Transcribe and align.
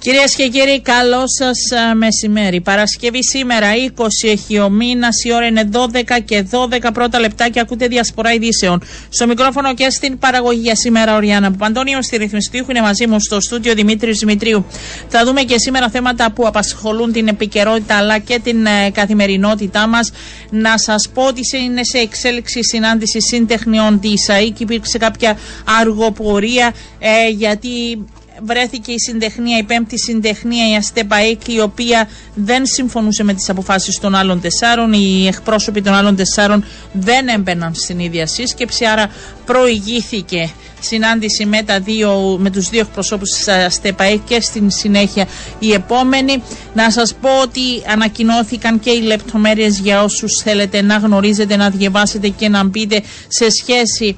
Κυρίες 0.00 0.34
και 0.34 0.48
κύριοι, 0.48 0.80
καλό 0.80 1.22
σας 1.26 1.56
μεσημέρι. 1.96 2.60
Παρασκευή 2.60 3.24
σήμερα, 3.24 3.66
20 3.74 4.28
έχει 4.28 4.58
ο 4.58 4.68
μήνας, 4.68 5.24
η 5.24 5.32
ώρα 5.32 5.46
είναι 5.46 5.68
12 5.72 6.20
και 6.24 6.46
12 6.50 6.92
πρώτα 6.92 7.20
λεπτά 7.20 7.48
και 7.48 7.60
ακούτε 7.60 7.86
διασπορά 7.86 8.32
ειδήσεων. 8.32 8.82
Στο 9.08 9.26
μικρόφωνο 9.26 9.74
και 9.74 9.90
στην 9.90 10.18
παραγωγή 10.18 10.60
για 10.60 10.76
σήμερα, 10.76 11.16
ο 11.16 11.18
Ριάννα 11.18 11.52
Παντώνιο, 11.52 12.02
στη 12.02 12.16
ρυθμιστή 12.16 12.64
είναι 12.70 12.80
μαζί 12.80 13.06
μου 13.06 13.20
στο 13.20 13.40
στούντιο 13.40 13.74
Δημήτρης 13.74 14.18
Δημητρίου. 14.18 14.66
Θα 15.08 15.24
δούμε 15.24 15.42
και 15.42 15.58
σήμερα 15.58 15.88
θέματα 15.88 16.32
που 16.32 16.46
απασχολούν 16.46 17.12
την 17.12 17.28
επικαιρότητα 17.28 17.96
αλλά 17.96 18.18
και 18.18 18.40
την 18.42 18.66
ε, 18.66 18.90
καθημερινότητά 18.90 19.86
μας. 19.86 20.12
Να 20.50 20.78
σας 20.78 21.08
πω 21.14 21.26
ότι 21.26 21.40
είναι 21.64 21.84
σε 21.84 21.98
εξέλιξη 21.98 22.64
συνάντηση 22.64 23.20
συντεχνιών 23.20 24.00
της 24.00 24.28
ΑΕΚ. 24.28 24.60
Υπήρξε 24.60 24.98
κάποια 24.98 25.38
αργοπορία 25.80 26.74
ε, 26.98 27.28
γιατί 27.28 28.04
βρέθηκε 28.42 28.92
η 28.92 28.98
συντεχνία, 28.98 29.58
η 29.58 29.62
πέμπτη 29.62 29.98
συντεχνία, 29.98 30.70
η 30.70 30.76
Αστεπαίκ, 30.76 31.48
η 31.48 31.60
οποία 31.60 32.08
δεν 32.34 32.66
συμφωνούσε 32.66 33.24
με 33.24 33.34
τις 33.34 33.48
αποφάσεις 33.48 33.98
των 33.98 34.14
άλλων 34.14 34.40
τεσσάρων. 34.40 34.92
Οι 34.92 35.26
εκπρόσωποι 35.26 35.82
των 35.82 35.94
άλλων 35.94 36.16
τεσσάρων 36.16 36.64
δεν 36.92 37.28
έμπαιναν 37.28 37.74
στην 37.74 37.98
ίδια 37.98 38.26
σύσκεψη, 38.26 38.84
άρα 38.84 39.10
προηγήθηκε 39.44 40.50
συνάντηση 40.80 41.46
με, 41.46 41.62
τα 41.62 41.80
δύο, 41.80 42.36
με 42.40 42.50
τους 42.50 42.68
δύο 42.68 42.80
εκπροσώπους 42.80 43.30
της 43.30 43.48
ΑΣΤΕΠΑΕ 43.48 44.16
και 44.16 44.40
στην 44.40 44.70
συνέχεια 44.70 45.26
η 45.58 45.72
επόμενη. 45.72 46.42
Να 46.74 46.90
σας 46.90 47.14
πω 47.14 47.28
ότι 47.42 47.60
ανακοινώθηκαν 47.92 48.80
και 48.80 48.90
οι 48.90 49.00
λεπτομέρειες 49.00 49.78
για 49.78 50.02
όσους 50.02 50.40
θέλετε 50.42 50.82
να 50.82 50.96
γνωρίζετε, 50.96 51.56
να 51.56 51.70
διαβάσετε 51.70 52.28
και 52.28 52.48
να 52.48 52.64
μπείτε 52.64 53.02
σε 53.28 53.46
σχέση 53.50 54.16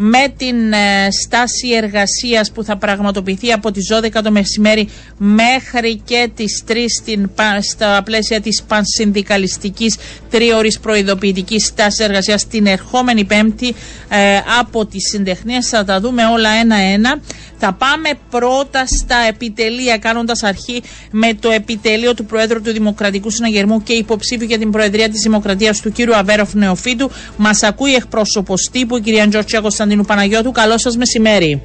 με 0.00 0.32
την 0.36 0.72
ε, 0.72 1.08
στάση 1.10 1.68
εργασίας 1.68 2.50
που 2.50 2.64
θα 2.64 2.76
πραγματοποιηθεί 2.76 3.52
από 3.52 3.70
τις 3.70 3.92
12 4.02 4.20
το 4.22 4.30
μεσημέρι 4.30 4.88
μέχρι 5.16 5.96
και 6.04 6.30
τις 6.34 6.64
3 6.68 6.74
στην, 7.00 7.30
στα 7.60 8.02
πλαίσια 8.04 8.40
της 8.40 8.62
πανσυνδικαλιστικής 8.62 9.96
τρίωρης 10.30 10.78
προειδοποιητικής 10.78 11.66
στάσης 11.66 12.06
εργασίας 12.06 12.46
την 12.46 12.66
ερχόμενη 12.66 13.24
πέμπτη 13.24 13.74
ε, 14.08 14.36
από 14.58 14.86
τις 14.86 15.08
συντεχνίες 15.10 15.68
θα 15.68 15.84
τα 15.84 16.00
δούμε 16.00 16.24
όλα 16.24 16.50
ένα-ένα 16.50 17.20
θα 17.58 17.72
πάμε 17.72 18.10
πρώτα 18.30 18.86
στα 18.86 19.16
επιτελεία, 19.28 19.98
κάνοντας 19.98 20.42
αρχή 20.42 20.82
με 21.10 21.34
το 21.34 21.50
επιτελείο 21.50 22.14
του 22.14 22.24
Προέδρου 22.24 22.60
του 22.62 22.72
Δημοκρατικού 22.72 23.30
Συναγερμού 23.30 23.82
και 23.82 23.92
υποψήφιου 23.92 24.46
για 24.46 24.58
την 24.58 24.70
Προεδρία 24.70 25.08
της 25.08 25.20
Δημοκρατίας 25.20 25.80
του 25.80 25.92
κ. 25.92 26.14
Αβέροφ 26.14 26.54
Νεοφίτου. 26.54 27.10
Μας 27.36 27.62
ακούει 27.62 27.94
εκπρόσωπος 27.94 28.68
τύπου, 28.72 28.96
η 28.96 29.00
κυρία 29.00 29.28
Τζόρτσια 29.28 29.60
Κωνσταντίνου 29.88 30.04
Παναγιώτου. 30.04 30.52
Καλό 30.52 30.78
σας 30.78 30.96
μεσημέρι. 30.96 31.62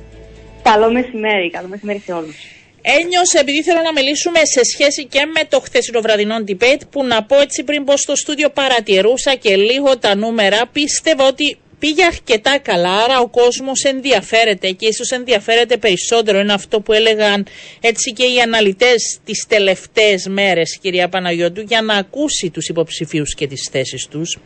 Καλό 0.64 0.92
μεσημέρι, 0.92 1.50
καλό 1.50 1.68
μεσημέρι 1.68 2.02
σε 2.06 2.12
όλους. 2.12 2.36
Ένιωσα 2.82 3.40
επειδή 3.40 3.64
θέλω 3.64 3.82
να 3.82 3.92
μιλήσουμε 3.92 4.40
σε 4.44 4.62
σχέση 4.64 5.06
και 5.06 5.26
με 5.36 5.42
το 5.50 5.60
χθεσινό 5.60 6.02
βραδινό 6.02 6.36
debate 6.48 6.84
που 6.92 7.06
να 7.06 7.24
πω 7.24 7.36
έτσι 7.40 7.64
πριν 7.64 7.84
πω 7.84 7.98
στο 7.98 8.16
στούντιο 8.16 8.50
παρατηρούσα 8.50 9.36
και 9.36 9.56
λίγο 9.56 9.98
τα 9.98 10.16
νούμερα 10.16 10.62
πίστευα 10.72 11.28
ότι 11.28 11.58
πήγε 11.84 12.06
αρκετά 12.06 12.60
καλά, 12.60 13.04
άρα 13.04 13.20
ο 13.20 13.28
κόσμος 13.28 13.84
ενδιαφέρεται 13.84 14.70
και 14.72 14.88
ίσως 14.88 15.12
ενδιαφέρεται 15.12 15.78
περισσότερο. 15.78 16.40
Είναι 16.40 16.54
αυτό 16.54 16.82
που 16.82 16.94
έλεγαν 16.94 17.48
έτσι 17.82 18.14
και 18.14 18.24
οι 18.24 18.42
αναλυτές 18.42 19.20
τις 19.24 19.46
τελευταίες 19.48 20.28
μέρες, 20.28 20.78
κυρία 20.82 21.10
Παναγιώτου, 21.10 21.62
για 21.62 21.82
να 21.82 21.94
ακούσει 21.94 22.50
τους 22.50 22.68
υποψηφίους 22.68 23.36
και 23.36 23.48
τις 23.48 23.70
θέσεις 23.72 24.08
τους. 24.08 24.38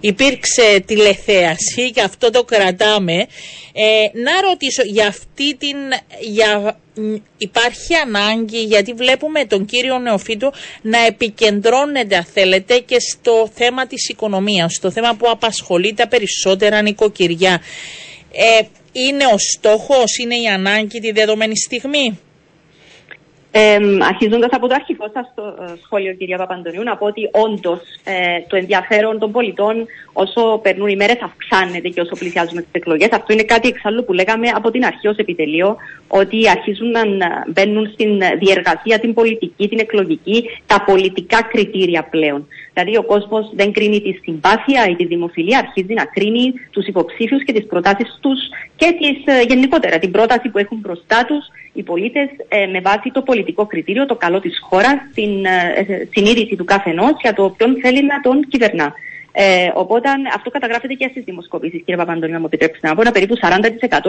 Υπήρξε 0.00 0.82
τηλεθέαση 0.86 1.90
και 1.90 2.00
αυτό 2.00 2.30
το 2.30 2.44
κρατάμε. 2.44 3.26
Ε, 3.72 4.06
να 4.12 4.48
ρωτήσω 4.48 4.82
για 4.84 5.06
αυτή 5.06 5.56
την... 5.56 5.76
Για 6.20 6.78
υπάρχει 7.38 7.94
ανάγκη 7.94 8.62
γιατί 8.62 8.92
βλέπουμε 8.92 9.44
τον 9.44 9.64
κύριο 9.64 9.98
Νεοφίτου 9.98 10.52
να 10.82 10.98
επικεντρώνεται 10.98 12.16
αν 12.16 12.24
θέλετε 12.24 12.78
και 12.78 12.96
στο 13.00 13.50
θέμα 13.54 13.86
της 13.86 14.08
οικονομίας, 14.08 14.74
στο 14.74 14.90
θέμα 14.90 15.14
που 15.14 15.30
απασχολεί 15.30 15.94
τα 15.94 16.08
περισσότερα 16.08 16.82
νοικοκυριά. 16.82 17.60
Ε, 18.32 18.66
είναι 18.92 19.24
ο 19.24 19.38
στόχος, 19.38 20.16
είναι 20.16 20.34
η 20.34 20.46
ανάγκη 20.46 21.00
τη 21.00 21.10
δεδομένη 21.10 21.56
στιγμή; 21.56 22.18
Ε, 23.56 23.78
Αρχίζοντας 24.08 24.50
από 24.52 24.68
το 24.68 24.74
αρχικό 24.74 25.10
σας 25.12 25.26
ε, 25.26 25.74
σχόλιο, 25.84 26.14
κυρία 26.14 26.36
Παπαντονίου, 26.36 26.82
να 26.82 26.96
πω 26.96 27.06
ότι 27.06 27.28
όντως 27.32 27.80
ε, 28.04 28.40
το 28.46 28.56
ενδιαφέρον 28.56 29.18
των 29.18 29.32
πολιτών 29.32 29.86
όσο 30.12 30.58
περνούν 30.62 30.88
οι 30.88 30.96
μέρες 30.96 31.18
αυξάνεται 31.22 31.88
και 31.88 32.00
όσο 32.00 32.16
πλησιάζουμε 32.18 32.60
τις 32.60 32.70
εκλογές. 32.72 33.08
Αυτό 33.12 33.32
είναι 33.32 33.42
κάτι 33.42 33.68
εξάλλου 33.68 34.04
που 34.04 34.12
λέγαμε 34.12 34.48
από 34.48 34.70
την 34.70 34.84
αρχή 34.84 35.08
ως 35.08 35.16
επιτελείο, 35.16 35.76
ότι 36.08 36.50
αρχίζουν 36.50 36.90
να 36.90 37.44
μπαίνουν 37.46 37.90
στην 37.92 38.18
διεργασία 38.38 38.98
την 38.98 39.14
πολιτική, 39.14 39.68
την 39.68 39.78
εκλογική, 39.78 40.44
τα 40.66 40.84
πολιτικά 40.86 41.42
κριτήρια 41.42 42.02
πλέον. 42.02 42.46
Δηλαδή, 42.74 42.96
ο 42.96 43.02
κόσμος 43.02 43.50
δεν 43.54 43.72
κρίνει 43.72 44.00
τη 44.00 44.12
συμπάθεια 44.12 44.86
ή 44.90 44.94
τη 44.96 45.04
δημοφιλία, 45.04 45.58
αρχίζει 45.58 45.94
να 45.94 46.04
κρίνει 46.04 46.52
τους 46.70 46.86
υποψήφιους 46.86 47.44
και 47.44 47.52
τις 47.52 47.66
προτάσεις 47.66 48.18
τους 48.20 48.38
και 48.76 48.96
τις, 48.98 49.34
ε, 49.34 49.42
γενικότερα 49.42 49.98
την 49.98 50.10
πρόταση 50.10 50.48
που 50.48 50.58
έχουν 50.58 50.78
μπροστά 50.78 51.24
τους 51.24 51.44
οι 51.72 51.82
πολίτες 51.82 52.28
ε, 52.48 52.66
με 52.66 52.80
βάση 52.80 53.10
το 53.12 53.22
πολιτικό 53.22 53.66
κριτήριο, 53.66 54.06
το 54.06 54.14
καλό 54.14 54.40
της 54.40 54.58
χώρας, 54.68 54.96
την 55.14 55.44
ε, 55.44 56.08
συνείδηση 56.10 56.56
του 56.56 56.64
κάθε 56.64 56.94
για 57.22 57.32
το 57.34 57.54
ποιον 57.56 57.76
θέλει 57.82 58.04
να 58.04 58.20
τον 58.20 58.40
κυβερνά. 58.48 58.94
Ε, 59.36 59.70
οπότε 59.74 60.08
αυτό 60.34 60.50
καταγράφεται 60.50 60.94
και 60.94 61.08
στις 61.10 61.24
δημοσκοπήσεις, 61.24 61.82
κύριε 61.84 61.96
Παπαντονίου, 61.96 62.32
να 62.32 62.38
μου 62.38 62.46
επιτρέψετε 62.46 62.88
να 62.88 62.94
πω. 62.94 63.00
Ένα 63.00 63.10
περίπου 63.10 63.34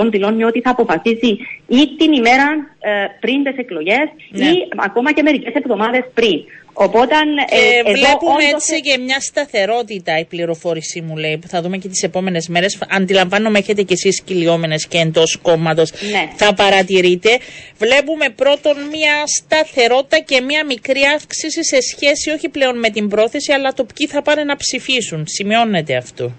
40% 0.06 0.10
δηλώνει 0.10 0.44
ότι 0.44 0.62
θα 0.62 0.70
αποφασίσει 0.70 1.38
ή 1.68 1.96
την 1.98 2.14
ημέρα 2.14 2.48
ε, 2.80 2.92
πριν 3.20 3.44
τις 3.44 3.58
εκλογές 3.58 4.08
ναι. 4.30 4.46
ή 4.46 4.68
ακόμα 4.76 5.12
και 5.12 5.22
μερικές 5.22 5.54
εβδομάδες 5.54 6.04
πριν. 6.14 6.40
Οπότε, 6.78 7.16
ε, 7.50 7.90
ε, 7.90 7.94
βλέπουμε 7.94 8.44
έτσι 8.54 8.82
και 8.82 8.98
μια 8.98 9.20
σταθερότητα 9.20 10.20
η 10.20 10.26
πληροφόρηση 10.26 11.02
μου 11.02 11.16
λέει 11.16 11.38
που 11.38 11.48
θα 11.48 11.62
δούμε 11.62 11.78
και 11.78 11.88
τις 11.88 12.04
επόμενες 12.04 12.48
μέρες. 12.48 12.78
Αντιλαμβάνομαι 12.90 13.60
έχετε 13.60 13.82
και 13.82 13.94
εσείς 13.94 14.22
κυλιόμενες 14.22 14.88
και 14.88 14.98
εντός 14.98 15.38
κόμματος 15.42 15.92
ναι. 16.12 16.30
θα 16.36 16.54
παρατηρείτε. 16.54 17.30
Βλέπουμε 17.78 18.30
πρώτον 18.30 18.76
μια 18.92 19.24
σταθερότητα 19.26 20.20
και 20.20 20.42
μια 20.42 20.66
μικρή 20.66 21.02
αύξηση 21.16 21.64
σε 21.64 21.78
σχέση 21.82 22.30
όχι 22.30 22.50
πλέον 22.50 22.80
με 22.80 22.90
την 22.90 23.08
πρόθεση 23.08 23.52
αλλά 23.52 23.74
το 23.74 23.86
ποιοι 23.96 24.08
θα 24.08 24.22
πάνε 24.22 24.44
να 24.44 24.56
ψηφίσουν. 24.56 25.24
Σημειώνεται 25.28 25.96
αυτό. 25.96 26.32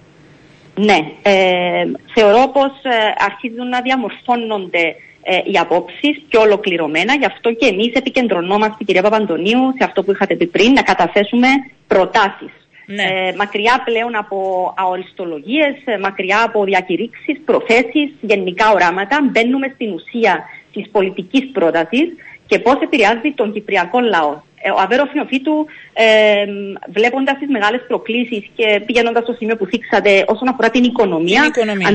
Ναι, 0.74 0.98
ε, 1.22 1.84
θεωρώ 2.14 2.48
πως 2.48 2.72
ε, 2.82 3.14
αρχίζουν 3.18 3.68
να 3.68 3.80
διαμορφώνονται 3.80 4.94
ε, 5.28 5.41
οι 5.44 5.59
απόψεις 5.59 6.22
πιο 6.28 6.41
ολοκληρωμένα. 6.41 7.14
Γι' 7.14 7.25
αυτό 7.25 7.53
και 7.53 7.66
εμείς 7.66 7.92
επικεντρωνόμαστε, 7.92 8.84
κυρία 8.84 9.03
Παπαντονίου, 9.03 9.62
σε 9.78 9.84
αυτό 9.84 10.03
που 10.03 10.10
είχατε 10.10 10.34
πει 10.34 10.47
πριν, 10.47 10.72
να 10.72 10.82
καταθέσουμε 10.82 11.48
προτάσεις. 11.87 12.53
Ναι. 12.87 13.03
Ε, 13.03 13.34
μακριά 13.36 13.82
πλέον 13.84 14.16
από 14.16 14.36
αοριστολογίες, 14.76 15.75
ε, 15.84 15.98
μακριά 15.98 16.42
από 16.42 16.65
διακηρύξεις, 16.65 17.41
προθέσεις, 17.44 18.10
γενικά 18.20 18.72
οράματα, 18.72 19.19
μπαίνουμε 19.31 19.70
στην 19.75 19.92
ουσία 19.92 20.44
της 20.72 20.88
πολιτικής 20.91 21.50
πρότασης 21.53 22.09
και 22.47 22.59
πώς 22.59 22.78
επηρεάζει 22.81 23.32
τον 23.34 23.53
κυπριακό 23.53 24.00
λαό. 24.00 24.41
Ε, 24.62 24.70
ο 24.70 24.76
Αβέρο 24.78 25.04
Φινοφίτου, 25.04 25.66
ε, 25.92 26.44
βλέποντας 26.88 27.38
τις 27.38 27.48
μεγάλες 27.48 27.84
προκλήσεις 27.88 28.50
και 28.56 28.82
πηγαίνοντας 28.86 29.22
στο 29.22 29.32
σημείο 29.32 29.56
που 29.56 29.66
θίξατε 29.66 30.25
όσον 30.26 30.48
αφορά 30.48 30.70
την 30.70 30.84
οικονομία, 30.84 31.41
την 31.41 31.62
οικονομία. 31.62 31.88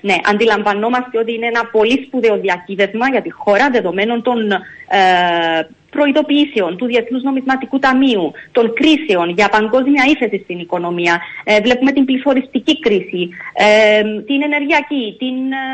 Ναι, 0.00 0.14
αντιλαμβανόμαστε 0.24 1.18
ότι 1.18 1.34
είναι 1.34 1.46
ένα 1.46 1.64
πολύ 1.64 2.04
σπουδαίο 2.06 2.38
διακύβευμα 2.38 3.08
για 3.08 3.22
τη 3.22 3.30
χώρα 3.30 3.70
δεδομένων 3.70 4.22
των 4.22 4.52
ε, 4.52 4.58
προειδοποιήσεων 5.90 6.76
του 6.76 6.86
Διεθνούς 6.86 7.22
Νομισματικού 7.22 7.78
Ταμείου, 7.78 8.32
των 8.52 8.72
κρίσεων 8.74 9.28
για 9.28 9.48
παγκόσμια 9.48 10.04
ύφεση 10.12 10.40
στην 10.44 10.58
οικονομία. 10.58 11.20
Ε, 11.44 11.60
βλέπουμε 11.60 11.92
την 11.92 12.04
πληθωριστική 12.04 12.78
κρίση, 12.78 13.28
ε, 13.54 14.02
την 14.02 14.42
ενεργειακή, 14.42 15.16
την 15.18 15.36
ε, 15.52 15.66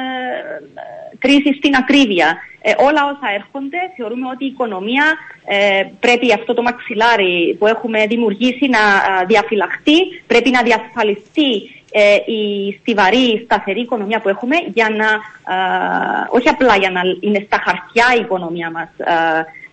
κρίση 1.18 1.54
στην 1.58 1.74
ακρίβεια. 1.74 2.36
Ε, 2.64 2.72
όλα 2.76 3.02
όσα 3.04 3.28
έρχονται, 3.34 3.78
θεωρούμε 3.96 4.26
ότι 4.34 4.44
η 4.44 4.46
οικονομία 4.46 5.04
ε, 5.44 5.82
πρέπει 6.00 6.32
αυτό 6.32 6.54
το 6.54 6.62
μαξιλάρι 6.62 7.56
που 7.58 7.66
έχουμε 7.66 8.06
δημιουργήσει 8.06 8.68
να 8.68 8.78
διαφυλαχτεί, 9.26 9.98
πρέπει 10.26 10.50
να 10.50 10.62
διασφαλιστεί 10.62 11.50
ε, 11.54 11.81
η 12.26 12.72
στιβαρή, 12.80 13.42
σταθερή 13.44 13.80
οικονομία 13.80 14.20
που 14.20 14.28
έχουμε 14.28 14.56
για 14.74 14.88
να, 14.88 15.06
όχι 16.30 16.48
απλά 16.48 16.76
για 16.76 16.90
να 16.90 17.00
είναι 17.20 17.42
στα 17.46 17.62
χαρτιά 17.64 18.04
η 18.16 18.20
οικονομία 18.20 18.70
μας 18.70 18.88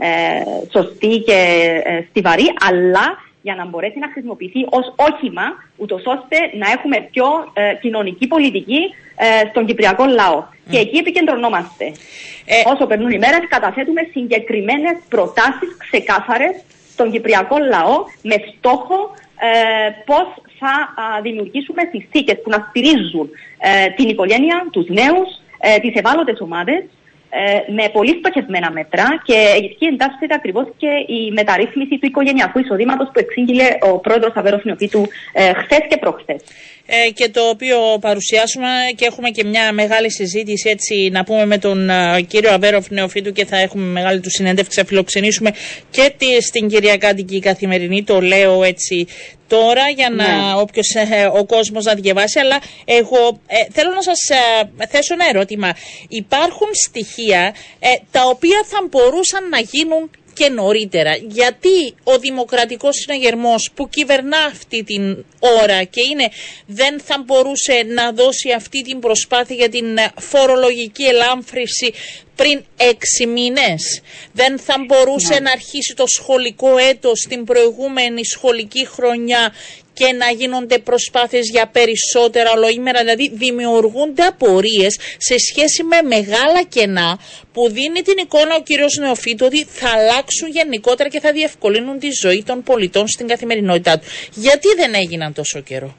ε, 0.02 0.44
σωστή 0.72 1.24
και 1.26 1.40
ε, 1.84 2.04
στιβαρή, 2.10 2.54
αλλά 2.70 3.28
για 3.42 3.56
να 3.56 3.66
μπορέσει 3.66 4.00
να 4.00 4.10
χρησιμοποιηθεί 4.12 4.66
ως 4.70 4.94
όχημα, 4.96 5.44
ούτως 5.78 6.02
ώστε 6.06 6.38
να 6.58 6.72
έχουμε 6.72 7.08
πιο 7.12 7.26
ε, 7.54 7.74
κοινωνική 7.82 8.28
πολιτική 8.28 8.80
στον 9.50 9.66
κυπριακό 9.66 10.06
λαό. 10.06 10.44
Και 10.70 10.78
εκεί 10.78 10.98
επικεντρωνόμαστε. 10.98 11.92
Όσο 12.74 12.86
περνούν 12.86 13.12
οι 13.12 13.18
μέρες, 13.18 13.48
καταθέτουμε 13.50 14.02
συγκεκριμένες 14.12 14.98
προτάσεις 15.10 15.78
ξεκάθαρες 15.78 16.64
στον 16.92 17.12
κυπριακό 17.12 17.58
λαό 17.58 18.04
με 18.22 18.36
στόχο 18.58 19.12
ε, 19.40 19.90
πώς 20.06 20.28
θα 20.60 20.74
δημιουργήσουμε 21.22 21.82
συνθήκε 21.92 22.36
που 22.36 22.50
να 22.50 22.66
στηρίζουν 22.70 23.30
ε, 23.58 23.90
την 23.90 24.10
οικογένεια, 24.10 24.68
τους 24.72 24.88
νέους, 24.88 25.30
ε, 25.60 25.80
τις 25.80 25.94
ευάλωτες 25.96 26.40
ομάδες 26.40 26.84
ε, 27.32 27.72
με 27.72 27.90
πολύ 27.94 28.14
στοχευμένα 28.20 28.72
μέτρα 28.72 29.06
και 29.24 29.38
εκεί 29.64 29.86
εντάσσεται 29.86 30.34
ακριβώς 30.34 30.68
και 30.78 30.88
η 31.08 31.32
μεταρρύθμιση 31.32 31.98
του 31.98 32.06
οικογενειακού 32.06 32.60
εισοδήματος 32.60 33.08
που 33.14 33.20
εξήγηλε 33.20 33.68
ο 33.92 34.00
πρόεδρος 34.00 34.34
Αβέρο 34.36 34.60
Νεοφίτου 34.64 35.06
ε, 35.34 35.54
χθες 35.54 35.82
και 35.90 35.98
προχθές. 35.98 36.44
Ε, 36.92 37.10
και 37.12 37.30
το 37.30 37.42
οποίο 37.50 37.78
παρουσιάσουμε 38.02 38.68
και 38.96 39.06
έχουμε 39.06 39.30
και 39.30 39.44
μια 39.44 39.72
μεγάλη 39.72 40.12
συζήτηση 40.12 40.70
έτσι 40.70 41.10
να 41.12 41.24
πούμε 41.24 41.46
με 41.46 41.58
τον 41.58 41.90
ε, 41.90 42.22
κύριο 42.22 42.52
Αβέροφ 42.54 42.90
Νεοφίτου 42.90 43.32
και 43.32 43.46
θα 43.46 43.58
έχουμε 43.58 43.86
μεγάλη 43.86 44.20
του 44.20 44.30
συνέντευξη, 44.30 44.80
θα 44.80 44.86
φιλοξενήσουμε 44.86 45.52
και 45.92 46.14
τη, 46.18 46.42
στην 46.42 46.68
κυρία 46.68 46.98
Κάντικη 46.98 47.40
Καθημερινή, 47.40 48.04
το 48.04 48.22
λέω 48.22 48.64
έτσι 48.64 49.08
τώρα 49.48 49.90
για 49.90 50.10
να 50.10 50.28
ναι. 50.28 50.62
όποιος, 50.62 50.96
ε, 50.96 51.30
ο 51.34 51.46
κόσμος 51.46 51.86
να 51.86 51.94
διαβάσει. 51.94 52.40
Αλλά 52.40 52.62
εγώ 52.86 53.42
ε, 53.48 53.58
θέλω 53.72 53.92
να 53.94 54.02
σας 54.02 54.30
ε, 54.30 54.86
θέσω 54.86 55.14
ένα 55.14 55.26
ερώτημα. 55.30 55.76
Υπάρχουν 56.08 56.68
στοιχεία 56.88 57.56
τα 58.12 58.22
οποία 58.26 58.64
θα 58.66 58.88
μπορούσαν 58.90 59.50
να 59.50 59.60
γίνουν 59.60 60.10
και 60.40 60.50
νωρίτερα. 60.50 61.16
Γιατί 61.16 61.94
ο 62.04 62.18
δημοκρατικός 62.20 62.96
συναγερμός 62.96 63.70
που 63.74 63.90
κυβερνά 63.90 64.38
αυτή 64.38 64.84
την 64.84 65.26
ώρα 65.40 65.84
και 65.84 66.02
είναι 66.12 66.30
δεν 66.66 67.00
θα 67.00 67.24
μπορούσε 67.26 67.84
να 67.88 68.12
δώσει 68.12 68.52
αυτή 68.52 68.82
την 68.82 69.00
προσπάθεια 69.00 69.56
για 69.56 69.70
την 69.70 69.86
φορολογική 70.20 71.04
ελάμφρυση 71.04 71.94
πριν 72.36 72.64
έξι 72.78 73.26
μήνες. 73.26 74.02
Δεν 74.32 74.60
θα 74.60 74.76
μπορούσε 74.88 75.34
ναι. 75.34 75.40
να 75.40 75.52
αρχίσει 75.52 75.94
το 75.96 76.08
σχολικό 76.08 76.78
έτος 76.78 77.26
την 77.30 77.44
προηγούμενη 77.44 78.26
σχολική 78.26 78.86
χρονιά 78.88 79.54
και 80.00 80.14
να 80.14 80.30
γίνονται 80.30 80.78
προσπάθειες 80.80 81.50
για 81.50 81.68
περισσότερα 81.68 82.52
ολοήμερα. 82.52 83.00
Δηλαδή 83.00 83.32
δημιουργούνται 83.34 84.24
απορίες 84.24 85.00
σε 85.18 85.36
σχέση 85.38 85.84
με 85.84 86.02
μεγάλα 86.02 86.64
κενά 86.64 87.20
που 87.54 87.70
δίνει 87.70 88.02
την 88.02 88.18
εικόνα 88.18 88.56
ο 88.56 88.62
κύριος 88.62 88.98
Νεοφίτου 88.98 89.46
ότι 89.46 89.64
θα 89.64 89.90
αλλάξουν 89.90 90.50
γενικότερα 90.50 91.10
και 91.10 91.20
θα 91.20 91.32
διευκολύνουν 91.32 92.00
τη 92.00 92.08
ζωή 92.22 92.44
των 92.44 92.64
πολιτών 92.64 93.08
στην 93.08 93.28
καθημερινότητά 93.28 94.00
του. 94.00 94.06
Γιατί 94.34 94.68
δεν 94.76 94.94
έγιναν 94.94 95.34
τόσο 95.34 95.60
καιρό; 95.62 95.96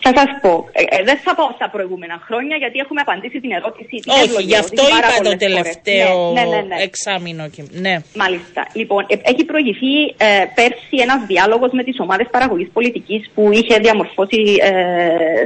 Θα 0.00 0.12
σας 0.18 0.30
πω. 0.42 0.68
Ε, 0.72 0.82
ε, 0.96 1.02
δεν 1.04 1.18
θα 1.24 1.34
πάω 1.34 1.50
στα 1.54 1.68
προηγούμενα 1.70 2.16
χρόνια 2.26 2.56
γιατί 2.56 2.78
έχουμε 2.78 3.00
απαντήσει 3.00 3.40
την 3.40 3.52
ερώτηση. 3.58 3.94
Την 4.02 4.12
Όχι, 4.22 4.42
γι' 4.50 4.56
αυτό 4.56 4.82
είπα 4.88 5.30
το 5.30 5.36
τελευταίο 5.36 6.32
ναι, 6.32 6.40
ναι, 6.40 6.48
ναι, 6.48 6.60
ναι. 6.62 6.82
εξάμεινο. 6.82 7.44
Ναι. 7.84 7.94
Μάλιστα. 8.22 8.60
Λοιπόν, 8.72 9.06
ε, 9.08 9.14
έχει 9.22 9.44
προηγηθεί 9.44 9.94
ε, 10.16 10.44
πέρσι 10.54 10.96
ένας 11.06 11.20
διάλογος 11.26 11.70
με 11.72 11.82
τις 11.82 11.96
ομάδες 12.00 12.26
παραγωγής 12.30 12.70
πολιτικής 12.72 13.30
που 13.34 13.52
είχε 13.52 13.78
διαμορφώσει 13.78 14.40
ε, 14.60 14.70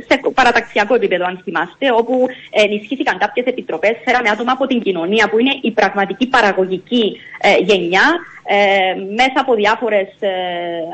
σε 0.08 0.20
παραταξιακό 0.34 0.94
επίπεδο, 0.94 1.24
αν 1.24 1.40
θυμάστε, 1.44 1.86
όπου 2.00 2.26
ενισχύθηκαν 2.50 3.18
κάποιες 3.18 3.46
επιτροπές, 3.46 3.94
φέραμε 4.04 4.28
άτομα 4.28 4.52
από 4.52 4.66
την 4.66 4.80
κοινωνία 4.82 5.28
που 5.28 5.38
είναι 5.38 5.54
η 5.60 5.70
πραγματική 5.70 6.26
παραγωγική 6.26 7.16
γενιά 7.64 8.06
ε, 8.44 8.94
μέσα 9.14 9.38
από, 9.40 9.54
διάφορες, 9.54 10.08
ε, 10.20 10.30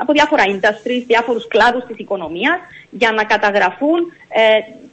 από 0.01 0.13
διάφορα 0.13 0.43
industries, 0.47 1.05
διάφορους 1.07 1.47
κλάδους 1.49 1.85
της 1.87 1.99
οικονομίας 1.99 2.59
για 2.91 3.13
να 3.13 3.25
καταγραφούν 3.51 4.01
ε, 4.29 4.43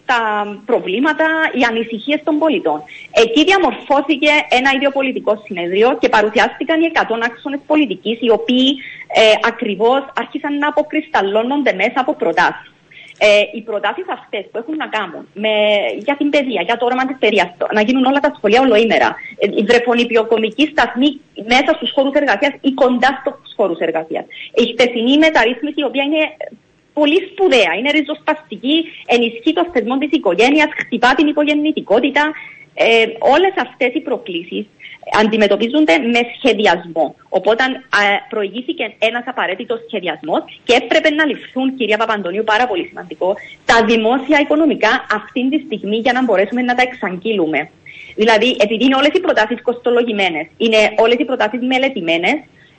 τα 0.05 0.21
προβλήματα, 0.65 1.27
οι 1.53 1.63
ανησυχίες 1.69 2.21
των 2.23 2.39
πολιτών. 2.39 2.83
Εκεί 3.11 3.43
διαμορφώθηκε 3.43 4.31
ένα 4.49 4.69
ίδιο 4.75 4.91
πολιτικό 4.91 5.41
συνεδρίο 5.45 5.97
και 5.99 6.09
παρουσιάστηκαν 6.09 6.81
οι 6.81 6.91
100 6.93 6.99
άξονες 7.29 7.59
πολιτικής 7.67 8.17
οι 8.21 8.29
οποίοι 8.31 8.77
ε, 9.13 9.21
ακριβώς 9.47 10.01
άρχισαν 10.15 10.57
να 10.57 10.67
αποκρισταλώνονται 10.67 11.73
μέσα 11.73 11.99
από 12.03 12.13
προτάσεις. 12.15 12.69
Ε, 13.17 13.27
οι 13.53 13.61
προτάσεις 13.61 14.05
αυτές 14.17 14.43
που 14.51 14.57
έχουν 14.57 14.75
να 14.75 14.87
κάνουν 14.87 15.27
με, 15.33 15.53
για 16.05 16.15
την 16.15 16.29
παιδεία, 16.29 16.61
για 16.61 16.77
το 16.77 16.85
όραμα 16.85 17.05
της 17.05 17.17
παιδείας, 17.19 17.47
να 17.73 17.81
γίνουν 17.81 18.05
όλα 18.05 18.19
τα 18.19 18.33
σχολεία 18.37 18.61
ολοήμερα, 18.61 19.15
ε, 19.39 19.47
η 19.61 19.63
βρεφονιπιοκομική 19.63 20.65
σταθμή 20.71 21.19
μέσα 21.53 21.71
στους 21.75 21.91
χώρους 21.95 22.13
εργασίας 22.13 22.53
ή 22.61 22.71
κοντά 22.73 23.09
στους 23.19 23.53
χώρους 23.55 23.79
εργασίας. 23.79 24.25
Η 24.55 24.63
χτεσινή 24.71 25.17
μεταρρύθμιση, 25.17 25.79
η 25.79 25.83
οποία 25.83 26.03
είναι 26.03 26.23
πολύ 26.97 27.19
σπουδαία, 27.29 27.71
είναι 27.77 27.91
ριζοσπαστική, 27.91 28.77
ενισχύει 29.13 29.53
το 29.53 29.65
θεσμό 29.73 29.97
της 29.97 30.11
οικογένειας, 30.11 30.69
χτυπά 30.81 31.15
την 31.15 31.27
οικογεννητικότητα. 31.27 32.23
Ε, 32.73 33.05
Όλες 33.19 33.53
αυτές 33.65 33.91
οι 33.93 34.01
προκλήσεις 34.07 34.65
αντιμετωπίζονται 35.21 35.97
με 35.97 36.21
σχεδιασμό. 36.37 37.15
Οπότε 37.29 37.63
προηγήθηκε 38.29 38.95
ένας 38.99 39.23
απαραίτητος 39.25 39.79
σχεδιασμός 39.87 40.41
και 40.63 40.73
έπρεπε 40.81 41.09
να 41.09 41.25
ληφθούν, 41.25 41.75
κυρία 41.75 41.97
Παπαντονίου, 41.97 42.43
πάρα 42.43 42.67
πολύ 42.67 42.85
σημαντικό, 42.85 43.35
τα 43.65 43.85
δημόσια 43.85 44.39
οικονομικά 44.39 45.05
αυτή 45.11 45.49
τη 45.49 45.57
στιγμή 45.65 45.97
για 45.97 46.13
να 46.13 46.23
μπορέσουμε 46.23 46.61
να 46.61 46.75
τα 46.75 46.81
εξαγγείλουμε. 46.81 47.69
Δηλαδή, 48.15 48.55
επειδή 48.59 48.83
είναι 48.85 48.95
όλες 48.95 49.13
οι 49.13 49.19
προτάσεις 49.19 49.61
κοστολογημένες, 49.61 50.45
είναι 50.57 50.77
όλες 50.97 51.17
οι 51.19 51.25
προτάσεις 51.25 51.61
μελετημένες, 51.61 52.37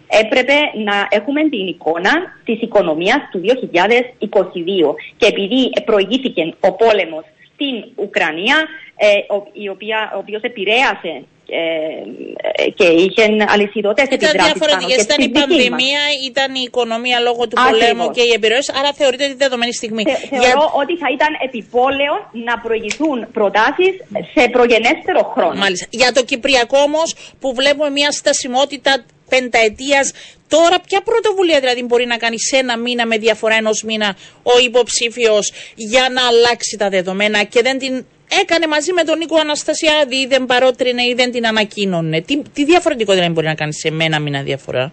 έπρεπε 0.08 0.56
να 0.84 1.06
έχουμε 1.10 1.40
την 1.48 1.66
εικόνα 1.66 2.12
της 2.44 2.60
οικονομίας 2.60 3.20
του 3.30 3.40
2022. 3.44 4.94
Και 5.16 5.26
επειδή 5.26 5.72
προηγήθηκε 5.84 6.54
ο 6.60 6.72
πόλεμος 6.72 7.24
στην 7.52 8.04
Ουκρανία, 8.04 8.56
ε, 8.96 9.34
ο, 9.34 9.46
η 9.52 9.68
οποία, 9.68 10.12
ο 10.14 10.18
οποίος 10.18 10.42
επηρέασε 10.42 11.24
ε, 11.48 12.70
και 12.78 12.86
είχε 13.04 13.22
αλυσιδότητε 13.54 14.02
επιδράσεις 14.14 14.34
Ήταν 14.34 14.46
διαφορετικές. 14.46 15.02
Ήταν 15.02 15.18
η 15.28 15.28
πανδημία, 15.28 16.02
ήταν 16.30 16.54
η 16.54 16.62
οικονομία 16.68 17.18
λόγω 17.28 17.42
του 17.48 17.56
Ακριβώς. 17.56 17.70
πολέμου 17.70 18.06
και 18.16 18.22
οι 18.28 18.32
επιρροές, 18.38 18.66
άρα 18.78 18.90
θεωρείται 18.92 19.24
ότι 19.24 19.34
δεδομένη 19.34 19.74
στιγμή. 19.74 20.02
Θε, 20.02 20.16
θεωρώ 20.42 20.66
Για... 20.66 20.80
ότι 20.82 20.94
θα 21.02 21.08
ήταν 21.16 21.30
επιπόλαιο 21.48 22.14
να 22.48 22.54
προηγηθούν 22.64 23.18
προτάσεις 23.38 23.92
σε 24.34 24.42
προγενέστερο 24.56 25.22
χρόνο. 25.34 25.58
Μάλιστα. 25.64 25.86
Για 25.90 26.10
το 26.16 26.22
Κυπριακό 26.30 26.78
όμως 26.88 27.08
που 27.40 27.48
βλέπουμε 27.54 27.90
μια 27.90 28.10
στασιμότητα 28.20 28.92
πενταετίας. 29.28 30.12
Τώρα, 30.48 30.80
ποια 30.86 31.00
πρωτοβουλία 31.00 31.60
δηλαδή 31.60 31.82
μπορεί 31.82 32.06
να 32.06 32.16
κάνει 32.16 32.40
σε 32.40 32.56
ένα 32.56 32.78
μήνα 32.78 33.06
με 33.06 33.16
διαφορά 33.18 33.54
ενός 33.54 33.82
μήνα 33.82 34.16
ο 34.42 34.58
υποψήφιος 34.64 35.52
για 35.74 36.08
να 36.12 36.26
αλλάξει 36.26 36.76
τα 36.76 36.88
δεδομένα 36.88 37.42
και 37.42 37.62
δεν 37.62 37.78
την 37.78 38.04
έκανε 38.42 38.66
μαζί 38.66 38.92
με 38.92 39.02
τον 39.04 39.18
Νίκο 39.18 39.36
Αναστασιάδη 39.38 40.16
ή 40.16 40.26
δεν 40.26 40.46
παρότρινε 40.46 41.02
ή 41.02 41.14
δεν 41.14 41.32
την 41.32 41.46
ανακοίνωνε. 41.46 42.20
Τι, 42.20 42.42
τι 42.42 42.64
διαφορετικό 42.64 43.12
δηλαδή 43.12 43.32
μπορεί 43.32 43.46
να 43.46 43.54
κάνει 43.54 43.74
σε 43.74 43.90
μένα 43.90 44.18
μήνα 44.20 44.42
διαφορά; 44.42 44.92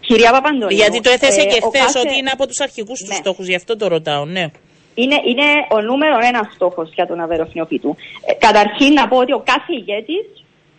Κυρία 0.00 0.30
Παπαντώνη. 0.30 0.74
Γιατί 0.74 1.00
το 1.00 1.10
έθεσε 1.10 1.40
ε, 1.40 1.44
και 1.44 1.60
χθες 1.66 1.80
κάθε... 1.80 1.98
ότι 1.98 2.16
είναι 2.18 2.30
από 2.30 2.46
τους 2.46 2.60
αρχικούς 2.60 3.00
ναι. 3.00 3.08
του 3.08 3.14
στόχους, 3.14 3.46
γι' 3.46 3.54
αυτό 3.54 3.76
το 3.76 3.88
ρωτάω, 3.88 4.24
ναι. 4.24 4.44
Είναι, 4.94 5.16
είναι 5.30 5.46
ο 5.70 5.80
νούμερο 5.80 6.18
ένας 6.30 6.46
στόχος 6.54 6.90
για 6.94 7.06
τον 7.06 7.20
Αβεροφνιοπίτου. 7.20 7.96
Ε, 8.26 8.32
καταρχήν 8.32 8.92
να 8.92 9.08
πω 9.08 9.16
ότι 9.16 9.32
ο 9.32 9.42
κάθε 9.44 9.72
ηγέτης 9.78 10.26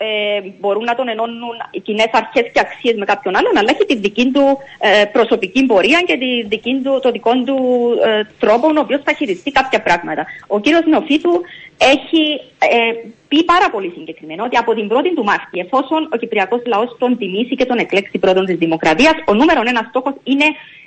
ε, 0.02 0.42
μπορούν 0.60 0.84
να 0.84 0.96
τον 0.96 1.08
ενώνουν 1.08 1.58
οι 1.72 1.80
κοινές 1.80 2.10
αρχές 2.12 2.46
και 2.54 2.60
αξίες 2.60 2.96
με 2.96 3.06
κάποιον 3.06 3.36
άλλον, 3.36 3.58
αλλά 3.58 3.70
έχει 3.74 3.86
τη 3.86 3.96
δική 3.96 4.32
του 4.32 4.46
ε, 4.80 5.06
προσωπική 5.06 5.66
πορεία 5.66 6.00
και 6.08 6.18
τη 6.18 6.44
δική 6.44 6.82
του, 6.84 7.00
το 7.02 7.12
δικό 7.12 7.32
του 7.32 7.58
ε, 8.06 8.22
τρόπο, 8.40 8.68
ο 8.68 8.80
οποίος 8.80 9.02
θα 9.04 9.14
χειριστεί 9.14 9.52
κάποια 9.52 9.82
πράγματα. 9.82 10.26
Ο 10.48 10.60
κύριος 10.60 10.86
Νεοφίτου 10.86 11.42
έχει 11.78 12.24
ε, 12.60 12.92
πει 13.28 13.44
πάρα 13.44 13.70
πολύ 13.70 13.94
συγκεκριμένα 13.98 14.44
ότι 14.44 14.58
από 14.58 14.74
την 14.74 14.88
1η 14.92 15.12
του 15.16 15.24
Μάρτη, 15.24 15.60
εφόσον 15.60 16.10
ο 16.14 16.18
Κυπριακός 16.18 16.62
λαός 16.66 16.96
τον 17.00 17.18
τιμήσει 17.18 17.56
και 17.56 17.66
τον 17.66 17.78
εκλέξει 17.78 18.18
πρώτον 18.18 18.46
της 18.46 18.58
Δημοκρατίας, 18.58 19.14
ο 19.28 19.34
νούμερο 19.34 19.62
ένας 19.66 19.86
στόχος 19.90 20.14
είναι 20.24 20.46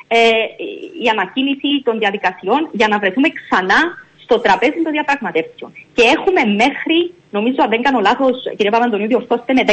ε, 0.09 0.19
η 1.05 1.09
ανακοίνηση 1.09 1.83
των 1.85 1.99
διαδικασιών 1.99 2.69
για 2.73 2.89
να 2.89 2.99
βρεθούμε 2.99 3.29
ξανά 3.29 3.81
στο 4.25 4.41
τραπέζι 4.41 4.83
των 4.83 4.93
διαπραγματεύσεων. 4.93 5.73
Και 5.95 6.03
έχουμε 6.03 6.43
μέχρι, 6.63 6.99
νομίζω 7.37 7.59
αν 7.65 7.71
δεν 7.75 7.83
κάνω 7.83 8.01
λάθος, 8.09 8.37
κύριε 8.57 8.71
Παπαντονίου, 8.71 9.07
διορθώστε 9.07 9.53
με 9.59 9.63
14 9.67 9.73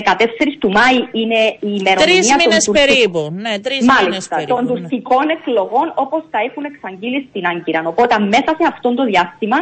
του 0.60 0.70
Μάη 0.78 0.98
είναι 1.22 1.42
η 1.70 1.72
ημερομηνία. 1.80 2.06
Τρεις 2.06 2.36
μήνες 2.40 2.64
περίπου. 2.80 3.22
Ναι, 3.44 3.54
τρεις 3.66 3.82
μήνες 4.00 4.28
περίπου. 4.28 4.56
Των 4.56 4.64
ναι. 4.66 4.70
τουρκικών 4.72 5.26
εκλογών 5.38 5.88
όπως 5.96 6.22
τα 6.34 6.40
έχουν 6.48 6.64
εξαγγείλει 6.72 7.20
στην 7.30 7.46
Άγκυρα. 7.52 7.82
Οπότε 7.86 8.14
μέσα 8.20 8.52
σε 8.60 8.66
αυτό 8.74 8.94
το 8.94 9.04
διάστημα 9.12 9.58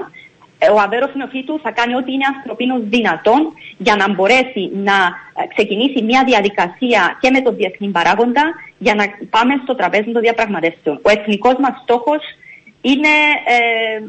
ε, 0.59 0.69
ο 0.69 0.77
Αβέρος 0.85 1.11
Νοφίτου 1.13 1.59
θα 1.63 1.71
κάνει 1.71 1.95
ό,τι 1.95 2.11
είναι 2.13 2.27
ανθρωπίνος 2.35 2.81
δυνατόν 2.95 3.41
για 3.77 3.95
να 3.95 4.13
μπορέσει 4.13 4.63
να 4.73 4.97
ε, 5.39 5.47
ξεκινήσει 5.53 5.99
μια 6.03 6.23
διαδικασία 6.25 7.17
και 7.21 7.29
με 7.29 7.41
τον 7.41 7.55
διεθνή 7.55 7.87
παράγοντα 7.87 8.43
για 8.77 8.95
να 8.95 9.03
πάμε 9.29 9.53
στο 9.63 9.75
τραπέζι 9.75 10.11
των 10.11 10.21
διαπραγματεύσεων. 10.21 10.99
Ο 11.01 11.09
εθνικός 11.09 11.55
μας 11.59 11.73
στόχος 11.83 12.21
είναι 12.91 13.13
ε, 13.55 13.59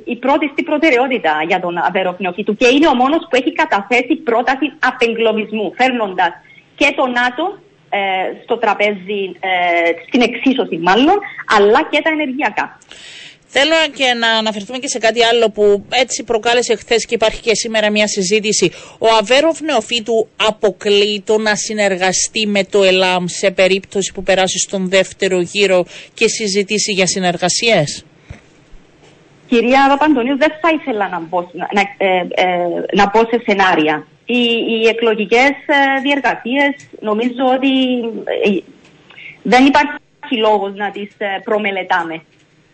η 0.05 0.17
πρώτη 0.17 0.47
στην 0.53 0.65
προτεραιότητα 0.65 1.33
για 1.47 1.61
τον 1.61 1.75
Αβεροφνιοφίτου 1.89 2.57
και 2.57 2.69
είναι 2.75 2.89
ο 2.89 2.95
μόνος 2.95 3.23
που 3.29 3.37
έχει 3.41 3.53
καταθέσει 3.53 4.15
πρόταση 4.29 4.67
απεγκλωβισμού, 4.91 5.73
φέρνοντας 5.79 6.33
και 6.77 6.89
το 6.97 7.07
ΝΑΤΟ 7.07 7.45
ε, 7.91 7.99
στο 8.45 8.57
τραπέζι, 8.57 9.23
ε, 9.41 9.91
στην 10.07 10.21
εξίσωση 10.29 10.77
μάλλον, 10.89 11.19
αλλά 11.57 11.81
και 11.91 12.01
τα 12.03 12.11
ενεργειακά. 12.11 12.79
Θέλω 13.51 13.75
και 13.95 14.15
να 14.19 14.31
αναφερθούμε 14.31 14.79
και 14.79 14.89
σε 14.89 14.99
κάτι 14.99 15.25
άλλο 15.25 15.51
που 15.51 15.85
έτσι 15.89 16.25
προκάλεσε 16.25 16.75
χθες 16.77 17.07
και 17.07 17.15
υπάρχει 17.15 17.41
και 17.41 17.55
σήμερα 17.55 17.91
μια 17.91 18.09
συζήτηση. 18.09 18.73
Ο 18.99 19.07
Αβέροφ 19.21 19.61
Νεοφίτου 19.61 20.29
αποκλεί 20.37 21.23
το 21.27 21.39
να 21.39 21.55
συνεργαστεί 21.57 22.47
με 22.47 22.65
το 22.65 22.83
ΕΛΑΜ 22.83 23.25
σε 23.27 23.51
περίπτωση 23.51 24.13
που 24.15 24.23
περάσει 24.23 24.59
στον 24.59 24.89
δεύτερο 24.89 25.41
γύρο 25.41 25.87
και 26.15 26.29
συζητήσει 26.29 26.93
για 26.93 27.07
συνεργασίες; 27.07 28.05
Κυρία 29.49 29.87
Παπαντονίου, 29.89 30.37
δεν 30.37 30.53
θα 30.61 30.69
ήθελα 30.81 31.09
να 31.09 31.21
μπω, 31.21 31.41
να, 31.53 31.81
ε, 31.97 32.27
ε, 32.29 32.47
να 32.95 33.09
πω 33.11 33.19
σε 33.19 33.43
σενάρια. 33.47 34.07
Οι, 34.25 34.41
οι 34.69 34.89
εκλογικές 34.89 35.51
ε, 35.67 36.01
διεργασίες 36.03 36.75
νομίζω 37.01 37.45
ότι 37.55 37.73
ε, 38.45 38.61
δεν 39.43 39.67
υπάρχει 39.67 40.37
λόγος 40.39 40.75
να 40.75 40.91
τις 40.91 41.11
προμελετάμε. 41.45 42.23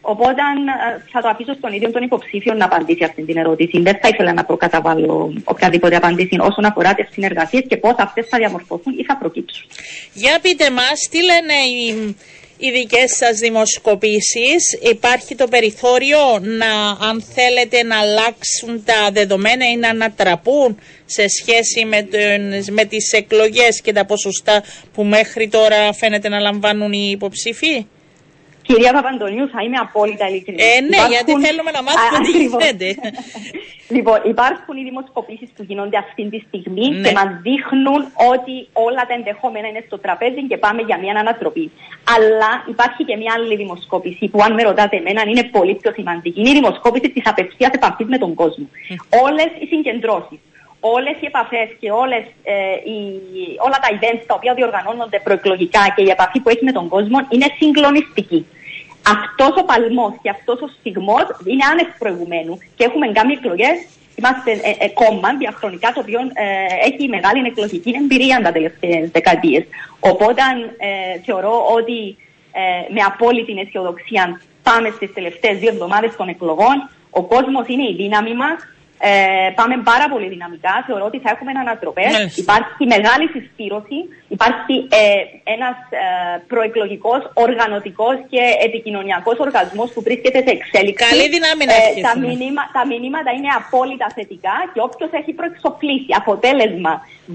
Οπότε 0.07 0.43
θα 1.13 1.21
το 1.21 1.29
αφήσω 1.29 1.55
στον 1.55 1.73
ίδιο 1.73 1.91
τον 1.91 2.03
υποψήφιο 2.03 2.55
να 2.55 2.65
απαντήσει 2.65 3.05
αυτή 3.05 3.23
την 3.23 3.37
ερώτηση. 3.37 3.81
Δεν 3.81 3.99
θα 4.03 4.09
ήθελα 4.09 4.33
να 4.33 4.45
προκαταβάλω 4.45 5.33
οποιαδήποτε 5.45 5.97
απάντηση 5.97 6.37
όσον 6.41 6.65
αφορά 6.65 6.95
τις 6.95 7.09
συνεργασίες 7.13 7.65
και 7.69 7.77
πώς 7.77 7.95
αυτές 7.99 8.27
θα 8.29 8.39
διαμορφωθούν 8.39 8.99
ή 8.99 9.05
θα 9.05 9.17
προκύψουν. 9.17 9.67
Για 10.13 10.39
πείτε 10.43 10.71
μας, 10.71 11.09
τι 11.11 11.19
λένε 11.23 11.55
οι 11.55 12.17
οι 12.67 12.71
δικές 12.71 13.11
σας 13.17 13.39
δημοσκοπήσεις 13.39 14.79
υπάρχει 14.81 15.35
το 15.35 15.47
περιθώριο 15.49 16.19
να 16.41 17.07
αν 17.09 17.23
θέλετε 17.35 17.83
να 17.83 17.99
αλλάξουν 17.99 18.85
τα 18.85 19.11
δεδομένα 19.13 19.71
ή 19.71 19.77
να 19.77 19.89
ανατραπούν 19.89 20.79
σε 21.05 21.29
σχέση 21.29 21.85
με, 21.85 22.03
τον, 22.03 22.75
με 22.75 22.85
τις 22.85 23.13
εκλογές 23.13 23.81
και 23.81 23.93
τα 23.93 24.05
ποσοστά 24.05 24.63
που 24.93 25.05
μέχρι 25.05 25.49
τώρα 25.49 25.93
φαίνεται 25.93 26.29
να 26.29 26.41
λαμβάνουν 26.41 26.93
οι 26.93 27.09
υποψήφοι; 27.11 27.87
Κυρία 28.67 28.93
Παπαντονίου, 28.93 29.49
θα 29.55 29.61
είμαι 29.65 29.79
απόλυτα 29.87 30.25
ειλικρινής. 30.29 30.65
Ε, 30.65 30.81
ναι, 30.81 30.97
υπάρχουν... 30.97 31.13
γιατί 31.15 31.33
θέλουμε 31.47 31.71
να 31.77 31.83
μάθουμε 31.87 32.19
τι 32.27 32.33
γίνεται. 32.43 32.89
λοιπόν, 33.97 34.19
υπάρχουν 34.33 34.75
οι 34.81 34.85
δημοσκοπήσεις 34.91 35.49
που 35.57 35.63
γίνονται 35.69 35.99
αυτή 36.05 36.23
τη 36.33 36.39
στιγμή 36.47 36.87
ναι. 36.89 37.03
και 37.05 37.13
μας 37.19 37.31
δείχνουν 37.47 38.01
ότι 38.33 38.55
όλα 38.87 39.03
τα 39.09 39.15
ενδεχόμενα 39.19 39.67
είναι 39.69 39.83
στο 39.87 39.99
τραπέζι 40.05 40.41
και 40.51 40.57
πάμε 40.65 40.81
για 40.89 40.99
μια 41.03 41.15
ανατροπή. 41.25 41.67
Αλλά 42.17 42.51
υπάρχει 42.73 43.03
και 43.09 43.17
μια 43.17 43.33
άλλη 43.37 43.57
δημοσκόπηση 43.63 44.25
που, 44.31 44.39
αν 44.47 44.53
με 44.55 44.63
ρωτάτε 44.63 44.97
εμένα, 44.97 45.23
είναι 45.31 45.45
πολύ 45.57 45.75
πιο 45.81 45.91
σημαντική. 45.99 46.41
Είναι 46.41 46.55
η 46.55 46.59
δημοσκόπηση 46.61 47.09
της 47.15 47.25
απευθείας 47.33 47.73
επαφής 47.79 48.07
με 48.15 48.19
τον 48.19 48.35
κόσμο. 48.35 48.67
Mm. 48.71 49.23
Όλες 49.27 49.51
οι 49.61 49.67
συγκεντρώσεις 49.73 50.39
όλες 50.93 51.17
οι 51.21 51.27
επαφές 51.33 51.69
και 51.81 51.91
όλες, 51.91 52.25
ε, 52.43 52.55
οι, 52.91 53.01
όλα 53.67 53.79
τα 53.83 53.89
events 53.97 54.25
τα 54.27 54.35
οποία 54.35 54.55
διοργανώνονται 54.55 55.19
προεκλογικά 55.27 55.83
και 55.95 56.03
η 56.03 56.11
επαφή 56.11 56.41
που 56.41 56.49
έχει 56.49 56.65
με 56.65 56.73
τον 56.73 56.89
κόσμο 56.89 57.19
είναι 57.29 57.49
συγκλονιστική. 57.59 58.47
Αυτός 59.17 59.53
ο 59.61 59.65
παλμός 59.65 60.13
και 60.23 60.31
αυτός 60.31 60.61
ο 60.61 60.69
στιγμός 60.79 61.27
είναι 61.45 61.65
άνευ 61.71 61.89
προηγουμένου 61.99 62.59
και 62.77 62.85
έχουμε 62.85 63.07
κάνει 63.07 63.33
εκλογές. 63.33 63.77
Είμαστε 64.19 64.51
ε, 64.51 64.85
ε, 64.85 64.89
κόμμα 64.89 65.29
διαχρονικά 65.39 65.93
το 65.95 66.01
οποίο 66.01 66.21
ε, 66.21 66.89
έχει 66.89 67.09
μεγάλη 67.09 67.47
εκλογική 67.47 67.93
εμπειρία 68.01 68.41
τα 68.43 68.53
τελευταίες 68.53 69.11
δεκαετίες. 69.11 69.65
Οπότε 70.01 70.43
ε, 70.79 71.21
θεωρώ 71.25 71.55
ότι 71.77 72.17
με 72.95 73.01
απόλυτη 73.11 73.53
αισιοδοξία 73.61 74.41
πάμε 74.63 74.89
στις 74.97 75.13
τελευταίες 75.13 75.59
δύο 75.59 75.69
εβδομάδες 75.69 76.17
των 76.17 76.29
εκλογών. 76.29 76.77
Ο 77.11 77.23
κόσμος 77.23 77.67
είναι 77.69 77.83
η 77.83 77.95
δύναμη 77.95 78.35
μας. 78.35 78.59
Ε, 79.09 79.51
πάμε 79.59 79.75
πάρα 79.91 80.07
πολύ 80.13 80.29
δυναμικά. 80.35 80.75
Θεωρώ 80.87 81.05
ότι 81.11 81.19
θα 81.25 81.31
έχουμε 81.35 81.51
ανατροπέ. 81.65 82.07
Υπάρχει 82.45 82.83
μεγάλη 82.95 83.25
συσπήρωση. 83.35 83.99
Υπάρχει 84.37 84.75
ε, 85.01 85.03
ένας 85.57 85.77
ε, 85.91 86.05
προεκλογικός, 86.53 87.21
οργανωτικός 87.47 88.17
και 88.33 88.43
επικοινωνιακός 88.69 89.37
οργανισμό 89.47 89.85
που 89.95 90.01
βρίσκεται 90.07 90.39
σε 90.47 90.51
εξέλιξη. 90.57 91.05
Καλή 91.09 91.27
δύναμη 91.35 91.65
να 91.71 91.77
ε, 91.77 91.87
τα, 92.07 92.13
μηνύμα, 92.25 92.63
τα 92.77 92.83
μηνύματα 92.91 93.31
είναι 93.37 93.51
απόλυτα 93.61 94.07
θετικά 94.17 94.57
και 94.73 94.81
όποιος 94.87 95.11
έχει 95.21 95.33
προεξοφλήσει 95.39 96.13
αποτέλεσμα 96.21 96.93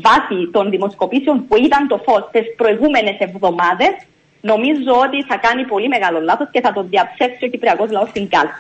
βάσει 0.08 0.40
των 0.56 0.64
δημοσκοπήσεων 0.74 1.38
που 1.48 1.56
ήταν 1.68 1.82
το 1.92 1.98
φως 2.06 2.24
τις 2.34 2.46
προηγούμενες 2.60 3.18
εβδομάδες, 3.28 3.94
νομίζω 4.42 4.94
ότι 5.06 5.18
θα 5.30 5.38
κάνει 5.46 5.66
πολύ 5.66 5.88
μεγάλο 5.88 6.20
λάθος 6.30 6.48
και 6.52 6.62
θα 6.66 6.72
το 6.74 6.82
διαψεύσει 6.92 7.46
ο 7.46 7.50
Κυπριακός 7.54 7.90
λαός 7.92 8.10
στην 8.10 8.30
κάλπη. 8.34 8.54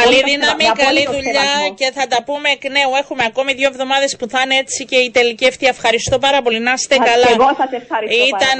Καλή 0.00 0.20
δύναμη, 0.30 0.64
καλή 0.86 1.04
δουλειά 1.14 1.50
και 1.80 1.88
θα 1.96 2.04
τα 2.12 2.18
πούμε 2.28 2.48
εκ 2.56 2.64
νέου. 2.76 2.92
Έχουμε 3.02 3.22
ακόμη 3.30 3.52
δύο 3.58 3.68
εβδομάδες 3.72 4.10
που 4.18 4.26
θα 4.32 4.40
είναι 4.44 4.56
έτσι 4.64 4.84
και 4.84 4.96
η 4.96 5.10
τελική 5.10 5.46
αυτή. 5.52 5.66
Ευχαριστώ 5.66 6.18
πάρα 6.18 6.42
πολύ. 6.42 6.58
Να 6.68 6.72
είστε 6.72 6.96
καλά. 6.96 7.28
εγώ 7.36 7.48
σας 7.60 7.70
ευχαριστώ. 7.80 8.16
Ήταν 8.32 8.58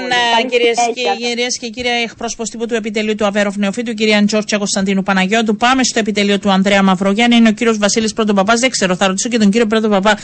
κυρίες 0.51 0.77
και, 0.97 1.03
κυρίες 1.23 1.53
και 1.61 1.67
κύριοι 1.75 1.89
εκπρόσωπο 2.07 2.43
τύπου 2.43 2.65
του 2.65 2.75
επιτελείου 2.81 3.15
του 3.15 3.25
Αβέροφ 3.25 3.55
Νεοφύτου, 3.55 3.93
κυρία 3.93 4.25
Τζόρτια 4.25 4.57
Κωνσταντίνου 4.57 5.03
Παναγιώτου. 5.03 5.55
Πάμε 5.55 5.83
στο 5.83 5.99
επιτελείο 5.99 6.39
του 6.39 6.49
Ανδρέα 6.51 6.83
Μαυρογιάννη. 6.83 7.35
Είναι 7.35 7.49
ο 7.49 7.51
κύριος 7.51 7.77
Βασίλης 7.77 8.13
Πρωτοπαπά. 8.13 8.53
Δεν 8.53 8.69
ξέρω, 8.69 8.95
θα 8.95 9.07
ρωτήσω 9.07 9.29
και 9.29 9.37
τον 9.37 9.49
κύριο 9.49 9.67
Πρωτοπαπά. 9.67 10.17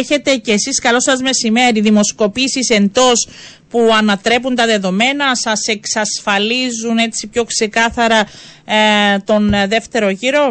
Έχετε 0.00 0.36
κι 0.36 0.50
εσείς, 0.50 0.80
καλό 0.80 1.00
σας 1.00 1.20
μεσημέρι, 1.20 1.80
δημοσκοπήσεις 1.80 2.68
εντός 2.68 3.28
που 3.74 3.90
ανατρέπουν 4.00 4.54
τα 4.54 4.66
δεδομένα, 4.66 5.26
σας 5.46 5.60
εξασφαλίζουν 5.76 6.96
έτσι 6.98 7.28
πιο 7.32 7.44
ξεκάθαρα 7.44 8.20
ε, 8.64 9.18
τον 9.30 9.42
δεύτερο 9.74 10.08
γύρο; 10.20 10.44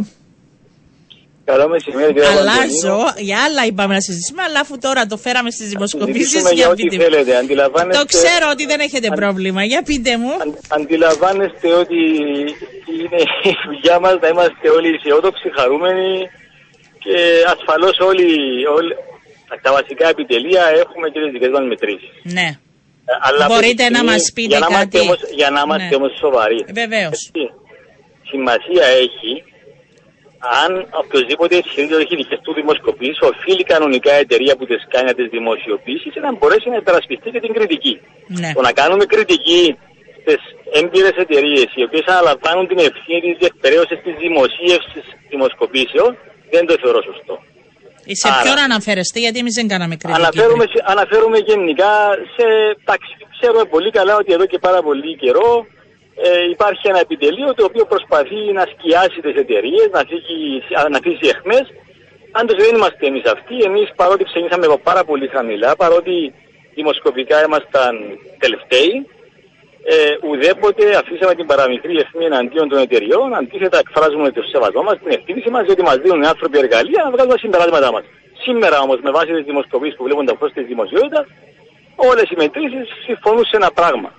Καλό 1.46 1.70
μεσημέρι, 1.70 2.14
κύριε 2.14 2.30
Αλλάζω, 2.30 3.00
για 3.18 3.38
άλλα 3.46 3.66
είπαμε 3.66 3.94
να 3.94 4.02
συζητήσουμε, 4.08 4.42
αλλά 4.48 4.60
αφού 4.60 4.78
τώρα 4.78 5.06
το 5.06 5.18
φέραμε 5.18 5.50
στις 5.52 5.68
δημοσκοπήσεις, 5.70 6.52
για 6.52 6.70
ό,τι 6.70 6.86
θέλετε. 7.02 7.32
Αντιλαμβάνεστε... 7.38 8.00
Το 8.00 8.06
ξέρω 8.14 8.46
ότι 8.52 8.66
δεν 8.66 8.80
έχετε 8.80 9.08
πρόβλημα, 9.22 9.64
για 9.64 9.82
πείτε 9.84 10.18
μου. 10.18 10.32
Αν, 10.44 10.50
αντιλαμβάνεστε 10.68 11.68
ότι 11.84 12.00
είναι 13.02 13.20
η 13.52 13.54
δουλειά 13.66 14.00
μας 14.00 14.16
να 14.22 14.28
είμαστε 14.28 14.66
όλοι 14.78 14.88
αισιόδοξοι, 14.96 15.48
χαρούμενοι 15.58 16.12
και 17.04 17.16
ασφαλώς 17.54 17.96
όλοι, 18.10 18.30
όλοι 18.78 18.94
τα 19.62 19.72
βασικά 19.78 20.06
επιτελεία 20.14 20.64
έχουμε 20.84 21.08
και 21.10 21.20
τις 21.24 21.32
δικές 21.32 21.52
μας 21.56 21.66
μετρήσεις. 21.72 22.12
Ναι. 22.38 22.50
Αλλά 23.22 23.46
Μπορείτε 23.46 23.90
να 23.90 24.04
μας 24.04 24.32
πείτε 24.34 24.58
για 24.58 24.68
κάτι. 24.70 25.00
Όμως, 25.00 25.20
για 25.36 25.50
να 25.50 25.62
είμαστε 25.66 25.90
ναι. 25.90 25.96
όμως 25.96 26.12
σοβαροί. 26.18 26.66
Βεβαίως. 26.74 27.32
σημασία 28.30 28.86
έχει 28.86 29.44
αν 30.62 30.72
οποιοδήποτε 31.04 31.56
ισχυρίζεται 31.62 31.96
ότι 31.96 32.04
έχει 32.04 32.16
δικές 32.16 32.40
του 32.46 32.54
δημοσκοπήσεις, 32.54 33.20
οφείλει 33.30 33.64
κανονικά 33.64 34.12
η 34.18 34.20
εταιρεία 34.26 34.54
που 34.58 34.66
τις 34.66 34.82
κάνει 34.94 35.06
να 35.12 35.16
τις 35.20 35.28
δημοσιοποιήσει 35.36 36.10
και 36.14 36.20
να 36.20 36.32
μπορέσει 36.38 36.70
να 36.70 36.76
υπερασπιστεί 36.76 37.30
και 37.34 37.40
την 37.40 37.54
κριτική. 37.54 37.94
Ναι. 38.28 38.52
Το 38.58 38.62
να 38.62 38.72
κάνουμε 38.72 39.06
κριτική 39.06 39.78
στις 40.22 40.42
έμπειρες 40.80 41.16
εταιρείες 41.24 41.70
οι 41.76 41.84
οποίες 41.88 42.06
αναλαμβάνουν 42.14 42.66
την 42.68 42.80
ευθύνη 42.90 43.22
της 43.30 43.38
διεκπαιρέωσης 43.40 44.00
της 44.06 44.16
δημοσίευσης 44.26 45.06
δημοσκοπήσεων 45.30 46.10
δεν 46.54 46.66
το 46.66 46.74
θεωρώ 46.82 47.02
σωστό. 47.10 47.36
Σε 48.22 48.28
Άρα, 48.28 48.42
ποιον 48.44 48.58
αναφέρεστε, 48.68 49.20
γιατί 49.20 49.38
εμείς 49.40 49.54
δεν 49.60 49.68
κάναμε 49.68 49.96
κριτική. 49.96 50.22
Αναφέρουμε, 50.22 50.66
αναφέρουμε 50.94 51.38
γενικά 51.50 51.94
σε. 52.36 52.46
Εντάξει, 52.82 53.12
ξέρουμε 53.36 53.64
πολύ 53.76 53.90
καλά 53.98 54.14
ότι 54.22 54.34
εδώ 54.34 54.46
και 54.52 54.60
πάρα 54.68 54.82
πολύ 54.88 55.16
καιρό 55.24 55.50
ε, 56.26 56.50
υπάρχει 56.56 56.84
ένα 56.92 57.00
επιτελείο 57.00 57.54
το 57.54 57.64
οποίο 57.70 57.86
προσπαθεί 57.94 58.42
να 58.58 58.64
σκιάσει 58.72 59.20
τις 59.26 59.36
εταιρείες, 59.44 59.88
να, 59.96 60.02
να 60.94 60.98
αφήσει 61.02 61.26
εχμέ. 61.34 61.60
Πάντως 62.36 62.56
δεν 62.64 62.76
είμαστε 62.76 63.04
εμείς 63.12 63.26
αυτοί. 63.36 63.56
Εμείς 63.70 63.88
παρότι 63.96 64.24
ξεκινήσαμε 64.24 64.66
από 64.66 64.78
πάρα 64.90 65.04
πολύ 65.10 65.28
χαμηλά, 65.36 65.72
παρότι 65.76 66.16
δημοσκοπικά 66.78 67.38
ήμασταν 67.48 67.94
τελευταίοι, 68.44 68.94
ε, 69.92 69.96
ουδέποτε 70.28 70.96
αφήσαμε 71.02 71.34
την 71.40 71.46
παραμικρή 71.46 71.96
ευθύνη 72.04 72.26
εναντίον 72.26 72.70
των 72.70 72.80
εταιριών. 72.86 73.28
Αντίθετα, 73.40 73.78
εκφράζουμε 73.84 74.32
το 74.32 74.42
σεβασμό 74.52 74.82
μας, 74.88 74.98
την 75.04 75.12
ευθύνη 75.18 75.44
μας, 75.52 75.64
διότι 75.66 75.82
μας 75.90 75.98
δίνουν 76.04 76.22
οι 76.24 76.26
άνθρωποι 76.34 76.58
εργαλεία 76.58 77.02
να 77.04 77.12
βγάλουμε 77.12 77.34
τα 77.36 77.40
συμπεράσματά 77.40 77.92
μας. 77.92 78.04
Σήμερα 78.46 78.78
όμως, 78.86 78.98
με 79.06 79.12
βάση 79.12 79.32
τις 79.38 79.46
δημοσκοπήσεις 79.52 79.96
που 79.98 80.04
βλέπουν 80.04 80.26
τα 80.26 80.36
φω 80.40 80.46
της 80.50 80.66
δημοσιότητα, 80.66 81.22
όλες 81.96 82.28
οι 82.32 82.36
μετρήσεις 82.44 82.86
συμφωνούν 83.06 83.46
σε 83.46 83.56
ένα 83.62 83.70
πράγμα. 83.80 84.10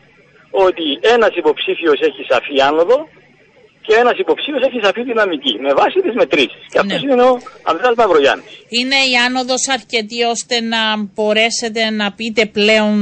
Ότι 0.66 0.86
ένας 1.14 1.32
υποψήφιος 1.40 1.98
έχει 2.08 2.22
σαφή 2.30 2.60
άνοδο 2.68 3.08
και 3.86 3.94
ένας 4.02 4.16
υποψήφιος 4.18 4.62
έχει 4.68 4.80
σαφή 4.82 5.02
δυναμική 5.02 5.58
με 5.60 5.72
βάση 5.74 6.00
τις 6.00 6.14
μετρήσεις. 6.14 6.62
Και 6.72 6.78
αυτός 6.78 7.02
ναι. 7.02 7.12
είναι 7.12 7.22
ο 7.22 7.38
Ανδρέας 7.62 7.94
Μαυρογιάννης. 7.96 8.52
Είναι 8.68 8.98
η 9.12 9.14
άνοδος 9.26 9.62
αρκετή 9.76 10.22
ώστε 10.22 10.60
να 10.60 10.78
μπορέσετε 11.14 11.90
να 11.90 12.12
πείτε 12.12 12.46
πλέον 12.46 12.96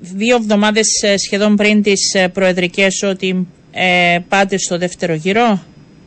δύο 0.00 0.36
εβδομάδες 0.36 0.88
ε, 1.02 1.16
σχεδόν 1.16 1.56
πριν 1.56 1.82
τις 1.82 2.14
ε, 2.14 2.28
προεδρικές 2.28 3.02
ότι 3.02 3.48
ε, 3.72 4.18
πάτε 4.28 4.58
στο 4.58 4.78
δεύτερο 4.78 5.14
γύρο; 5.14 5.46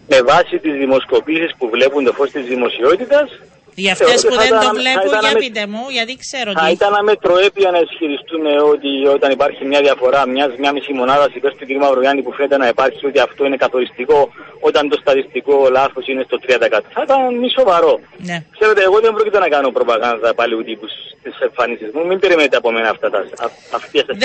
Με 0.07 0.21
βάση 0.21 0.59
τις 0.59 0.73
δημοσκοπήσεις 0.73 1.51
που 1.57 1.69
βλέπουν 1.69 2.03
το 2.03 2.13
φως 2.13 2.31
της 2.31 2.45
δημοσιότητας, 2.45 3.27
για 3.75 3.91
αυτές 3.91 4.21
που 4.27 4.35
δεν 4.43 4.49
το 4.63 4.69
βλέπουν, 4.79 5.13
για 5.23 5.33
πείτε 5.43 5.63
μου, 5.67 5.83
γιατί 5.97 6.13
ξέρω 6.23 6.49
ότι. 6.51 6.59
Θα 6.59 6.69
ήταν 6.69 6.93
αμετροέπεια 7.01 7.69
να 7.71 7.79
ισχυριστούμε 7.87 8.51
ότι 8.73 8.89
όταν 9.15 9.31
υπάρχει 9.31 9.65
μια 9.65 9.81
διαφορά 9.81 10.27
μια, 10.27 10.45
μια 10.59 10.71
μισή 10.71 10.93
μονάδα 10.93 11.29
υπέρ 11.33 11.51
του 11.57 11.65
κ. 11.67 11.71
Μαυρογιάννη 11.83 12.21
που 12.21 12.33
φαίνεται 12.33 12.57
να 12.57 12.67
υπάρχει, 12.67 13.05
ότι 13.05 13.19
αυτό 13.19 13.45
είναι 13.45 13.55
καθοριστικό, 13.55 14.19
όταν 14.59 14.89
το 14.89 14.97
στατιστικό 15.01 15.55
λάθος 15.71 16.07
είναι 16.07 16.23
στο 16.27 16.37
30%. 16.47 16.79
Θα 16.95 17.01
ήταν 17.05 17.19
μη 17.41 17.49
σοβαρό. 17.57 17.99
Ναι. 18.17 18.37
Ξέρετε, 18.57 18.81
εγώ 18.83 18.99
δεν 18.99 19.13
πρόκειται 19.13 19.39
να 19.39 19.47
κάνω 19.47 19.69
προπαγάνδα 19.71 20.33
πάλι 20.33 20.63
τύπου 20.63 20.87
στις 21.19 21.39
εμφανίσεις 21.47 21.89
μου. 21.93 22.05
Μην 22.09 22.19
περιμένετε 22.19 22.57
από 22.57 22.71
μένα 22.71 22.89
αυτά 22.89 23.09
τα 23.09 23.19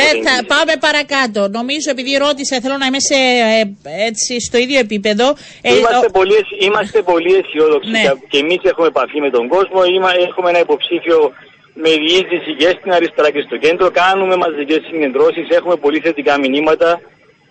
Δεν 0.00 0.14
θα 0.26 0.35
πάμε 0.52 0.73
παρακάτω. 0.87 1.40
Νομίζω 1.59 1.88
επειδή 1.90 2.12
ρώτησα, 2.17 2.61
θέλω 2.62 2.76
να 2.83 2.87
είμαι 2.87 3.02
σε, 3.11 3.19
ε, 3.59 3.61
έτσι, 4.09 4.40
στο 4.49 4.59
ίδιο 4.59 4.78
επίπεδο. 4.78 5.26
Ε, 5.62 5.75
είμαστε, 5.76 6.07
ο... 6.07 6.11
πολύ, 6.11 6.38
είμαστε 6.67 7.02
πολύ 7.02 7.33
αισιόδοξοι 7.38 7.90
ναι. 7.90 8.02
και 8.31 8.38
εμείς 8.38 8.61
έχουμε 8.62 8.87
επαφή 8.87 9.21
με 9.21 9.31
το 9.31 9.38
τον 9.38 9.49
κόσμο. 9.54 9.80
έχουμε 10.26 10.49
ένα 10.52 10.61
υποψήφιο 10.66 11.18
με 11.83 11.90
διείσδυση 12.02 12.52
και 12.61 12.68
στην 12.78 12.90
αριστερά 12.92 13.30
και 13.35 13.42
στο 13.47 13.57
κέντρο. 13.64 13.87
Κάνουμε 14.02 14.37
μαζικές 14.37 14.80
συγκεντρώσεις. 14.88 15.47
Έχουμε 15.59 15.76
πολύ 15.85 15.99
θετικά 16.07 16.38
μηνύματα, 16.38 17.00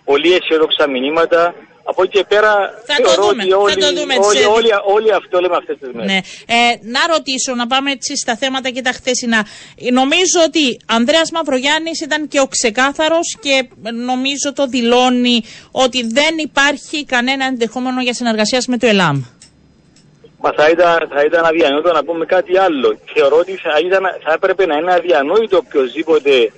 πολύ 0.04 0.30
αισιόδοξα 0.36 0.84
μηνύματα. 0.94 1.54
Από 1.90 2.02
εκεί 2.02 2.18
και 2.18 2.24
πέρα 2.28 2.52
θα 2.86 2.94
θεωρώ 2.94 3.14
το 3.14 3.22
δούμε, 3.22 3.42
ότι 3.42 3.52
όλοι, 3.52 3.72
θα 3.72 3.78
το 3.78 4.00
δούμε 4.00 4.14
όλοι, 4.28 4.44
όλοι, 4.44 4.70
όλοι, 4.94 5.12
αυτό 5.12 5.40
λέμε 5.40 5.56
αυτές 5.56 5.76
τις 5.80 5.90
μέρες. 5.92 6.10
Ναι. 6.10 6.18
Ε, 6.56 6.58
να 6.94 7.00
ρωτήσω, 7.12 7.54
να 7.54 7.66
πάμε 7.66 7.90
έτσι 7.90 8.16
στα 8.16 8.36
θέματα 8.36 8.68
και 8.70 8.82
τα 8.82 8.92
χθεσινά. 8.92 9.46
Νομίζω 9.92 10.38
ότι 10.46 10.64
Ανδρέας 10.86 11.30
Μαυρογιάννης 11.30 12.00
ήταν 12.00 12.28
και 12.28 12.40
ο 12.40 12.46
ξεκάθαρος 12.46 13.36
και 13.40 13.68
νομίζω 14.10 14.52
το 14.54 14.66
δηλώνει 14.66 15.42
ότι 15.70 16.06
δεν 16.18 16.38
υπάρχει 16.38 17.04
κανένα 17.04 17.44
ενδεχόμενο 17.44 18.00
για 18.02 18.14
συνεργασίας 18.14 18.66
με 18.66 18.76
το 18.78 18.86
ΕΛΑΜ. 18.86 19.22
Μα 20.40 20.52
θα 20.52 20.68
ήταν, 20.68 21.08
θα 21.14 21.22
ήταν 21.24 21.44
αδιανόητο 21.44 21.92
να 21.92 22.04
πούμε 22.04 22.24
κάτι 22.24 22.58
άλλο. 22.58 22.98
Θεωρώ 23.14 23.36
ότι 23.36 23.56
θα, 23.56 23.78
ήταν, 23.84 24.02
θα 24.24 24.32
έπρεπε 24.32 24.66
να 24.66 24.76
είναι 24.76 24.92
αδιανόητο 24.92 25.56
οποιοδήποτε 25.56 26.30
ε, 26.40 26.50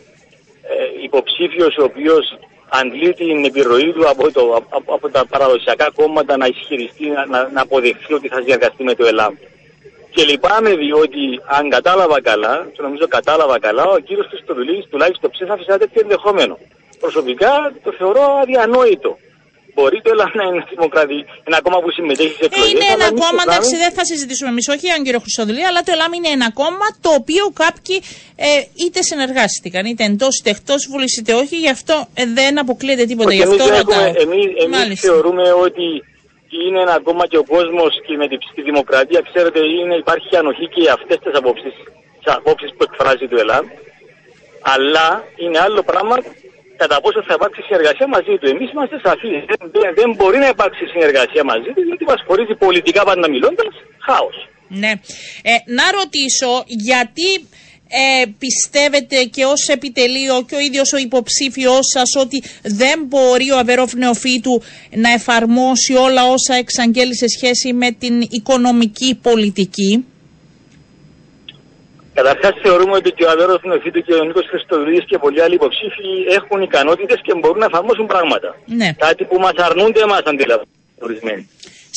υποψήφιος 1.02 1.76
ο 1.76 1.82
οποίος 1.82 2.38
αντλεί 2.68 3.14
την 3.14 3.44
επιρροή 3.44 3.92
του 3.92 4.08
από, 4.08 4.32
το, 4.32 4.64
από, 4.70 4.94
από 4.94 5.08
τα 5.10 5.26
παραδοσιακά 5.26 5.90
κόμματα 5.94 6.37
να 6.37 6.46
ισχυριστεί, 6.46 7.06
να, 7.08 7.26
να, 7.26 7.49
να 7.52 7.60
αποδεχθεί 7.60 8.12
ότι 8.14 8.28
θα 8.28 8.40
συνεργαστεί 8.40 8.84
με 8.84 8.94
το 8.94 9.06
ΕΛΑΜ. 9.06 9.34
Και 10.10 10.25
λυπάμαι 10.25 10.75
διότι 10.75 11.40
αν 11.46 11.68
κατάλαβα 11.68 12.20
καλά, 12.20 12.66
και 12.72 12.82
νομίζω 12.82 13.06
κατάλαβα 13.08 13.58
καλά, 13.58 13.84
ο 13.84 13.99
κύριος 13.99 14.26
Χριστοδουλής 14.26 14.87
τουλάχιστον 14.90 15.30
ψήφισε 15.30 15.64
ένα 15.66 15.78
τέτοιο 15.78 16.00
ενδεχόμενο. 16.02 16.58
Προσωπικά 17.00 17.72
το 17.82 17.92
θεωρώ 17.92 18.22
αδιανόητο. 18.42 19.18
Μπορεί 19.74 19.98
το 20.04 20.10
Ελλάδα 20.14 20.32
να 20.40 20.44
είναι 20.48 20.62
δημοκρατή, 20.74 21.18
ένα 21.48 21.58
κόμμα 21.64 21.78
που 21.82 21.90
συμμετέχει 21.90 22.34
σε 22.40 22.44
εκλογές. 22.44 22.70
Είναι 22.72 22.88
ένα 22.96 23.08
κόμμα, 23.22 23.42
εντάξει, 23.46 23.74
δεν 23.84 23.92
θα 23.98 24.04
συζητήσουμε 24.10 24.50
εμείς, 24.54 24.68
όχι 24.74 24.84
για 24.88 24.94
τον 24.94 25.04
κύριο 25.04 25.20
Χρυσοδουλή, 25.24 25.64
αλλά 25.70 25.80
το 25.86 25.90
Ελλάδα 25.96 26.14
είναι 26.18 26.32
ένα 26.38 26.48
κόμμα 26.60 26.86
το 27.04 27.10
οποίο 27.20 27.44
κάποιοι 27.62 27.96
ε, 28.36 28.48
είτε 28.82 29.00
συνεργάστηκαν, 29.10 29.82
είτε 29.90 30.04
εντός 30.10 30.32
είτε 30.38 30.50
εκτός 30.56 30.80
Βουλή, 30.90 31.08
είτε 31.18 31.32
όχι, 31.42 31.56
γι' 31.64 31.72
αυτό 31.76 31.94
ε, 32.14 32.24
δεν 32.38 32.52
αποκλείεται 32.64 33.04
τίποτα. 33.10 33.32
Γι' 33.32 33.42
αυτό 33.42 33.64
Εμεί 34.66 34.96
θεωρούμε 34.96 35.46
ότι 35.66 35.86
είναι 36.66 36.80
ένα 36.86 37.00
κόμμα 37.06 37.24
και 37.26 37.38
ο 37.44 37.44
κόσμος 37.44 37.92
και 38.06 38.16
με 38.16 38.26
τη 38.28 38.62
δημοκρατία, 38.62 39.20
ξέρετε, 39.32 39.60
είναι, 39.78 39.94
υπάρχει 39.94 40.36
ανοχή 40.36 40.66
και 40.74 40.90
αυτές 40.90 41.18
τις 41.22 41.34
απόψει 42.24 42.66
που 42.76 42.82
εκφράζει 42.88 43.26
το 43.28 43.36
Ελλάδα. 43.44 43.68
Αλλά 44.74 45.24
είναι 45.36 45.58
άλλο 45.58 45.82
πράγμα 45.82 46.16
κατά 46.82 46.96
πόσο 47.04 47.20
θα 47.28 47.34
υπάρξει 47.38 47.60
συνεργασία 47.68 48.06
μαζί 48.16 48.34
του. 48.38 48.46
Εμείς 48.54 48.68
είμαστε 48.72 48.96
σαφείς. 49.06 49.40
Δεν, 49.50 49.58
δεν 50.00 50.08
μπορεί 50.16 50.38
να 50.44 50.49
υπάρξει 50.54 50.84
συνεργασία 50.94 51.42
μαζί 51.52 51.70
του, 51.75 51.82
διότι 51.88 52.04
μας 52.10 52.20
χωρίζει 52.26 52.54
πολιτικά 52.64 53.00
πάντα 53.08 53.26
μιλώντα 53.34 53.64
χάος. 54.06 54.37
Ναι. 54.82 54.92
Ε, 55.50 55.54
να 55.78 55.84
ρωτήσω, 55.99 56.52
γιατί 56.88 57.28
ε, 57.92 58.26
πιστεύετε 58.38 59.25
και 59.25 59.44
ως 59.44 59.68
επιτελείο 59.68 60.44
και 60.49 60.54
ο 60.54 60.58
ίδιος 60.58 60.92
ο 60.92 60.96
υποψήφιός 60.96 61.87
σας 61.94 62.10
ότι 62.16 62.42
δεν 62.62 63.04
μπορεί 63.08 63.50
ο 63.50 63.58
Αβερόφ 63.58 63.92
Νεοφύτου 63.94 64.62
να 64.90 65.10
εφαρμόσει 65.12 65.92
όλα 65.94 66.22
όσα 66.25 66.54
εξαγγέλει 66.54 67.16
σε 67.16 67.28
σχέση 67.28 67.72
με 67.72 67.90
την 67.90 68.20
οικονομική 68.20 69.18
πολιτική; 69.22 70.04
Καταρχάς, 72.20 72.54
θεωρούμε 72.64 72.94
ότι 73.00 73.10
και 73.16 73.24
ο 73.24 73.30
Αδέρο 73.34 73.56
Νοφίτου 73.62 74.00
και 74.06 74.14
ο 74.20 74.24
Νίκος 74.24 74.46
Χριστοδουλίδης 74.50 75.04
και 75.10 75.18
πολλοί 75.18 75.40
άλλοι 75.42 75.54
υποψήφοι 75.60 76.08
έχουν 76.38 76.58
ικανότητες 76.62 77.18
και 77.22 77.32
μπορούν 77.40 77.58
να 77.58 77.68
εφαρμόσουν 77.70 78.06
πράγματα. 78.06 78.48
Ναι. 78.80 78.88
Κάτι 79.06 79.24
που 79.24 79.36
μας 79.44 79.56
αρνούνται 79.68 80.00
εμάς 80.00 80.22
αντιλαμβάνονται. 80.30 80.78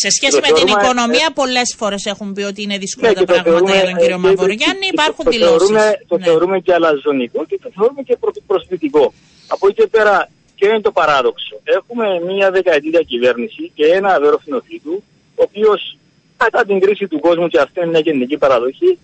Σε 0.04 0.10
σχέση 0.10 0.40
με 0.46 0.50
την 0.60 0.68
οικονομία, 0.68 1.28
ε, 1.30 1.34
πολλές 1.42 1.76
φορές 1.80 2.06
έχουν 2.06 2.34
πει 2.34 2.44
ότι 2.52 2.62
είναι 2.66 2.78
δύσκολα 2.78 3.08
ναι, 3.08 3.14
τα 3.14 3.26
πράγματα 3.26 3.50
θεωρούμε, 3.50 3.72
για 3.76 3.86
τον 3.90 3.96
κύριο 4.02 4.20
ε, 4.22 4.26
Μαυρογιάννη. 4.26 4.86
Υπάρχουν 4.96 5.26
δηλώσεις. 5.36 5.70
Το 6.08 6.18
ναι. 6.18 6.24
θεωρούμε 6.26 6.60
και 6.60 6.74
αλαζονικό 6.74 7.46
και 7.50 7.60
το 7.64 7.70
θεωρούμε 7.76 8.02
και 8.08 8.18
προσβλητικό. 8.48 9.14
Από 9.48 9.68
εκεί 9.68 9.76
και 9.82 9.88
πέρα, 9.88 10.30
και 10.56 10.66
είναι 10.68 10.82
το 10.82 10.92
παράδοξο. 10.92 11.56
Έχουμε 11.64 12.06
μία 12.30 12.52
δεκαετία 12.52 13.02
κυβέρνηση 13.12 13.72
και 13.76 13.86
ένα 13.86 14.10
αδέρο 14.14 14.40
Νοφίτου, 14.46 15.04
ο 15.40 15.44
οποίος 15.48 15.98
κατά 16.38 16.66
την 16.66 16.80
κρίση 16.80 17.08
του 17.08 17.20
κόσμου, 17.20 17.48
και 17.48 17.60
αυτή 17.60 17.80
είναι 17.80 17.90
μια 17.90 18.00
γενική 18.00 18.38
παραδοχή, 18.38 18.98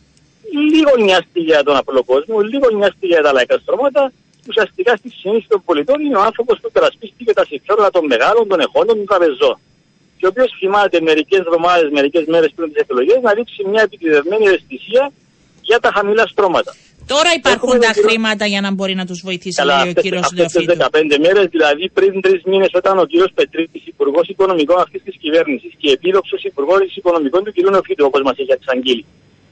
λίγο 0.74 0.91
νοιάστηκε 1.06 1.39
για 1.39 1.63
τον 1.63 1.75
απλό 1.75 2.03
κόσμο, 2.03 2.39
λίγο 2.39 2.68
νοιάστηκε 2.77 3.08
για 3.15 3.22
τα 3.22 3.32
λαϊκά 3.34 3.58
στρώματα. 3.63 4.12
Ουσιαστικά 4.50 4.96
στη 4.96 5.10
συνείδηση 5.10 5.48
των 5.48 5.62
πολιτών 5.66 6.01
είναι 6.05 6.18
ο 6.18 6.22
άνθρωπος 6.22 6.59
που 6.62 6.72
περασπίστηκε 6.72 7.33
τα 7.33 7.46
συμφέροντα 7.46 7.90
των 7.90 8.05
μεγάλων, 8.05 8.48
των 8.48 8.59
εχόντων, 8.59 8.96
των 8.96 9.05
τραπεζών. 9.05 9.59
Και 10.18 10.25
ο 10.25 10.29
οποίος 10.29 10.55
θυμάται 10.59 11.01
μερικές 11.01 11.40
εβδομάδες, 11.40 11.90
μερικές 11.92 12.25
μέρες 12.25 12.51
πριν 12.55 12.68
τις 12.72 12.81
εκλογές 12.81 13.20
να 13.22 13.33
ρίξει 13.33 13.64
μια 13.72 13.81
επιτυχημένη 13.81 14.46
ευαισθησία 14.46 15.12
για 15.62 15.79
τα 15.79 15.92
χαμηλά 15.96 16.27
στρώματα. 16.27 16.75
Τώρα 17.14 17.29
υπάρχουν 17.35 17.79
τα 17.79 17.94
χρήματα 18.05 18.46
για 18.46 18.62
να 18.62 18.72
μπορεί 18.72 18.96
να 18.96 19.05
τους 19.05 19.22
βοηθήσει, 19.24 19.55
Καλά, 19.62 19.77
λέει 19.83 19.94
ο 19.98 20.01
κύριος 20.01 20.31
Νεοφίτου. 20.31 20.72
Αυτές 20.72 20.88
15 20.92 21.18
μέρες, 21.25 21.46
δηλαδή 21.55 21.90
πριν 21.90 22.22
τρεις 22.22 22.42
μήνες, 22.46 22.70
όταν 22.74 23.00
ο 23.00 23.05
κύριος 23.05 23.31
Πετρίδη, 23.33 23.81
υπουργός 23.85 24.27
οικονομικών 24.27 24.79
αυτής 24.79 25.01
της 25.03 25.16
κυβέρνησης 25.22 25.72
και 25.77 25.90
επίδοξος 25.92 26.44
υπουργός 26.44 26.96
οικονομικών 26.96 27.44
του 27.44 27.53
κ. 27.53 27.70
Νεοφίτου, 27.70 28.05
όπως 28.05 28.22
μας 28.22 28.38
έχει 28.38 28.51
εξαγγείλει, 28.51 29.05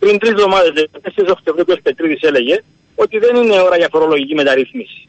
πριν 0.08 0.20
τρεις 0.20 0.32
εβδομάδες, 0.32 0.88
4 1.02 1.32
Οκτωβρίου, 1.32 1.66
ο 1.68 1.82
Πετρίδης 1.84 2.22
έλεγε 2.22 2.64
ότι 2.96 3.18
δεν 3.18 3.36
είναι 3.36 3.60
ώρα 3.60 3.78
για 3.78 3.88
φορολογική 3.92 4.36
μεταρρύθμιση. 4.36 5.08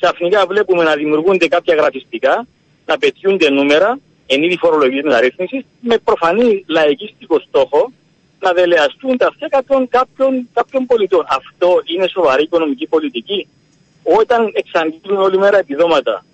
Ξαφνικά 0.00 0.46
βλέπουμε 0.46 0.82
να 0.84 0.94
δημιουργούνται 0.94 1.48
κάποια 1.48 1.74
γραφιστικά, 1.74 2.46
να 2.86 2.98
πετιούνται 2.98 3.50
νούμερα 3.50 3.98
εν 4.26 4.42
είδη 4.42 4.56
φορολογικής 4.56 5.02
μεταρρύθμισης, 5.02 5.64
με 5.80 5.98
προφανή 5.98 6.64
λαϊκίστικο 6.66 7.38
στόχο 7.38 7.92
να 8.40 8.52
δελεαστούν 8.52 9.16
τα 9.16 9.26
αυτιά 9.26 9.48
κάποιων, 9.48 9.88
κάποιων, 9.88 10.48
κάποιων 10.52 10.86
πολιτών. 10.86 11.24
Αυτό 11.28 11.68
είναι 11.84 12.08
σοβαρή 12.08 12.42
οικονομική 12.42 12.86
πολιτική. 12.86 13.48
Όταν 14.02 14.50
εξαντλούν 14.52 15.18
όλη 15.18 15.38
μέρα 15.38 15.58
επιδόματα, 15.58 16.24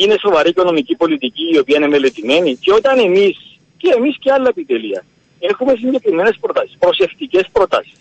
είναι 0.00 0.16
σοβαρή 0.20 0.48
οικονομική 0.48 0.96
πολιτική 0.96 1.50
η 1.52 1.58
οποία 1.58 1.76
είναι 1.76 1.88
μελετημένη 1.88 2.56
και 2.56 2.72
όταν 2.72 2.98
εμείς 2.98 3.36
και 3.76 3.92
εμείς 3.96 4.16
και 4.18 4.32
άλλα 4.32 4.48
επιτελεία 4.48 5.04
έχουμε 5.40 5.74
συγκεκριμένε 5.74 6.32
προτάσεις, 6.40 6.76
προσεκτικές 6.78 7.46
προτάσεις. 7.52 7.98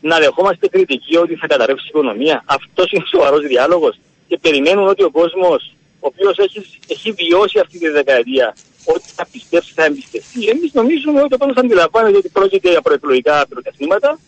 Να 0.00 0.18
δεχόμαστε 0.18 0.68
κριτική 0.68 1.16
ότι 1.16 1.34
θα 1.36 1.46
καταρρεύσει 1.46 1.84
η 1.84 1.88
οικονομία. 1.88 2.42
Αυτός 2.46 2.92
είναι 2.92 3.04
σοβαρός 3.10 3.46
διάλογος 3.46 3.98
και 4.28 4.38
περιμένουν 4.38 4.88
ότι 4.88 5.02
ο 5.02 5.10
κόσμος, 5.10 5.74
ο 6.00 6.06
οποίος 6.06 6.38
έχει, 6.38 6.66
έχει 6.86 7.12
βιώσει 7.12 7.58
αυτή 7.58 7.78
τη 7.78 7.88
δεκαετία, 7.88 8.56
ότι 8.84 9.08
θα 9.14 9.26
πιστέψει, 9.32 9.72
θα 9.72 9.84
εμπιστευτεί. 9.84 10.48
Εμείς 10.48 10.72
νομίζουμε 10.72 11.22
ότι 11.22 11.34
ο 11.34 11.38
κόσμο 11.38 11.54
αντιλαμβάνεται 11.56 12.16
ότι 12.16 12.28
πρόκειται 12.28 12.70
για 12.70 12.82
προεκλογικά 12.82 13.46
πυροτεχνήματα, 13.48 14.18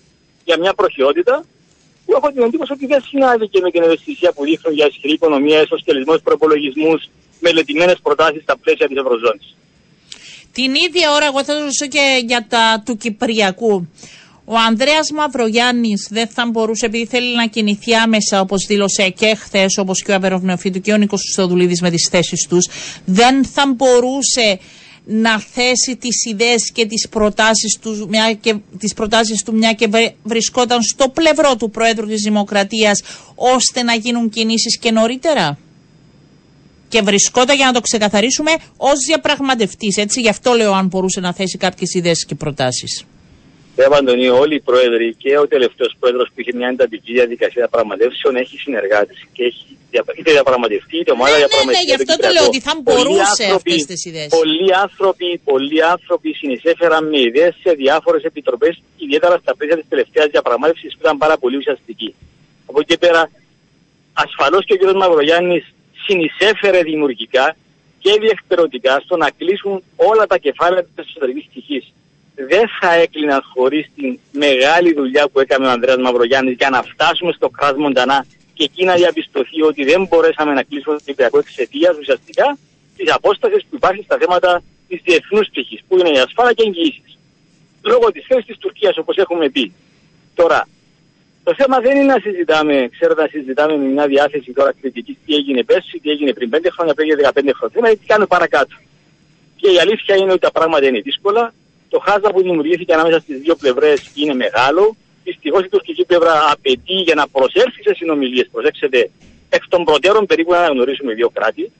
για 0.44 0.58
μια 0.58 0.74
προχειότητα, 0.74 1.44
που 2.06 2.12
έχω 2.16 2.28
την 2.32 2.42
εντύπωση 2.42 2.72
ότι 2.72 2.86
δεν 2.86 3.02
συνάδει 3.02 3.48
και 3.48 3.60
με 3.60 3.70
την 3.70 3.82
ευαισθησία 3.82 4.32
που 4.32 4.44
δείχνουν 4.44 4.74
για 4.74 4.86
ισχυρή 4.86 5.12
οικονομία, 5.12 5.58
εσωσκελισμό 5.58 6.18
προπολογισμούς, 6.18 7.08
μελετημένες 7.40 7.98
προτάσεις 8.02 8.42
στα 8.42 8.58
πλαίσια 8.58 8.88
της 8.88 8.96
Ευρωζώνης. 8.96 9.56
Την 10.56 10.74
ίδια 10.74 11.12
ώρα, 11.12 11.26
εγώ 11.26 11.44
θα 11.44 11.58
ρωτήσω 11.58 11.86
και 11.86 12.22
για 12.26 12.46
τα 12.48 12.82
του 12.84 12.96
Κυπριακού. 12.96 13.88
Ο 14.44 14.54
Ανδρέας 14.68 15.10
Μαυρογιάννης 15.10 16.08
δεν 16.10 16.28
θα 16.28 16.48
μπορούσε, 16.50 16.86
επειδή 16.86 17.06
θέλει 17.06 17.34
να 17.34 17.46
κινηθεί 17.46 17.94
άμεσα, 17.94 18.40
όπως 18.40 18.66
δήλωσε 18.66 19.08
και 19.08 19.34
χθες, 19.34 19.78
όπως 19.78 20.02
και 20.02 20.10
ο 20.10 20.14
Αβεροφνεοφίτου 20.14 20.80
και 20.80 20.92
ο 20.92 20.96
Νίκος 20.96 21.20
Στοδουλίδη 21.32 21.78
με 21.80 21.90
τις 21.90 22.08
θέσεις 22.10 22.46
τους, 22.48 22.68
δεν 23.04 23.44
θα 23.44 23.72
μπορούσε 23.76 24.58
να 25.04 25.38
θέσει 25.40 25.96
τις 25.96 26.24
ιδέες 26.24 26.72
και 26.72 26.86
τις 26.86 27.08
προτάσεις 27.08 27.78
του 27.80 28.06
μια 28.08 28.32
και, 28.32 28.54
τις 28.78 28.94
προτάσεις 28.94 29.42
του 29.42 29.54
μια 29.54 29.72
και 29.72 29.88
βρισκόταν 30.22 30.82
στο 30.82 31.08
πλευρό 31.08 31.56
του 31.56 31.70
Προέδρου 31.70 32.06
της 32.06 32.22
Δημοκρατίας 32.22 33.02
ώστε 33.34 33.82
να 33.82 33.94
γίνουν 33.94 34.28
κινήσεις 34.28 34.78
και 34.78 34.90
νωρίτερα; 34.90 35.58
Και 36.96 37.02
βρισκόταν 37.10 37.56
για 37.56 37.66
να 37.70 37.72
το 37.72 37.80
ξεκαθαρίσουμε 37.88 38.52
ως 38.90 38.98
διαπραγματευτής. 39.08 39.94
Έτσι, 40.04 40.20
γι' 40.20 40.32
αυτό 40.36 40.50
λέω 40.60 40.72
αν 40.80 40.86
μπορούσε 40.90 41.20
να 41.26 41.30
θέσει 41.38 41.56
κάποιες 41.66 41.90
ιδέες 41.98 42.20
και 42.28 42.34
προτάσεις. 42.42 42.92
Κύριε 43.74 43.90
Παντονίου, 43.94 44.34
όλοι 44.44 44.54
οι 44.54 44.62
πρόεδροι 44.70 45.08
και 45.22 45.38
ο 45.44 45.46
τελευταίος 45.54 45.92
πρόεδρος 46.00 46.26
που 46.32 46.40
είχε 46.40 46.52
μια 46.60 46.68
εντατική 46.68 47.12
διαδικασία 47.18 47.60
διαπραγματεύσεων 47.64 48.32
έχει 48.42 48.56
συνεργάτες 48.64 49.18
και 49.34 49.42
έχει 49.50 49.64
είτε 50.18 50.30
διαπραγματευτεί 50.38 50.96
είτε 51.00 51.10
ομάδα 51.16 51.30
ναι, 51.30 51.36
διαπραγματευτεί. 51.42 51.84
Ναι, 51.86 51.90
ναι, 51.90 51.90
γι' 51.90 51.96
αυτό 52.00 52.14
το 52.24 52.28
λέω 52.34 52.44
ότι 52.50 52.60
θα 52.68 52.74
μπορούσε 52.82 53.44
αυτές 53.58 53.80
τις 53.90 54.00
ιδέες. 54.10 54.30
Πολλοί 54.40 54.68
άνθρωποι, 54.84 55.28
πολλοί 55.50 55.80
άνθρωποι 55.94 56.28
συνεισέφεραν 56.40 57.02
με 57.12 57.18
ιδέες 57.28 57.54
σε 57.62 57.70
διάφορες 57.82 58.22
επιτροπές, 58.30 58.74
ιδιαίτερα 59.04 59.36
στα 59.42 59.52
πλαίσια 59.56 59.76
της 59.80 59.88
τελευταίας 59.92 60.28
διαπραγμάτευσης 60.34 60.90
που 60.94 61.00
ήταν 61.04 61.16
πάρα 61.24 61.36
πολύ 61.42 61.56
ουσιαστική. 61.60 62.10
Από 62.70 62.78
εκεί 62.84 62.96
πέρα, 63.04 63.22
ασφαλώς 64.24 64.62
και 64.66 64.74
ο 64.74 64.78
κ. 64.80 64.82
Μαυρογιάννης 65.02 65.64
συνεισέφερε 66.04 66.82
δημιουργικά 66.82 67.56
και 67.98 68.18
διεκπαιρεωτικά 68.20 69.00
στο 69.04 69.16
να 69.16 69.30
κλείσουν 69.30 69.82
όλα 69.96 70.26
τα 70.26 70.38
κεφάλαια 70.38 70.82
της 70.82 71.06
εσωτερικής 71.06 71.46
τυχή. 71.54 71.92
Δεν 72.34 72.68
θα 72.80 72.92
έκλειναν 72.94 73.42
χωρίς 73.54 73.86
την 73.96 74.18
μεγάλη 74.32 74.94
δουλειά 74.94 75.28
που 75.28 75.40
έκανε 75.40 75.66
ο 75.66 75.70
Ανδρέας 75.70 75.96
Μαυρογιάννης 75.96 76.54
για 76.58 76.70
να 76.70 76.82
φτάσουμε 76.82 77.32
στο 77.32 77.48
κράτο 77.48 77.80
Μοντανά 77.80 78.26
και 78.54 78.64
εκεί 78.64 78.84
να 78.84 78.94
διαπιστωθεί 78.94 79.62
ότι 79.62 79.84
δεν 79.84 80.06
μπορέσαμε 80.06 80.52
να 80.52 80.62
κλείσουμε 80.62 80.96
το 80.96 81.02
Κυπριακό 81.04 81.38
εξαιτίας 81.38 81.96
ουσιαστικά 81.98 82.58
της 82.96 83.12
απόστασης 83.12 83.62
που 83.70 83.76
υπάρχει 83.76 84.02
στα 84.02 84.16
θέματα 84.18 84.62
της 84.88 85.00
διεθνούς 85.04 85.48
πτυχή, 85.48 85.80
που 85.88 85.98
είναι 85.98 86.10
η 86.10 86.18
ασφάλεια 86.18 86.52
και 86.52 86.62
εγγυήσεις. 86.66 87.18
Λόγω 87.82 88.12
της 88.12 88.24
θέσης 88.28 88.44
της 88.44 88.58
Τουρκίας, 88.58 88.96
όπως 88.96 89.16
έχουμε 89.16 89.48
πει. 89.48 89.72
Τώρα, 90.34 90.68
Το 91.46 91.54
θέμα 91.54 91.80
δεν 91.80 91.96
είναι 91.96 92.12
να 92.14 92.20
συζητάμε, 92.22 92.88
ξέρετε, 92.94 93.22
να 93.22 93.28
συζητάμε 93.28 93.76
με 93.76 93.86
μια 93.86 94.06
διάθεση 94.06 94.52
τώρα 94.52 94.72
κριτική 94.80 95.18
τι 95.26 95.34
έγινε 95.34 95.62
πέρσι, 95.62 95.98
τι 96.02 96.10
έγινε 96.10 96.32
πριν 96.32 96.50
5 96.54 96.58
χρόνια, 96.74 96.94
πριν 96.94 97.08
15 97.08 97.50
χρόνια. 97.56 97.76
Είναι 97.78 97.90
τι 98.00 98.06
κάνουμε 98.06 98.26
παρακάτω. 98.26 98.74
Και 99.56 99.68
η 99.70 99.78
αλήθεια 99.78 100.16
είναι 100.16 100.32
ότι 100.32 100.40
τα 100.40 100.50
πράγματα 100.50 100.86
είναι 100.86 101.00
δύσκολα. 101.00 101.54
Το 101.88 101.98
χάσμα 102.06 102.30
που 102.30 102.42
δημιουργήθηκε 102.42 102.92
ανάμεσα 102.92 103.18
στις 103.20 103.38
δύο 103.38 103.54
πλευρές 103.54 104.10
είναι 104.14 104.34
μεγάλο. 104.34 104.96
Δυστυχώς 105.24 105.64
η 105.64 105.68
τουρκική 105.68 106.04
πλευρά 106.04 106.50
απαιτεί 106.52 106.94
για 107.06 107.14
να 107.14 107.28
προσέλθει 107.28 107.82
σε 107.82 107.94
συνομιλίες, 107.94 108.48
προσέξτε, 108.52 109.10
εκ 109.48 109.62
των 109.68 109.84
προτέρων 109.84 110.26
περίπου 110.26 110.52
να 110.52 110.66
γνωρίσουμε 110.66 111.14
δύο 111.14 111.30
κράτη. 111.30 111.72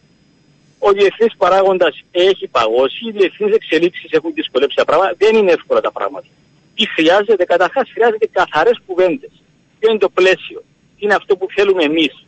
Ο 0.78 0.90
διεθνής 0.92 1.32
παράγοντας 1.36 2.02
έχει 2.10 2.46
παγώσει, 2.46 3.00
οι 3.06 3.10
διεθνείς 3.10 3.54
εξελίξεις 3.54 4.10
έχουν 4.10 4.32
δυσκολέψει 4.34 4.76
τα 4.76 4.84
πράγματα. 4.84 5.14
Δεν 5.18 5.36
είναι 5.36 5.52
εύκολα 5.52 5.80
τα 5.80 5.92
πράγματα. 5.92 6.26
Τι 6.74 6.88
χρειάζεται, 6.88 7.44
καταρχάς 7.44 7.90
χρειάζεται 7.94 8.28
καθαρές 8.32 8.80
κουβέντες. 8.86 9.30
Ποιο 9.78 9.90
είναι 9.90 9.98
το 9.98 10.08
πλαίσιο, 10.08 10.60
τι 10.96 11.04
είναι 11.04 11.14
αυτό 11.14 11.36
που 11.36 11.46
θέλουμε 11.54 11.82
εμείς. 11.82 12.26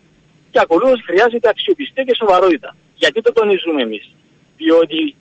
Και 0.51 0.61
ακολούθως 0.61 1.01
χρειάζεται 1.07 1.49
αξιοπιστία 1.49 2.05
και 2.05 2.15
σοβαρότητα. 2.15 2.77
Γιατί 2.95 3.21
το 3.21 3.33
τονίζουμε 3.33 3.83
εμείς. 3.83 4.15
Διότι 4.57 5.15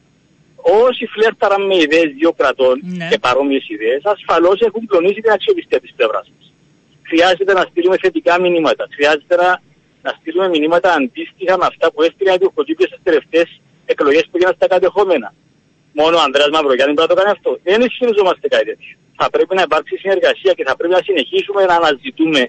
όσοι 0.56 1.06
φλέρταραν 1.06 1.66
με 1.66 1.76
ιδέες 1.76 2.14
δύο 2.20 2.32
κρατών 2.34 2.82
ναι. 2.84 3.08
και 3.10 3.20
παρόμοιες 3.20 3.70
ιδέες, 3.70 4.02
ασφαλώς 4.04 4.60
έχουν 4.60 4.88
κλονίσει 4.88 5.22
την 5.22 5.32
αξιοπιστία 5.32 5.80
της 5.80 5.94
πλευράς 5.96 6.32
μας. 6.36 6.54
Χρειάζεται 7.02 7.54
να 7.54 7.62
στείλουμε 7.62 7.98
θετικά 8.02 8.40
μηνύματα. 8.40 8.88
Χρειάζεται 8.96 9.36
να, 9.36 9.62
να 10.02 10.12
στείλουμε 10.20 10.48
μηνύματα 10.48 10.94
αντίστοιχα 10.94 11.58
με 11.58 11.66
αυτά 11.66 11.92
που 11.92 12.02
έστειλε 12.02 12.30
η 12.30 12.34
Αντιοχοτύπια 12.34 12.88
στις 12.88 13.00
τελευταίες 13.04 13.62
εκλογές 13.86 14.24
που 14.24 14.36
έγιναν 14.38 14.54
στα 14.56 14.68
κατεχόμενα. 14.68 15.34
Μόνο 15.94 16.18
ο 16.18 16.22
Ανδρέας 16.22 16.50
Μαυρογιάννη 16.50 16.94
μπορεί 16.94 17.08
να 17.08 17.16
το 17.16 17.22
κάνει 17.22 17.32
αυτό. 17.38 17.60
Δεν 17.64 17.82
ισχυριζόμαστε 17.82 18.48
κάτι 18.48 18.66
τέτοιο. 18.66 18.96
Θα 19.20 19.30
πρέπει 19.30 19.56
να 19.56 19.62
υπάρξει 19.62 19.96
συνεργασία 19.98 20.54
και 20.58 20.64
θα 20.64 20.76
πρέπει 20.76 20.94
να 20.94 21.02
συνεχίσουμε 21.08 21.62
να 21.66 21.76
αναζητούμε 21.76 22.42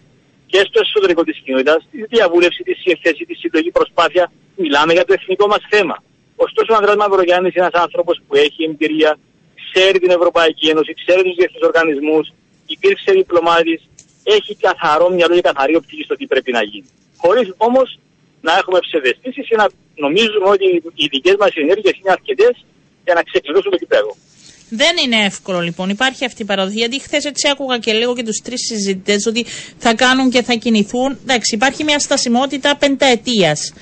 και 0.51 0.61
στο 0.69 0.81
εσωτερικό 0.85 1.23
της 1.25 1.39
κοινότητας, 1.45 1.81
τη 1.91 2.05
διαβούλευση, 2.15 2.63
τη 2.63 2.75
σύνθεση, 2.85 3.23
τη 3.25 3.35
συλλογή 3.35 3.71
προσπάθεια. 3.71 4.33
Μιλάμε 4.57 4.93
για 4.93 5.05
το 5.05 5.13
εθνικό 5.19 5.47
μας 5.47 5.63
θέμα. 5.71 5.97
Ωστόσο, 6.37 6.73
ο 6.73 6.77
Ανδρέας 6.77 6.97
Μαυρογιάννης 6.97 7.55
είναι 7.55 7.67
ένας 7.67 7.83
άνθρωπος 7.83 8.21
που 8.27 8.35
έχει 8.37 8.65
εμπειρία, 8.65 9.19
ξέρει 9.65 9.99
την 9.99 10.11
Ευρωπαϊκή 10.11 10.67
Ένωση, 10.69 10.95
ξέρει 11.01 11.23
τους 11.23 11.37
διεθνείς 11.39 11.63
οργανισμούς, 11.63 12.27
υπήρξε 12.67 13.13
διπλωμάτης, 13.13 13.81
έχει 14.37 14.57
καθαρό 14.67 15.11
μυαλό 15.11 15.35
και 15.35 15.41
καθαρή 15.41 15.75
οπτική 15.77 16.03
στο 16.03 16.15
τι 16.17 16.27
πρέπει 16.27 16.53
να 16.53 16.63
γίνει. 16.63 16.89
Χωρίς 17.17 17.55
όμως 17.57 17.99
να 18.41 18.53
έχουμε 18.61 18.79
ψευδεστήσεις 18.87 19.51
ή 19.51 19.55
να 19.57 19.67
νομίζουμε 19.95 20.49
ότι 20.49 20.83
οι 20.95 21.07
δικές 21.07 21.37
μας 21.39 21.51
ενέργειες 21.55 21.95
είναι 21.99 22.13
αρκετές 22.19 22.55
για 23.05 23.15
να 23.15 23.23
ξεκλειδώσουμε 23.23 23.71
το 23.71 23.79
κυπέδο. 23.83 24.17
Δεν 24.71 24.97
είναι 25.05 25.25
εύκολο 25.25 25.61
λοιπόν. 25.61 25.89
Υπάρχει 25.89 26.25
αυτή 26.25 26.43
η 26.43 26.45
παραδοχή. 26.45 26.79
Γιατί 26.79 27.01
χθες 27.01 27.25
έτσι 27.25 27.49
άκουγα 27.49 27.79
και 27.79 27.93
λίγο 27.93 28.15
και 28.15 28.23
τους 28.23 28.41
τρεις 28.45 28.61
συζητητές 28.61 29.27
ότι 29.27 29.45
θα 29.79 29.95
κάνουν 29.95 30.31
και 30.31 30.43
θα 30.43 30.55
κινηθούν. 30.55 31.19
Εντάξει, 31.23 31.55
υπάρχει 31.55 31.85
μια 31.85 31.99
στασιμότητα 31.99 32.77
πενταετίας. 32.77 33.73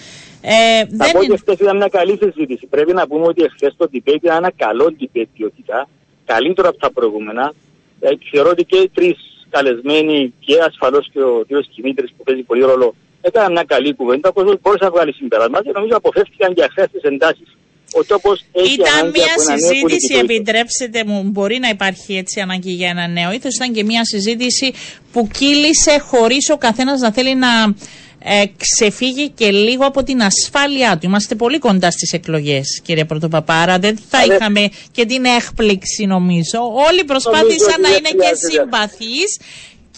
Ε, 0.41 0.53
θα 0.79 0.87
δεν 0.91 1.13
πω 1.13 1.19
ότι 1.19 1.39
χθες 1.39 1.59
ήταν 1.59 1.77
μια 1.77 1.89
καλή 1.89 2.19
συζήτηση. 2.23 2.67
Πρέπει 2.67 2.93
να 2.93 3.07
πούμε 3.07 3.27
ότι 3.27 3.51
χθες 3.55 3.75
το 3.77 3.89
debate 3.93 4.15
ήταν 4.23 4.37
ένα 4.37 4.53
καλό 4.57 4.97
debate 5.01 5.29
ποιοτικά. 5.37 5.89
Καλύτερο 6.25 6.69
από 6.69 6.79
τα 6.79 6.91
προηγούμενα. 6.93 7.53
Ε, 8.01 8.09
θεωρώ 8.31 8.51
ότι 8.51 8.65
και 8.65 8.77
οι 8.77 8.91
τρεις 8.95 9.17
καλεσμένοι 9.51 10.35
και 10.39 10.55
ασφαλώς 10.69 11.09
και 11.13 11.21
ο 11.21 11.45
κ. 11.49 11.53
Κιμήτρη 11.75 12.07
που 12.17 12.23
παίζει 12.25 12.43
πολύ 12.43 12.61
ρόλο 12.61 12.95
έκαναν 13.21 13.53
μια 13.53 13.65
καλή 13.65 13.95
κουβέντα. 13.95 14.29
Ο 14.29 14.33
κόσμος 14.33 14.57
μπορούσε 14.63 14.85
να 14.85 14.91
βγάλει 14.91 15.13
συμπεράσματα 15.13 15.63
και 15.65 15.71
νομίζω 15.75 15.97
αποφεύτηκαν 15.97 16.55
και 16.55 16.65
αυτέ 16.65 16.89
τις 16.93 17.03
εντάσεις 17.03 17.57
ο 17.93 18.05
τόπος 18.05 18.45
έχει 18.53 18.73
Ήταν 18.73 19.11
μια 19.11 19.57
συζήτηση, 19.57 20.15
επιτρέψτε 20.15 21.05
μου, 21.07 21.23
μπορεί 21.23 21.59
να 21.59 21.69
υπάρχει 21.69 22.17
έτσι 22.17 22.41
ανάγκη 22.41 22.71
για 22.73 22.89
ένα 22.89 23.09
νέο 23.09 23.33
ήθος. 23.33 23.55
Ήταν 23.55 23.73
και 23.73 23.85
μια 23.85 24.05
συζήτηση 24.05 24.73
που 25.13 25.29
κύλησε 25.29 25.99
χωρίς 25.99 26.51
ο 26.51 26.57
καθένας 26.57 27.01
να 27.01 27.13
θέλει 27.13 27.35
να 27.35 27.75
ε, 28.19 28.45
ξεφύγει 28.57 29.31
και 29.31 29.51
λίγο 29.51 29.87
από 29.87 30.03
την 30.03 30.23
ασφάλειά 30.23 30.99
του. 30.99 31.07
Είμαστε 31.07 31.35
πολύ 31.35 31.59
κοντά 31.59 31.91
στις 31.91 32.13
εκλογές, 32.13 32.81
κύριε 32.85 33.05
Πρωτοπαπάρα. 33.05 33.79
Δεν 33.79 33.99
θα 34.09 34.25
είχαμε 34.25 34.69
και 34.93 35.05
την 35.05 35.25
έκπληξη, 35.25 36.07
νομίζω. 36.07 36.59
Όλοι 36.89 37.05
προσπάθησαν 37.05 37.81
να 37.81 37.89
είναι 37.89 38.11
και 38.11 38.37
συμπαθείς 38.51 39.39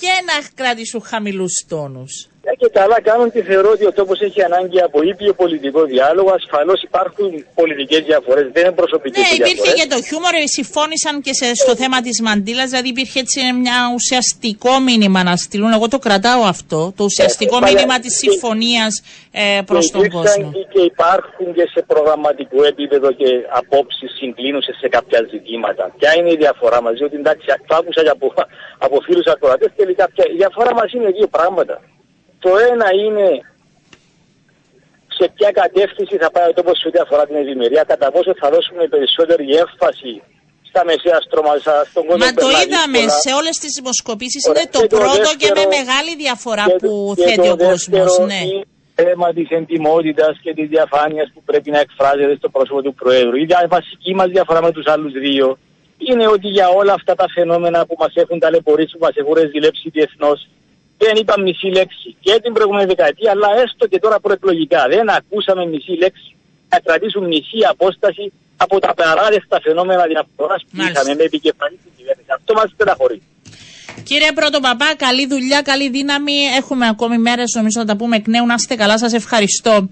και 0.01 0.09
να 0.27 0.65
κρατήσουν 0.65 1.03
χαμηλούς 1.03 1.53
τόνους. 1.69 2.29
Ε, 2.51 2.55
και 2.61 2.69
καλά 2.81 2.99
κάνουν 3.09 3.29
και 3.35 3.43
θεωρώ 3.51 3.71
ότι 3.77 3.85
ο 3.91 3.93
τόπο 3.93 4.13
έχει 4.27 4.43
ανάγκη 4.43 4.81
από 4.89 4.99
ήπιο 5.03 5.33
πολιτικό 5.43 5.81
διάλογο. 5.85 6.31
Ασφαλώς 6.41 6.83
υπάρχουν 6.83 7.29
πολιτικές 7.55 8.01
διαφορές, 8.11 8.47
δεν 8.55 8.63
είναι 8.65 8.77
προσωπικές 8.83 9.23
Ναι, 9.23 9.31
υπήρχε 9.43 9.71
και 9.79 9.87
το 9.95 9.99
χιούμορ, 10.07 10.35
συμφώνησαν 10.57 11.15
και 11.27 11.33
σε, 11.41 11.47
στο 11.63 11.73
θέμα 11.83 11.99
της 12.07 12.17
μαντήλας, 12.27 12.67
δηλαδή 12.71 12.89
υπήρχε 12.89 13.19
έτσι 13.25 13.39
μια 13.65 13.79
ουσιαστικό 13.97 14.73
μήνυμα 14.89 15.21
να 15.23 15.35
στείλουν. 15.45 15.71
Εγώ 15.79 15.87
το 15.95 15.99
κρατάω 16.07 16.43
αυτό, 16.55 16.81
το 16.97 17.05
ουσιαστικό 17.11 17.57
ε, 17.63 17.65
μήνυμα 17.67 17.97
της 18.05 18.13
συμφωνίας 18.23 18.93
ε, 19.33 19.61
προς 19.71 19.85
τον 19.91 20.05
κόσμο. 20.17 20.49
Και, 20.57 20.65
και 20.73 20.83
υπάρχουν 20.93 21.47
και 21.57 21.65
σε 21.75 21.81
προγραμματικό 21.93 22.59
επίπεδο 22.73 23.09
και 23.21 23.31
απόψεις 23.61 24.11
συγκλίνουσες 24.19 24.77
σε 24.83 24.89
κάποια 24.89 25.21
ζητήματα. 25.33 25.83
Ποια 25.99 26.11
είναι 26.17 26.31
η 26.37 26.39
διαφορά 26.45 26.79
μαζί, 26.87 27.03
ότι 27.09 27.17
εντάξει, 27.23 27.47
το 27.69 27.75
άκουσα 27.81 28.01
από, 28.17 28.27
από 28.79 28.97
φίλου 29.07 29.23
ακροατές, 29.35 29.71
τελικά 29.77 30.05
η 30.35 30.37
διαφορά 30.43 30.73
μα 30.79 30.85
είναι 30.95 31.11
δύο 31.19 31.29
πράγματα. 31.37 31.77
Το 32.45 32.51
ένα 32.71 32.89
είναι 33.05 33.29
σε 35.19 35.25
ποια 35.35 35.51
κατεύθυνση 35.63 36.17
θα 36.23 36.31
πάει 36.31 36.49
ο 36.49 36.53
τόπος 36.59 36.79
σε 36.79 36.89
ό,τι 36.89 36.99
αφορά 37.05 37.27
την 37.27 37.37
ευημερία, 37.43 37.83
κατά 37.93 38.07
πόσο 38.15 38.31
θα 38.41 38.49
δώσουμε 38.55 38.83
περισσότερη 38.95 39.47
έμφαση 39.63 40.13
στα 40.71 40.81
μεσαία 40.89 41.19
στρώματα, 41.27 41.75
στον 41.91 42.03
κόσμο. 42.07 42.25
Μα 42.25 42.31
το 42.45 42.49
είδαμε 42.61 43.01
σε 43.25 43.31
όλες 43.39 43.57
τις 43.63 43.73
δημοσκοπήσεις. 43.79 44.43
Είναι 44.47 44.67
το, 44.77 44.81
πρώτο 44.97 45.31
και 45.41 45.51
με 45.59 45.65
μεγάλη 45.77 46.13
διαφορά 46.25 46.65
που 46.81 46.91
θέτει 47.25 47.49
ο 47.55 47.57
κόσμος. 47.69 48.11
Ναι. 48.33 48.43
θέμα 49.01 49.29
της 49.37 49.49
εντιμότητας 49.59 50.35
και 50.45 50.53
της 50.59 50.69
διαφάνειας 50.75 51.29
που 51.35 51.43
πρέπει 51.49 51.71
να 51.75 51.81
εκφράζεται 51.85 52.35
στο 52.41 52.49
πρόσωπο 52.55 52.81
του 52.83 52.95
Προέδρου. 53.01 53.37
Η 53.37 53.47
βασική 53.77 54.13
μας 54.19 54.29
διαφορά 54.37 54.61
με 54.63 54.71
τους 54.77 54.87
άλλους 54.87 55.13
δύο 55.27 55.59
είναι 56.09 56.27
ότι 56.35 56.49
για 56.49 56.69
όλα 56.69 56.93
αυτά 56.93 57.15
τα 57.15 57.27
φαινόμενα 57.35 57.87
που 57.87 57.97
μας 57.99 58.13
έχουν 58.15 58.39
ταλαιπωρήσει, 58.39 58.93
που 58.97 59.05
μας 59.07 59.17
έχουν 59.21 59.33
ρεζιλέψει 59.33 59.91
διεθνώς, 59.91 60.49
δεν 60.99 61.17
είπα 61.17 61.41
μισή 61.41 61.67
λέξη 61.67 62.17
και 62.21 62.41
την 62.43 62.53
προηγούμενη 62.53 62.87
δεκαετία, 62.87 63.31
αλλά 63.31 63.49
έστω 63.63 63.87
και 63.87 63.99
τώρα 63.99 64.21
προεκλογικά. 64.21 64.87
Δεν 64.89 65.11
ακούσαμε 65.11 65.67
μισή 65.67 65.93
λέξη 65.93 66.37
να 66.69 66.79
κρατήσουν 66.81 67.25
μισή 67.27 67.59
απόσταση 67.71 68.33
από 68.57 68.79
τα 68.79 68.95
παράδεκτα 68.95 69.61
φαινόμενα 69.61 70.07
διαφορά 70.07 70.57
που 70.71 70.77
είχαμε 70.83 71.15
με 71.15 71.23
επικεφαλή 71.23 71.79
την 71.85 71.93
κυβέρνηση. 71.97 72.29
Αυτό 72.35 72.55
μας 72.55 72.71
στεναχωρεί. 72.75 73.23
Κύριε 74.03 74.33
Παπά, 74.63 74.95
καλή 74.97 75.27
δουλειά, 75.27 75.61
καλή 75.63 75.91
δύναμη. 75.91 76.33
Έχουμε 76.57 76.89
ακόμη 76.89 77.19
μέρες, 77.19 77.53
νομίζω 77.55 77.81
να 77.81 77.87
τα 77.87 77.97
πούμε 77.97 78.17
εκ 78.17 78.27
νέου. 78.29 78.47
Να 78.47 78.55
είστε 78.55 78.75
καλά, 78.75 78.99
σας 78.99 79.13
ευχαριστώ. 79.13 79.89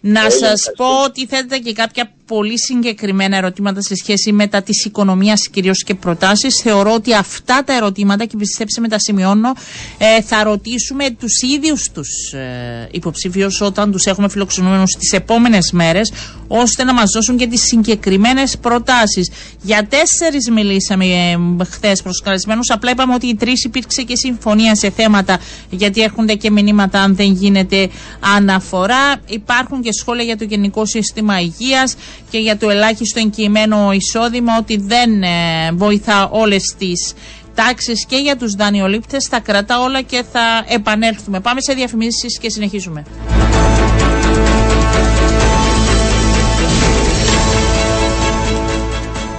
Να 0.00 0.30
σας 0.30 0.70
πω 0.76 1.02
ότι 1.04 1.26
θέλετε 1.26 1.58
και 1.58 1.72
κάποια 1.72 2.10
πολύ 2.26 2.58
συγκεκριμένα 2.58 3.36
ερωτήματα 3.36 3.80
σε 3.82 3.94
σχέση 3.94 4.32
με 4.32 4.46
τα 4.46 4.62
της 4.62 4.84
οικονομίας 4.84 5.48
κυρίως 5.48 5.82
και 5.82 5.94
προτάσεις. 5.94 6.60
Θεωρώ 6.62 6.92
ότι 6.92 7.14
αυτά 7.14 7.62
τα 7.64 7.74
ερωτήματα, 7.76 8.24
και 8.24 8.36
πιστέψτε 8.36 8.80
με 8.80 8.88
τα 8.88 8.98
σημειώνω, 8.98 9.52
ε, 9.98 10.22
θα 10.22 10.42
ρωτήσουμε 10.42 11.10
τους 11.10 11.42
ίδιους 11.42 11.90
τους 11.94 12.32
ε, 12.32 12.88
υποψηφίους 12.90 13.60
όταν 13.60 13.92
τους 13.92 14.04
έχουμε 14.04 14.28
φιλοξενούμενους 14.28 14.90
τις 14.98 15.12
επόμενες 15.12 15.70
μέρες, 15.72 16.12
ώστε 16.48 16.84
να 16.84 16.92
μας 16.94 17.10
δώσουν 17.10 17.36
και 17.36 17.46
τις 17.46 17.62
συγκεκριμένες 17.62 18.58
προτάσεις. 18.58 19.30
Για 19.62 19.86
τέσσερις 19.86 20.50
μιλήσαμε 20.50 21.04
ε, 21.04 21.64
χθες 21.64 22.02
προσκαλεσμένους. 22.02 22.70
Απλά 22.70 22.90
είπαμε 22.90 23.14
ότι 23.14 23.26
οι 23.26 23.34
τρει 23.34 23.43
υπήρξε 23.52 24.02
και 24.02 24.16
συμφωνία 24.16 24.74
σε 24.74 24.90
θέματα, 24.90 25.38
γιατί 25.70 26.02
έρχονται 26.02 26.34
και 26.34 26.50
μηνύματα 26.50 27.00
αν 27.00 27.16
δεν 27.16 27.32
γίνεται 27.32 27.88
αναφορά. 28.36 29.16
Υπάρχουν 29.26 29.82
και 29.82 29.92
σχόλια 29.92 30.24
για 30.24 30.36
το 30.36 30.44
Γενικό 30.44 30.86
Σύστημα 30.86 31.40
Υγείας 31.40 31.96
και 32.30 32.38
για 32.38 32.56
το 32.56 32.70
ελάχιστο 32.70 33.20
εγγυημένο 33.20 33.92
εισόδημα 33.92 34.56
ότι 34.58 34.76
δεν 34.76 35.22
ε, 35.22 35.28
βοηθά 35.72 36.28
όλες 36.28 36.74
τις 36.78 37.14
τάξεις 37.54 38.06
και 38.06 38.16
για 38.16 38.36
τους 38.36 38.54
δανειολήπτες. 38.54 39.26
Θα 39.26 39.40
κρατά 39.40 39.80
όλα 39.80 40.02
και 40.02 40.24
θα 40.32 40.64
επανέλθουμε. 40.68 41.40
Πάμε 41.40 41.60
σε 41.60 41.72
διαφημίσεις 41.72 42.38
και 42.38 42.50
συνεχίζουμε. 42.50 43.04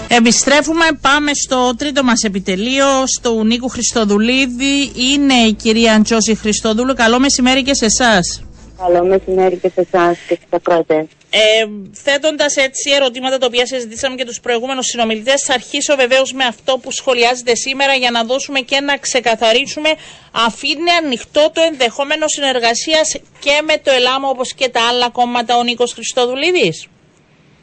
Επιστρέφουμε, 0.08 0.86
πάμε 1.02 1.32
στο 1.34 1.76
τρίτο 1.78 2.04
μας 2.04 2.24
επιτελείο, 2.24 2.86
στο 3.06 3.44
Νίκου 3.44 3.70
Χριστοδουλίδη. 3.70 4.92
Είναι 4.96 5.34
η 5.34 5.54
κυρία 5.54 5.94
Αντζώση 5.94 6.36
Χριστοδούλου. 6.36 6.94
Καλό 6.94 7.20
μεσημέρι 7.20 7.64
και 7.64 7.74
σε 7.74 7.86
εσάς. 7.86 8.44
Καλό 8.78 9.06
μεσημέρι 9.06 9.56
και 9.56 9.72
σε 9.74 9.88
εσάς 9.92 10.18
και 10.28 10.38
στα 10.48 10.60
πρώτα. 10.60 10.96
Ε, 11.30 11.66
Θέτοντας 11.92 12.56
έτσι 12.56 12.92
ερωτήματα 12.96 13.38
τα 13.38 13.46
οποία 13.46 13.66
συζητήσαμε 13.66 14.16
και 14.16 14.26
τους 14.26 14.40
προηγούμενους 14.40 14.86
συνομιλητές, 14.86 15.42
θα 15.42 15.54
αρχίσω 15.54 15.96
βεβαίως 15.96 16.34
με 16.34 16.44
αυτό 16.44 16.78
που 16.78 16.92
σχολιάζεται 16.92 17.56
σήμερα 17.56 17.94
για 17.94 18.12
να 18.12 18.24
δώσουμε 18.24 18.60
και 18.60 18.80
να 18.80 18.98
ξεκαθαρίσουμε. 18.98 19.90
Αφήνει 20.32 20.90
ανοιχτό 21.04 21.52
το 21.54 21.62
ενδεχόμενο 21.62 22.28
συνεργασίας 22.28 23.16
και 23.40 23.62
με 23.68 23.78
το 23.84 23.92
ΕΛΑΜ 23.92 24.24
όπως 24.26 24.54
και 24.54 24.70
τα 24.70 24.82
άλλα 24.90 25.10
κόμματα 25.10 25.58
ο 25.58 25.64
Νίκος 25.64 25.94
Χριστοδουλίδης. 25.94 26.88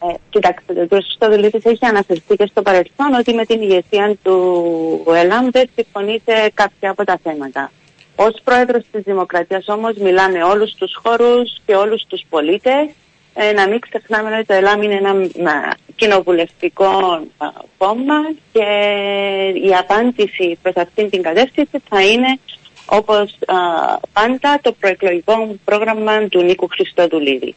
Ε, 0.08 0.14
κοιτάξτε, 0.30 0.72
ο 0.82 0.86
κ. 0.86 0.94
Χριστοδουλίδη 0.94 1.60
έχει 1.62 1.86
αναφερθεί 1.86 2.36
και 2.36 2.46
στο 2.50 2.62
παρελθόν 2.62 3.14
ότι 3.18 3.34
με 3.34 3.44
την 3.44 3.62
ηγεσία 3.62 4.16
του 4.22 5.14
ΕΛΑΜ 5.14 5.48
δεν 5.50 5.70
συμφωνεί 5.74 6.22
σε 6.24 6.50
κάποια 6.54 6.90
από 6.90 7.04
τα 7.04 7.18
θέματα. 7.22 7.70
Ως 8.16 8.40
πρόεδρος 8.44 8.82
της 8.92 9.02
Δημοκρατίας 9.02 9.68
όμως 9.68 9.96
μιλάμε 9.96 10.42
όλους 10.42 10.74
τους 10.74 11.00
χώρους 11.02 11.60
και 11.66 11.74
όλους 11.74 12.04
τους 12.08 12.22
πολίτες. 12.28 12.88
Ε, 13.34 13.52
να 13.52 13.68
μην 13.68 13.80
ξεχνάμε 13.80 14.36
ότι 14.36 14.44
το 14.44 14.54
ΕΛΑΜ 14.54 14.82
είναι 14.82 14.94
ένα 14.94 15.76
κοινοβουλευτικό 15.96 17.22
κόμμα 17.78 18.18
και 18.52 18.66
η 19.64 19.74
απάντηση 19.74 20.58
προς 20.62 20.74
αυτήν 20.76 21.10
την 21.10 21.22
κατεύθυνση 21.22 21.82
θα 21.88 22.02
είναι 22.06 22.38
όπως 22.98 23.38
πάντα 24.12 24.60
το 24.62 24.72
προεκλογικό 24.72 25.34
πρόγραμμα 25.64 26.28
του 26.28 26.42
Νίκου 26.42 26.68
Χριστοδουλίδη. 26.68 27.54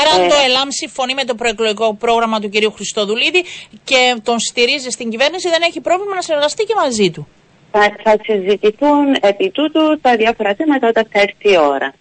Άρα 0.00 0.24
ε, 0.24 0.28
το 0.28 0.34
ΕΛΑΜ 0.46 0.68
συμφωνεί 0.68 1.14
με 1.14 1.24
το 1.24 1.34
προεκλογικό 1.34 1.94
πρόγραμμα 1.94 2.40
του 2.40 2.48
κυρίου 2.48 2.72
Χριστοδουλίδη 2.72 3.44
και 3.84 4.20
τον 4.22 4.38
στηρίζει 4.38 4.90
στην 4.90 5.10
κυβέρνηση, 5.10 5.48
δεν 5.48 5.62
έχει 5.62 5.80
πρόβλημα 5.80 6.14
να 6.14 6.22
συνεργαστεί 6.22 6.64
και 6.64 6.74
μαζί 6.74 7.10
του. 7.10 7.28
Θα, 7.72 7.96
θα 8.04 8.14
συζητηθούν 8.22 9.16
επί 9.20 9.50
τούτου 9.50 10.00
τα 10.00 10.16
διάφορα 10.16 10.54
θέματα 10.54 10.88
όταν 10.88 11.04
θα 11.12 11.20
έρθει 11.20 11.50
η 11.52 11.58
ώρα. 11.58 11.94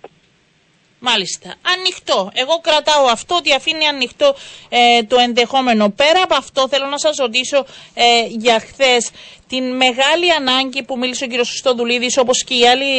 Μάλιστα. 0.99 1.55
Ανοιχτό. 1.77 2.31
Εγώ 2.33 2.59
κρατάω 2.61 3.05
αυτό 3.05 3.35
ότι 3.35 3.53
αφήνει 3.53 3.85
ανοιχτό 3.85 4.35
ε, 4.69 5.03
το 5.03 5.17
ενδεχόμενο. 5.19 5.89
Πέρα 5.89 6.21
από 6.23 6.35
αυτό 6.35 6.67
θέλω 6.67 6.85
να 6.85 6.97
σας 6.97 7.17
ρωτήσω 7.17 7.65
ε, 7.93 8.03
για 8.27 8.59
χθες 8.59 9.09
την 9.47 9.75
μεγάλη 9.75 10.31
ανάγκη 10.39 10.83
που 10.83 10.97
μίλησε 10.97 11.23
ο 11.23 11.27
κ. 11.27 11.31
Χριστοδουλίδης 11.33 12.17
όπως 12.17 12.43
και 12.43 12.53
οι 12.53 12.67
άλλοι 12.67 12.91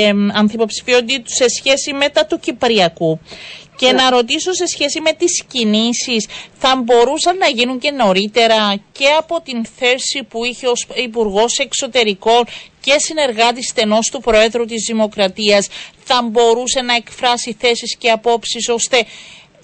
ε, 0.00 0.10
ανθυποψηφιότητες 0.32 1.32
σε 1.34 1.48
σχέση 1.48 1.92
με 1.92 2.08
τα 2.08 2.26
του 2.26 2.38
Κυπριακού. 2.38 3.20
Και 3.76 3.92
να 3.92 4.10
ρωτήσω 4.10 4.52
σε 4.52 4.66
σχέση 4.66 5.00
με 5.00 5.12
τις 5.12 5.42
κινήσεις, 5.52 6.26
θα 6.58 6.76
μπορούσαν 6.76 7.36
να 7.36 7.46
γίνουν 7.46 7.78
και 7.78 7.90
νωρίτερα 7.90 8.76
και 8.92 9.06
από 9.18 9.40
την 9.40 9.64
θέση 9.78 10.22
που 10.28 10.44
είχε 10.44 10.66
ως 10.66 10.86
υπουργός 10.94 11.58
Εξωτερικών 11.58 12.44
και 12.80 12.98
συνεργάτης 12.98 13.68
στενός 13.68 14.10
του 14.10 14.20
Προέδρου 14.20 14.64
της 14.64 14.84
Δημοκρατίας, 14.86 15.68
θα 16.04 16.22
μπορούσε 16.22 16.80
να 16.80 16.94
εκφράσει 16.94 17.56
θέσεις 17.58 17.96
και 17.96 18.10
απόψεις 18.10 18.68
ώστε 18.68 19.04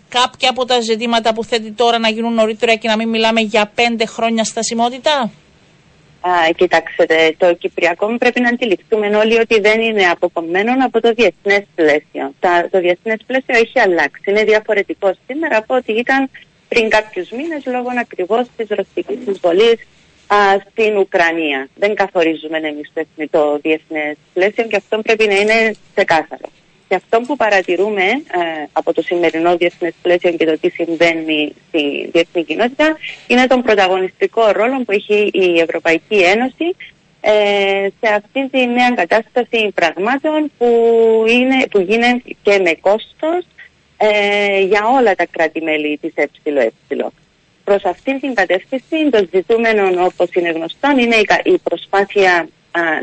κάποια 0.09 0.51
από 0.51 0.65
τα 0.65 0.81
ζητήματα 0.81 1.35
που 1.35 1.45
θέτει 1.45 1.71
τώρα 1.73 1.99
να 1.99 2.09
γίνουν 2.09 2.35
νωρίτερα 2.35 2.75
και 2.75 2.89
να 2.89 2.97
μην 2.97 3.09
μιλάμε 3.09 3.41
για 3.41 3.71
πέντε 3.75 4.07
χρόνια 4.07 4.45
στασιμότητα; 4.45 5.31
Α, 6.21 6.31
κοιτάξτε, 6.57 7.35
το 7.39 7.55
Κυπριακό 7.55 8.17
πρέπει 8.19 8.41
να 8.41 8.49
αντιληφθούμε 8.49 9.17
όλοι 9.17 9.39
ότι 9.39 9.61
δεν 9.61 9.81
είναι 9.81 10.05
αποκομμένο 10.05 10.73
από 10.85 11.01
το 11.01 11.13
διεθνές 11.13 11.63
πλαίσιο. 11.75 12.35
Τα, 12.41 12.69
το 12.71 12.79
διεθνές 12.81 13.19
πλαίσιο 13.27 13.55
έχει 13.57 13.81
αλλάξει. 13.81 14.23
Είναι 14.27 14.45
διαφορετικό 14.45 15.15
σήμερα 15.27 15.57
από 15.57 15.75
ό,τι 15.75 15.93
ήταν 15.93 16.31
πριν 16.69 16.89
κάποιους 16.89 17.31
μήνες 17.31 17.63
λόγω 17.67 17.89
ακριβώς 18.01 18.47
της 18.57 18.67
ρωσικής 18.69 19.19
εισβολής 19.27 19.79
στην 20.71 20.97
Ουκρανία. 20.97 21.69
Δεν 21.75 21.95
καθορίζουμε 21.95 22.59
εμείς 22.59 22.93
το 23.31 23.59
διεθνές 23.63 24.17
πλαίσιο 24.33 24.65
και 24.65 24.77
αυτό 24.77 24.99
πρέπει 24.99 25.27
να 25.27 25.35
είναι 25.35 25.75
ξεκάθαρο. 25.95 26.49
Και 26.89 26.95
αυτό 26.95 27.21
που 27.21 27.37
παρατηρούμε 27.37 28.03
ε, 28.03 28.67
από 28.73 28.93
το 28.93 29.03
σημερινό 29.03 29.57
διεθνές 29.57 29.93
πλαίσιο 30.03 30.31
και 30.31 30.47
το 30.47 30.59
τι 30.59 30.69
συμβαίνει 30.71 31.55
στη 31.69 32.09
διεθνή 32.13 32.45
κοινότητα 32.45 32.97
είναι 33.27 33.47
τον 33.47 33.63
πρωταγωνιστικό 33.63 34.51
ρόλο 34.51 34.83
που 34.85 34.93
έχει 34.93 35.31
η 35.33 35.61
Ευρωπαϊκή 35.61 36.15
Ένωση 36.15 36.77
ε, 37.21 37.89
σε 38.01 38.13
αυτή 38.15 38.49
τη 38.49 38.67
νέα 38.67 38.91
κατάσταση 38.91 39.73
πραγμάτων 39.75 40.51
που, 40.59 40.67
είναι, 41.29 41.67
που 41.71 41.81
γίνεται 41.81 42.23
και 42.43 42.59
με 42.59 42.75
κόστος 42.81 43.45
ε, 43.97 44.61
για 44.61 44.87
όλα 44.99 45.15
τα 45.15 45.27
κράτη-μέλη 45.31 45.99
της 45.99 46.13
ΕΕ. 46.15 46.27
Προς 47.71 47.85
αυτήν 47.85 48.21
την 48.21 48.35
κατεύθυνση 48.35 49.11
το 49.11 49.27
ζητούμενο 49.33 50.05
όπως 50.05 50.29
είναι 50.33 50.51
γνωστό 50.51 50.91
είναι 50.99 51.17
η 51.43 51.59
προσπάθεια 51.59 52.49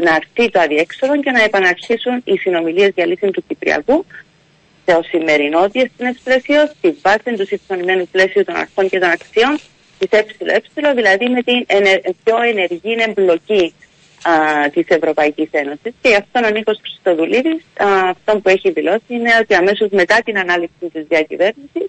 να 0.04 0.14
αρθεί 0.14 0.52
το 0.52 0.60
αδιέξοδο 0.60 1.20
και 1.20 1.32
να 1.32 1.44
επαναρχίσουν 1.44 2.22
οι 2.24 2.38
συνομιλίες 2.38 2.92
για 2.96 3.06
λύση 3.06 3.30
του 3.32 3.44
Κυπριακού 3.48 4.06
στο 4.82 5.02
σημερινό 5.04 5.68
διεθνές 5.68 6.18
πλαίσιο, 6.24 6.66
στη 6.78 6.98
βάση 7.02 7.36
του 7.38 7.46
συμφωνημένου 7.46 8.08
πλαίσιου 8.12 8.44
των 8.44 8.56
αρχών 8.56 8.90
και 8.90 9.00
των 9.00 9.10
αξιών 9.10 9.60
της 10.00 10.10
ΕΕ, 10.10 10.94
δηλαδή 10.94 11.30
με 11.30 11.42
την 11.42 11.66
πιο 12.24 12.42
ενεργή 12.42 12.96
εμπλοκή 13.08 13.74
της 14.74 14.86
Ευρωπαϊκής 14.88 15.50
Ένωσης. 15.52 15.94
Και 16.02 16.10
γι' 16.10 16.16
αυτόν 16.16 16.44
ο 16.44 16.50
Νίκος 16.50 16.80
Χριστοδουλίδης, 16.82 17.64
αυτό 18.10 18.40
που 18.40 18.50
έχει 18.50 18.72
δηλώσει 18.72 19.04
είναι 19.08 19.32
ότι 19.42 19.56
αμέσως 19.56 19.90
μετά 19.92 20.18
την 20.26 20.38
ανάληψη 20.38 20.90
της 20.94 21.06
διακυβέρνησης 21.08 21.88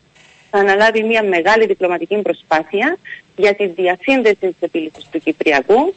θα 0.50 0.58
αναλάβει 0.58 1.02
μια 1.02 1.22
μεγάλη 1.22 1.66
διπλωματική 1.66 2.16
προσπάθεια 2.16 2.98
για 3.36 3.54
τη 3.54 3.66
διασύνδεση 3.66 4.36
της 4.40 4.56
επίλυσης 4.60 5.04
του 5.10 5.20
Κυπριακού 5.20 5.94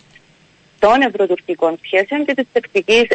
των 0.80 1.02
ευρωτουρκικών 1.02 1.80
σχέσεων 1.86 2.26
και 2.26 2.34
της 2.34 2.46
τεκτική 2.54 3.08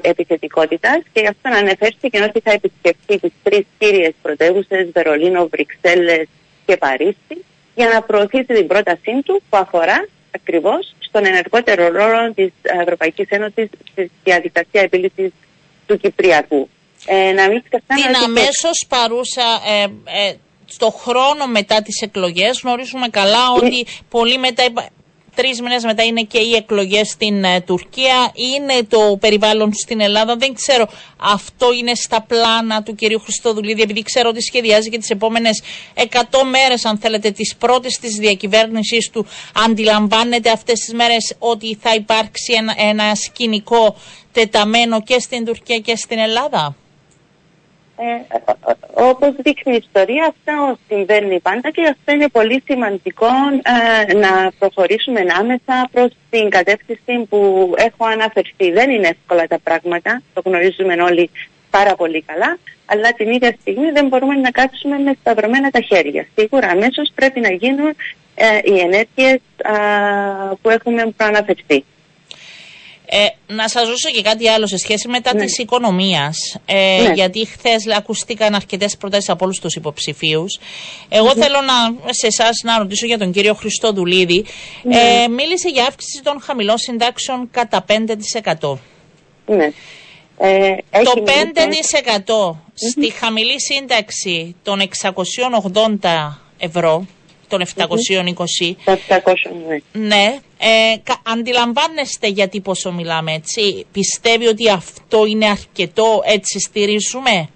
επιθετικότητας 0.00 0.98
και 1.12 1.20
γι' 1.20 1.26
αυτό 1.26 1.48
αναφέρθηκε 1.62 2.22
ότι 2.22 2.40
θα 2.40 2.50
επισκεφθεί 2.50 3.18
τις 3.20 3.32
τρεις 3.42 3.64
κύριες 3.78 4.14
πρωτεύουσες, 4.22 4.90
Βερολίνο, 4.92 5.48
Βρυξέλλες 5.48 6.26
και 6.66 6.76
Παρίσι, 6.76 7.44
για 7.74 7.88
να 7.88 8.02
προωθήσει 8.02 8.44
την 8.44 8.66
πρότασή 8.66 9.22
του 9.24 9.42
που 9.50 9.56
αφορά 9.56 10.08
ακριβώς 10.30 10.94
στον 10.98 11.26
ενεργότερο 11.26 11.88
ρόλο 11.88 12.32
της 12.34 12.52
Ευρωπαϊκής 12.62 13.28
Ένωσης 13.28 13.68
στη 13.90 14.10
διαδικασία 14.24 14.80
επίλυσης 14.80 15.32
του 15.86 15.96
Κυπριακού. 15.98 16.68
Ε, 17.06 17.32
να 17.32 17.48
μην 17.48 17.62
την 17.70 18.14
αμέσως 18.24 18.86
παρούσα 18.88 19.48
ε, 19.66 19.82
ε, 19.82 20.34
στο 20.66 20.90
χρόνο 20.90 21.46
μετά 21.46 21.82
τις 21.82 22.00
εκλογές 22.00 22.60
γνωρίζουμε 22.64 23.08
καλά 23.08 23.44
ε, 23.62 23.66
ότι 23.66 23.86
πολύ 24.08 24.38
μετά 24.38 24.62
Τρεις 25.36 25.60
μήνες 25.60 25.84
μετά 25.84 26.02
είναι 26.04 26.22
και 26.22 26.38
οι 26.38 26.54
εκλογές 26.54 27.08
στην 27.08 27.44
ε, 27.44 27.60
Τουρκία. 27.60 28.32
Είναι 28.34 28.82
το 28.88 29.16
περιβάλλον 29.20 29.72
στην 29.74 30.00
Ελλάδα. 30.00 30.36
Δεν 30.36 30.54
ξέρω, 30.54 30.88
αυτό 31.16 31.72
είναι 31.72 31.94
στα 31.94 32.22
πλάνα 32.22 32.82
του 32.82 32.94
κυρίου 32.94 33.20
Χριστοδουλίδη, 33.20 33.82
επειδή 33.82 34.02
ξέρω 34.02 34.28
ότι 34.28 34.42
σχεδιάζει 34.42 34.88
και 34.88 34.98
τις 34.98 35.10
επόμενες 35.10 35.62
100 35.94 36.02
μέρες, 36.50 36.84
αν 36.84 36.98
θέλετε, 36.98 37.30
τις 37.30 37.56
πρώτες 37.56 37.98
της 37.98 38.14
διακυβέρνησή 38.14 39.10
του. 39.12 39.26
Αντιλαμβάνεται 39.54 40.50
αυτές 40.50 40.78
τις 40.78 40.94
μέρες 40.94 41.34
ότι 41.38 41.78
θα 41.80 41.94
υπάρξει 41.94 42.52
ένα, 42.52 42.74
ένα 42.76 43.14
σκηνικό 43.14 43.96
τεταμένο 44.32 45.02
και 45.02 45.18
στην 45.18 45.44
Τουρκία 45.44 45.78
και 45.78 45.96
στην 45.96 46.18
Ελλάδα; 46.18 46.76
Ε, 47.98 48.38
όπως 48.92 49.34
δείχνει 49.38 49.72
η 49.74 49.82
ιστορία, 49.86 50.26
αυτό 50.34 50.78
συμβαίνει 50.88 51.40
πάντα 51.40 51.70
και 51.70 51.82
αυτό 51.82 52.12
είναι 52.12 52.28
πολύ 52.28 52.62
σημαντικό 52.66 53.26
ε, 54.08 54.14
να 54.14 54.52
προχωρήσουμε 54.58 55.20
άμεσα 55.38 55.88
προς 55.92 56.10
την 56.30 56.50
κατεύθυνση 56.50 57.26
που 57.28 57.72
έχω 57.76 58.06
αναφερθεί. 58.06 58.72
Δεν 58.72 58.90
είναι 58.90 59.08
εύκολα 59.08 59.46
τα 59.46 59.58
πράγματα, 59.58 60.22
το 60.34 60.42
γνωρίζουμε 60.44 61.02
όλοι 61.02 61.30
πάρα 61.70 61.94
πολύ 61.94 62.22
καλά, 62.22 62.58
αλλά 62.86 63.12
την 63.12 63.30
ίδια 63.30 63.56
στιγμή 63.60 63.90
δεν 63.90 64.06
μπορούμε 64.06 64.34
να 64.34 64.50
κάτσουμε 64.50 64.98
με 64.98 65.16
σταυρωμένα 65.20 65.70
τα 65.70 65.80
χέρια. 65.80 66.26
Σίγουρα 66.34 66.68
αμέσως 66.68 67.12
πρέπει 67.14 67.40
να 67.40 67.52
γίνουν 67.52 67.94
ε, 68.34 68.58
οι 68.64 68.78
ενέργειες 68.78 69.40
που 70.62 70.70
έχουμε 70.70 71.06
προαναφερθεί. 71.16 71.84
Ε, 73.08 73.26
να 73.46 73.68
σας 73.68 73.88
ρωτήσω 73.88 74.10
και 74.10 74.22
κάτι 74.22 74.48
άλλο 74.48 74.66
σε 74.66 74.76
σχέση 74.76 75.08
με 75.08 75.20
τα 75.20 75.34
ναι. 75.34 75.44
της 75.44 75.58
οικονομίας. 75.58 76.56
Ε, 76.66 77.02
ναι. 77.02 77.12
Γιατί 77.12 77.46
χθες 77.46 77.86
ακούστηκαν 77.96 78.54
αρκετές 78.54 78.96
προτάσεις 78.96 79.28
από 79.28 79.44
όλους 79.44 79.60
τους 79.60 79.74
υποψηφίους. 79.74 80.58
Εγώ 81.08 81.32
θέλω 81.34 81.60
να, 81.60 82.12
σε 82.12 82.26
εσάς 82.26 82.60
να 82.62 82.78
ρωτήσω 82.78 83.06
για 83.06 83.18
τον 83.18 83.32
κύριο 83.32 83.54
Χριστόδουλίδη. 83.54 84.44
Ναι. 84.82 84.96
Ε, 84.96 85.28
μίλησε 85.28 85.68
για 85.68 85.84
αύξηση 85.84 86.22
των 86.22 86.40
χαμηλών 86.40 86.78
συντάξεων 86.78 87.48
κατά 87.50 87.84
5%. 87.88 88.78
Ναι. 89.46 89.72
Ε, 90.38 90.76
το 91.04 91.24
5% 91.24 92.56
στη 92.74 93.10
χαμηλή 93.10 93.60
σύνταξη 93.60 94.56
των 94.62 94.80
680 96.00 96.40
ευρώ 96.58 97.06
των 97.48 97.62
720. 97.76 98.74
ναι. 99.68 100.06
Ναι. 100.06 100.38
Ε, 100.58 100.94
αντιλαμβάνεστε 101.22 102.26
γιατί 102.26 102.60
πόσο 102.60 102.92
μιλάμε 102.92 103.32
έτσι; 103.32 103.86
Πιστεύει 103.92 104.46
ότι 104.46 104.70
αυτό 104.70 105.26
είναι 105.26 105.46
αρκετό, 105.46 106.22
έτσι 106.24 106.60
στηρίζουμε; 106.60 107.48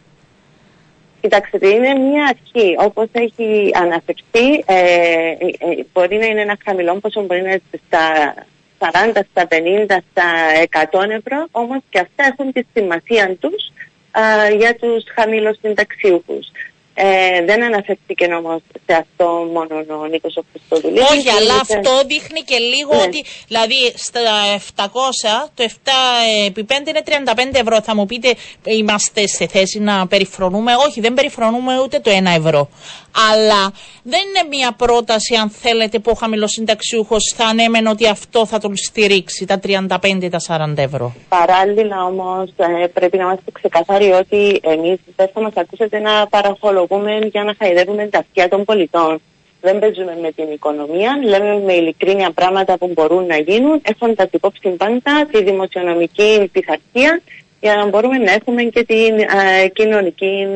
Κοιτάξτε, 1.20 1.68
είναι 1.68 1.94
μια 1.94 2.24
αρχή. 2.24 2.74
Όπως 2.78 3.06
έχει 3.12 3.70
αναφερθεί, 3.74 4.64
ε, 4.66 4.74
ε, 4.74 5.46
ε, 5.58 5.84
μπορεί 5.92 6.16
να 6.16 6.26
είναι 6.26 6.40
ένα 6.40 6.56
χαμηλό 6.64 6.94
πόσο 6.94 7.22
μπορεί 7.22 7.42
να 7.42 7.48
είναι 7.48 7.62
στα 7.86 8.34
40, 8.78 9.20
στα 9.30 9.46
50, 9.48 9.98
στα 10.10 10.24
100 10.90 11.10
ευρώ, 11.10 11.46
όμως 11.50 11.78
και 11.90 11.98
αυτά 11.98 12.24
έχουν 12.24 12.52
τη 12.52 12.62
σημασία 12.72 13.36
τους 13.40 13.72
για 14.58 14.74
τους 14.74 15.04
χαμηλού 15.14 15.54
συνταξιούχου. 15.60 16.38
Ε, 16.94 17.44
δεν 17.44 17.62
αναφερθήκε 17.64 18.24
όμως 18.24 18.60
σε 18.86 18.94
αυτό 18.94 19.24
μόνο 19.52 20.00
ο 20.02 20.06
Νίκος 20.06 20.36
ο 20.36 20.42
Χριστοδουλίδη. 20.50 21.00
Όχι, 21.00 21.28
αλλά 21.30 21.54
αυτό 21.60 21.90
δείχνει 22.06 22.40
και 22.40 22.58
λίγο 22.58 22.94
ναι. 22.94 23.02
ότι. 23.02 23.24
Δηλαδή 23.46 23.92
στα 23.94 24.20
700, 24.76 24.86
το 25.54 25.64
7 25.66 25.70
επί 26.46 26.66
5 26.68 26.88
είναι 26.88 27.02
35 27.52 27.60
ευρώ. 27.60 27.80
Θα 27.82 27.94
μου 27.94 28.06
πείτε, 28.06 28.34
είμαστε 28.64 29.26
σε 29.26 29.46
θέση 29.46 29.78
να 29.80 30.06
περιφρονούμε; 30.06 30.72
Όχι, 30.86 31.00
δεν 31.00 31.14
περιφρονούμε 31.14 31.80
ούτε 31.80 31.98
το 31.98 32.10
1 32.10 32.14
ευρώ. 32.36 32.68
Αλλά 33.32 33.72
δεν 34.02 34.20
είναι 34.20 34.48
μια 34.48 34.72
πρόταση, 34.72 35.34
αν 35.34 35.50
θέλετε, 35.50 35.98
που 35.98 36.10
ο 36.10 36.14
χαμηλοσυνταξιούχος 36.14 37.34
θα 37.36 37.44
ανέμενε 37.44 37.88
ότι 37.88 38.08
αυτό 38.08 38.46
θα 38.46 38.58
τον 38.58 38.76
στηρίξει, 38.76 39.46
τα 39.46 39.60
35 39.66 40.28
τα 40.30 40.66
40 40.74 40.74
ευρώ. 40.76 41.14
Παράλληλα 41.28 42.04
όμως, 42.04 42.50
ε, 42.56 42.86
πρέπει 42.86 43.16
να 43.16 43.22
είμαστε 43.22 43.50
ξεκαθαροί 43.52 44.10
ότι 44.10 44.60
εμείς 44.62 44.98
δεν 45.16 45.30
θα 45.34 45.40
μας 45.40 45.52
ακούσετε 45.54 45.98
να 45.98 46.26
παραχολογούμε 46.86 47.28
για 47.32 47.44
να 47.44 47.54
χαϊδεύουμε 47.58 48.06
τα 48.06 48.18
αυτιά 48.18 48.48
των 48.48 48.64
πολιτών. 48.64 49.20
Δεν 49.60 49.78
παίζουμε 49.78 50.18
με 50.22 50.32
την 50.32 50.52
οικονομία, 50.52 51.18
λέμε 51.24 51.60
με 51.60 51.72
ειλικρίνεια 51.72 52.30
πράγματα 52.30 52.78
που 52.78 52.90
μπορούν 52.94 53.26
να 53.26 53.36
γίνουν, 53.36 53.80
έχοντας 53.82 54.28
υπόψη 54.30 54.68
πάντα 54.68 55.26
τη 55.32 55.42
δημοσιονομική 55.42 56.48
πειθαρχία 56.52 57.20
για 57.60 57.74
να 57.74 57.86
μπορούμε 57.86 58.18
να 58.18 58.32
έχουμε 58.32 58.62
και 58.62 58.84
την 58.84 59.18
ε, 59.18 59.68
κοινωνική 59.68 60.46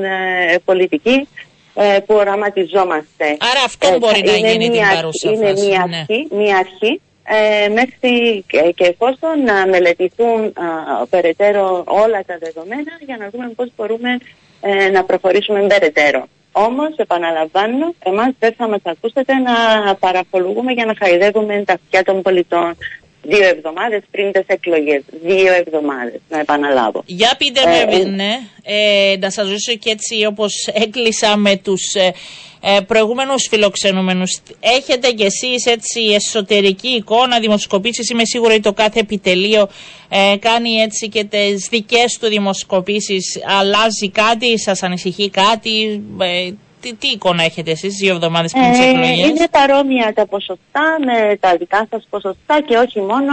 ε, 0.52 0.56
πολιτική 0.64 1.28
ε, 1.74 1.98
που 2.06 2.14
οραματιζόμαστε. 2.14 3.24
Άρα 3.24 3.62
αυτό 3.64 3.88
ε, 3.94 3.98
μπορεί 3.98 4.22
να 4.24 4.36
γίνει 4.36 4.70
μια, 4.70 4.88
την 4.88 4.94
παρούσα 4.94 5.30
Είναι 5.30 5.52
μια 5.52 5.86
ναι. 5.88 5.96
αρχή, 5.96 6.28
μια 6.30 6.56
αρχή 6.56 7.00
ε, 7.24 7.68
μέχρι 7.68 8.44
και, 8.46 8.72
και 8.76 8.84
εφόσον 8.84 9.42
να 9.44 9.66
μελετηθούν 9.66 10.44
α, 10.44 11.06
περαιτέρω 11.06 11.84
όλα 11.86 12.24
τα 12.26 12.38
δεδομένα 12.40 12.92
για 13.06 13.16
να 13.16 13.28
δούμε 13.30 13.48
πώς 13.56 13.68
μπορούμε 13.76 14.18
ε, 14.66 14.88
να 14.88 15.04
προχωρήσουμε 15.04 15.66
περαιτέρω. 15.66 16.26
Όμως, 16.52 16.96
επαναλαμβάνω, 16.96 17.94
εμάς 17.98 18.30
δεν 18.38 18.54
θα 18.56 18.68
μας 18.68 18.80
ακούσετε 18.84 19.32
να 19.34 19.54
παρακολουθούμε 19.94 20.72
για 20.72 20.84
να 20.84 20.94
χαϊδεύουμε 20.98 21.62
τα 21.66 21.72
αυτιά 21.72 22.02
των 22.02 22.22
πολιτών 22.22 22.76
δύο 23.24 23.48
εβδομάδες 23.48 24.02
πριν 24.10 24.32
τις 24.32 24.42
εκλογές. 24.46 25.02
Δύο 25.22 25.52
εβδομάδες, 25.52 26.20
να 26.28 26.38
επαναλάβω. 26.38 27.02
Για 27.06 27.34
πείτε 27.38 27.60
με, 27.66 27.96
ε, 27.96 28.04
ναι, 28.04 28.38
ε, 28.62 29.16
να 29.18 29.30
σας 29.30 29.48
ρωτήσω 29.48 29.74
και 29.74 29.90
έτσι 29.90 30.26
όπως 30.26 30.68
έκλεισα 30.72 31.36
με 31.36 31.56
τους 31.56 31.94
ε, 31.94 32.12
ε 32.60 32.80
προηγούμενους 32.80 33.46
φιλοξενούμενους. 33.50 34.40
Έχετε 34.60 35.10
κι 35.10 35.24
εσείς 35.24 35.66
έτσι 35.66 36.00
εσωτερική 36.00 36.88
εικόνα, 36.88 37.40
δημοσκοπήσεις. 37.40 38.10
Είμαι 38.10 38.24
σίγουρη 38.24 38.52
ότι 38.52 38.62
το 38.62 38.72
κάθε 38.72 39.00
επιτελείο 39.00 39.68
ε, 40.08 40.36
κάνει 40.38 40.70
έτσι 40.70 41.08
και 41.08 41.24
τις 41.24 41.66
δικές 41.70 42.18
του 42.18 42.28
δημοσκοπήσεις. 42.28 43.42
Αλλάζει 43.58 44.10
κάτι, 44.10 44.58
σας 44.58 44.82
ανησυχεί 44.82 45.30
κάτι. 45.30 46.02
Ε, 46.20 46.50
τι, 46.84 46.94
τι 46.94 47.08
εικόνα 47.08 47.42
έχετε 47.42 47.70
εσείς 47.70 47.94
δύο 47.94 48.14
εβδομάδες 48.14 48.52
πριν 48.52 48.70
τις 48.70 48.78
ε, 48.78 48.88
εκλογές; 48.88 49.28
Είναι 49.28 49.48
παρόμοια 49.50 50.12
τα 50.14 50.26
ποσοστά 50.26 50.86
με 51.06 51.36
τα 51.36 51.56
δικά 51.56 51.86
σας 51.90 52.06
ποσοστά 52.10 52.60
και 52.66 52.76
όχι 52.76 53.00
μόνο 53.00 53.32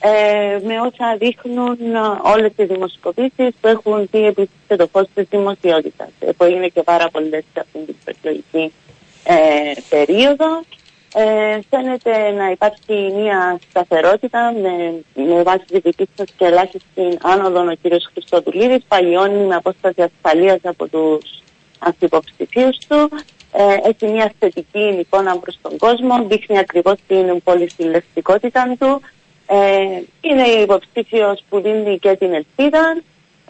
ε, 0.00 0.58
με 0.66 0.80
όσα 0.80 1.16
δείχνουν 1.18 1.78
όλες 2.34 2.52
οι 2.56 2.64
δημοσκοπήσει 2.64 3.44
που 3.60 3.68
έχουν 3.68 4.08
δει 4.10 4.26
επίσης 4.26 4.58
και 4.68 4.76
το 4.76 4.86
φως 4.92 5.06
της 5.14 5.26
δημοσιότητας. 5.30 6.08
Ε, 6.20 6.32
που 6.36 6.44
είναι 6.44 6.68
και 6.68 6.82
πάρα 6.82 7.08
πολλέ 7.12 7.40
σε 7.52 7.60
αυτήν 7.60 7.86
την 7.86 7.96
προεκλογική 8.04 8.72
ε, 9.24 9.36
περίοδο. 9.88 10.62
Ε, 11.14 11.58
φαίνεται 11.70 12.30
να 12.30 12.50
υπάρχει 12.50 13.12
μια 13.16 13.58
σταθερότητα 13.70 14.54
με, 14.62 14.74
με 15.24 15.42
βάση 15.42 15.64
τη 15.66 15.78
δική 15.78 16.08
σας 16.16 16.28
και 16.36 16.44
ελάχιστη 16.44 17.18
άνοδο 17.22 17.60
ο 17.60 17.74
κ. 17.82 18.02
Χριστοδουλίδης. 18.12 18.82
Παλιώνει 18.88 19.46
με 19.46 19.54
απόσταση 19.54 20.02
ασφαλείας 20.02 20.60
από 20.62 20.88
τους 20.88 21.38
ανθυποψηφίου 21.78 22.70
του. 22.88 23.10
Ε, 23.52 23.88
έχει 23.88 24.12
μια 24.12 24.32
θετική 24.38 24.96
εικόνα 25.00 25.38
προς 25.38 25.58
τον 25.62 25.76
κόσμο, 25.76 26.24
δείχνει 26.28 26.58
ακριβώς 26.58 26.94
την 27.06 27.42
πολυσυλλεκτικότητα 27.42 28.76
του. 28.78 29.00
Ε, 29.46 29.56
είναι 30.20 30.42
υποψήφιος 30.42 31.44
που 31.48 31.60
δίνει 31.60 31.98
και 31.98 32.16
την 32.16 32.32
ελπίδα. 32.34 32.96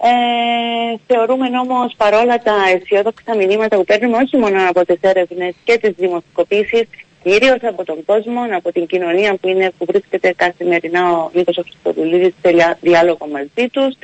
Ε, 0.03 0.97
θεωρούμε 1.07 1.47
όμως 1.59 1.95
παρόλα 1.97 2.39
τα 2.39 2.55
αισιόδοξα 2.75 3.37
μηνύματα 3.37 3.77
που 3.77 3.85
παίρνουμε 3.85 4.17
όχι 4.17 4.37
μόνο 4.37 4.69
από 4.69 4.85
τις 4.87 4.99
έρευνες 5.01 5.55
και 5.65 5.79
τις 5.79 5.95
δημοσκοπήσεις, 5.97 6.83
κυρίως 7.23 7.59
από 7.63 7.85
τον 7.85 8.05
κόσμο, 8.05 8.41
από 8.57 8.73
την 8.73 8.87
κοινωνία 8.87 9.35
που, 9.35 9.49
είναι, 9.49 9.73
που 9.79 9.85
βρίσκεται 9.85 10.33
καθημερινά 10.37 11.13
ο 11.13 11.31
Νίκος 11.33 11.59
Χριστοδουλίδης 11.63 12.35
σε 12.43 12.77
διάλογο 12.81 13.27
μαζί 13.33 13.69
τους, 13.69 13.95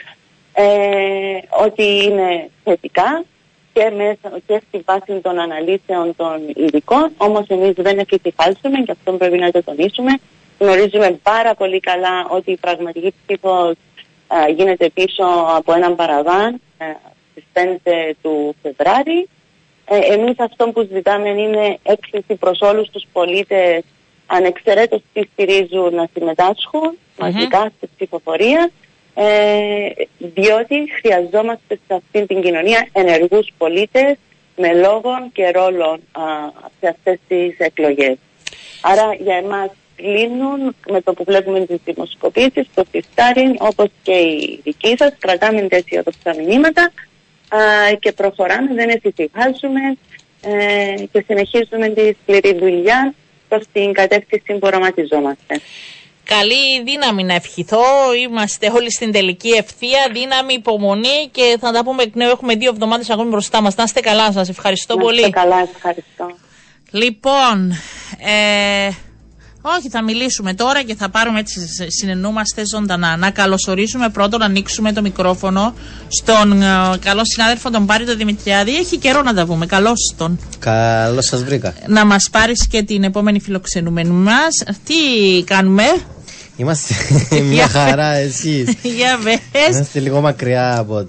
ε, 0.53 0.65
ότι 1.65 2.05
είναι 2.05 2.51
θετικά 2.65 3.25
και, 3.75 3.91
μέσα, 3.97 4.39
και 4.47 4.63
στη 4.69 4.83
βάση 4.87 5.21
των 5.21 5.39
αναλύσεων 5.39 6.17
των 6.17 6.37
ειδικών. 6.55 7.11
Όμως 7.17 7.47
εμείς 7.47 7.73
δεν 7.77 7.99
εφησυχάσουμε 7.99 8.79
και 8.85 8.91
αυτό 8.91 9.13
πρέπει 9.13 9.39
να 9.39 9.51
το 9.51 9.63
τονίσουμε. 9.63 10.13
Γνωρίζουμε 10.59 11.19
πάρα 11.23 11.55
πολύ 11.55 11.81
καλά 11.81 12.27
ότι 12.29 12.51
η 12.51 12.57
πραγματική 12.57 13.15
ψήφος 13.27 13.75
γίνεται 14.57 14.91
πίσω 14.91 15.25
από 15.57 15.73
έναν 15.73 15.97
παραβάν 15.97 16.61
στις 17.31 17.45
5 17.53 18.13
του 18.23 18.55
Φεβράρι. 18.63 19.29
Ε, 19.85 19.99
εμείς 19.99 20.35
αυτό 20.39 20.69
που 20.69 20.89
ζητάμε 20.93 21.29
είναι 21.29 21.79
έκκληση 21.83 22.35
προς 22.35 22.61
όλους 22.61 22.91
τους 22.91 23.05
πολίτες 23.13 23.83
ανεξαιρέτως 24.27 25.01
τι 25.13 25.23
στηρίζουν 25.33 25.95
να 25.95 26.09
συμμετάσχουν 26.13 26.99
μαζικά 27.19 27.73
στη 27.77 27.89
ψηφοφορία 27.97 28.71
ε, 29.15 29.89
διότι 30.19 30.91
χρειαζόμαστε 31.01 31.79
σε 31.87 31.95
αυτή 31.95 32.27
την 32.27 32.43
κοινωνία 32.43 32.89
ενεργούς 32.93 33.49
πολίτες 33.59 34.17
με 34.57 34.73
λόγων 34.73 35.31
και 35.33 35.51
ρόλων 35.51 36.01
σε 36.81 36.89
αυτές 36.89 37.19
τις 37.29 37.59
εκλογές. 37.59 38.17
Άρα 38.83 39.15
για 39.19 39.37
εμάς 39.37 39.71
κλείνουν 39.97 40.75
με 40.89 41.01
το 41.01 41.13
που 41.13 41.25
βλέπουμε 41.25 41.67
τις 41.67 41.79
δημοσκοπήσεις, 41.85 42.67
το 42.75 42.85
φιστάριν 42.91 43.57
όπως 43.59 43.89
και 44.03 44.13
οι 44.13 44.61
δικοί 44.65 44.95
σας, 44.99 45.13
κρατάμε 45.19 45.61
τα 45.61 45.77
αισιοδοξά 45.77 46.35
μηνύματα 46.37 46.93
και 47.99 48.13
προχωράμε, 48.13 48.75
δεν 48.75 48.89
εφησυχάζουμε 48.89 49.81
ε, 50.43 50.95
και 51.13 51.25
συνεχίζουμε 51.27 51.89
τη 51.89 52.17
σκληρή 52.23 52.59
δουλειά 52.59 53.15
προς 53.49 53.65
την 53.73 53.93
κατεύθυνση 53.93 54.53
που 54.53 54.59
οραματιζόμαστε. 54.63 55.61
Καλή 56.25 56.83
δύναμη 56.85 57.25
να 57.25 57.35
ευχηθώ. 57.35 57.83
Είμαστε 58.29 58.71
όλοι 58.75 58.93
στην 58.93 59.13
τελική 59.13 59.49
ευθεία. 59.49 60.09
Δύναμη, 60.13 60.55
υπομονή 60.55 61.29
και 61.31 61.57
θα 61.61 61.73
τα 61.73 61.85
πούμε 61.85 62.03
εκ 62.03 62.15
νέου. 62.15 62.31
Έχουμε 62.31 62.55
δύο 62.55 62.71
εβδομάδες 62.71 63.11
ακόμη 63.11 63.31
μπροστά 63.31 63.63
μας. 63.63 63.75
Να 63.75 63.83
είστε 63.83 64.01
καλά, 64.01 64.33
σας 64.33 64.49
ευχαριστώ 64.49 64.97
να 64.97 65.03
πολύ. 65.03 65.21
Να 65.21 65.27
είστε 65.27 65.41
καλά, 65.41 65.57
ευχαριστώ. 65.75 66.27
Λοιπόν, 66.91 67.71
ε, 68.19 68.91
όχι, 69.67 69.89
θα 69.89 70.03
μιλήσουμε 70.03 70.55
τώρα 70.55 70.83
και 70.83 70.95
θα 70.95 71.09
πάρουμε 71.09 71.39
έτσι, 71.41 71.61
συνεννούμαστε 71.89 72.63
ζωντανά. 72.67 73.17
Να 73.17 73.31
καλωσορίσουμε 73.31 74.09
πρώτον, 74.09 74.41
να 74.41 74.47
ανοίξουμε 74.47 74.93
το 74.93 75.03
μικρόφωνο 75.03 75.75
στον 76.09 76.63
ε, 76.63 76.67
καλό 77.01 77.25
συνάδελφο 77.25 77.71
τον 77.71 77.87
Πάρη 77.87 78.05
τον 78.05 78.17
Δημητριάδη. 78.17 78.77
Έχει 78.77 78.99
καιρό 78.99 79.23
να 79.23 79.35
τα 79.35 79.47
πούμε. 79.47 79.67
Καλώς 79.67 80.15
τον. 80.17 80.41
Καλώς 80.59 81.27
σας 81.27 81.45
βρήκα. 81.45 81.75
Να 81.87 82.05
μας 82.05 82.29
πάρεις 82.31 82.67
και 82.67 82.83
την 82.83 83.05
επόμενη 83.05 83.41
φιλοξενούμενη 83.41 84.11
μας. 84.11 84.63
Τι 84.85 84.95
κάνουμε, 85.45 85.85
Είμαστε 86.57 86.95
μια 87.51 87.69
χαρά 87.69 88.13
εσείς. 88.13 88.75
Για 88.97 89.19
Είμαστε 89.71 90.01
λίγο 90.01 90.21
μακριά 90.21 90.79
από, 90.79 91.07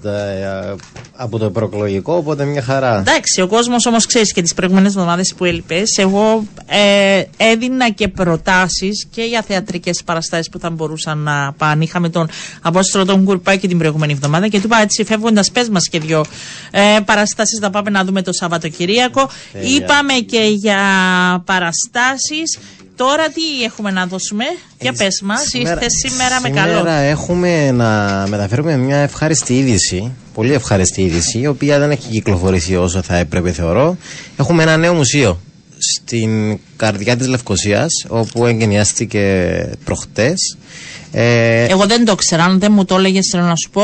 από 1.12 1.38
το 1.38 1.50
προεκλογικό, 1.50 2.14
οπότε 2.14 2.44
μια 2.44 2.62
χαρά. 2.62 2.98
Εντάξει, 2.98 3.40
ο 3.40 3.46
κόσμος 3.46 3.86
όμως 3.86 4.06
ξέρεις 4.06 4.32
και 4.32 4.42
τις 4.42 4.54
προηγούμενες 4.54 4.94
εβδομάδες 4.94 5.34
που 5.36 5.44
έλειπες. 5.44 5.96
Εγώ 5.98 6.46
ε, 6.66 7.22
έδινα 7.36 7.90
και 7.90 8.08
προτάσεις 8.08 9.06
και 9.10 9.22
για 9.22 9.42
θεατρικές 9.42 10.02
παραστάσεις 10.04 10.48
που 10.48 10.58
θα 10.58 10.70
μπορούσαν 10.70 11.18
να 11.18 11.52
πάνε. 11.52 11.84
Είχαμε 11.84 12.08
τον 12.08 12.28
Απόστολο 12.62 13.04
τον 13.04 13.24
Κουρπάκη 13.24 13.68
την 13.68 13.78
προηγούμενη 13.78 14.12
εβδομάδα 14.12 14.48
και 14.48 14.58
του 14.58 14.66
είπα 14.66 14.80
έτσι 14.80 15.04
φεύγοντας 15.04 15.50
πες 15.50 15.68
μας 15.68 15.88
και 15.88 16.00
δυο 16.00 16.24
ε, 16.70 16.80
παραστάσεις 17.04 17.58
να 17.60 17.70
πάμε 17.70 17.90
να 17.90 18.04
δούμε 18.04 18.22
το 18.22 18.32
Σαββατοκυριακό. 18.32 19.28
Είπαμε 19.76 20.12
και 20.12 20.40
για 20.40 20.78
παραστάσεις 21.44 22.58
Τώρα 22.96 23.28
τι 23.28 23.62
έχουμε 23.64 23.90
να 23.90 24.06
δώσουμε, 24.06 24.44
για 24.80 24.92
πες 24.92 25.20
μας, 25.24 25.52
είστε 25.52 25.86
σήμερα, 26.06 26.40
με 26.40 26.50
καλό. 26.50 26.76
Σήμερα 26.76 26.96
έχουμε 26.96 27.70
να 27.70 28.24
μεταφέρουμε 28.28 28.76
μια 28.76 28.96
ευχάριστη 28.96 29.58
είδηση, 29.58 30.12
πολύ 30.34 30.52
ευχάριστη 30.52 31.02
είδηση, 31.02 31.38
η 31.38 31.46
οποία 31.46 31.78
δεν 31.78 31.90
έχει 31.90 32.08
κυκλοφορήσει 32.10 32.76
όσο 32.76 33.02
θα 33.02 33.16
έπρεπε 33.16 33.52
θεωρώ. 33.52 33.96
Έχουμε 34.36 34.62
ένα 34.62 34.76
νέο 34.76 34.94
μουσείο 34.94 35.40
στην 35.78 36.58
καρδιά 36.76 37.16
της 37.16 37.26
Λευκοσίας, 37.26 37.90
όπου 38.08 38.46
εγκαινιάστηκε 38.46 39.54
προχτές. 39.84 40.56
Ε, 41.18 41.64
Εγώ 41.64 41.86
δεν 41.86 42.04
το 42.04 42.14
ξέρω, 42.14 42.42
αν 42.42 42.58
δεν 42.58 42.72
μου 42.72 42.84
το 42.84 42.96
έλεγες 42.96 43.32
να 43.32 43.54
σου 43.56 43.70
πω. 43.70 43.82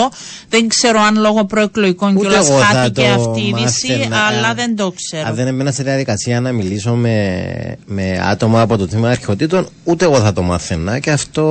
Δεν 0.48 0.68
ξέρω 0.68 1.00
αν 1.00 1.16
λόγω 1.20 1.44
προεκλογικών 1.44 2.18
κιόλας 2.20 2.48
χάθηκε 2.48 3.06
αυτή 3.06 3.40
η 3.40 3.46
είδηση, 3.56 4.08
αλλά 4.28 4.54
δεν 4.54 4.76
το 4.76 4.92
ξέρω. 4.96 5.28
Αν 5.28 5.34
δεν 5.34 5.46
έμενα 5.46 5.72
σε 5.72 5.82
διαδικασία 5.82 6.40
να 6.40 6.52
μιλήσω 6.52 6.94
με, 6.94 7.76
με 7.86 8.20
άτομα 8.30 8.60
από 8.60 8.76
το 8.76 8.88
τμήμα 8.88 9.08
αρχαιοτήτων, 9.08 9.68
ούτε 9.84 10.04
εγώ 10.04 10.16
θα 10.20 10.32
το 10.32 10.42
μάθαινα 10.42 10.98
και 10.98 11.10
αυτό 11.10 11.44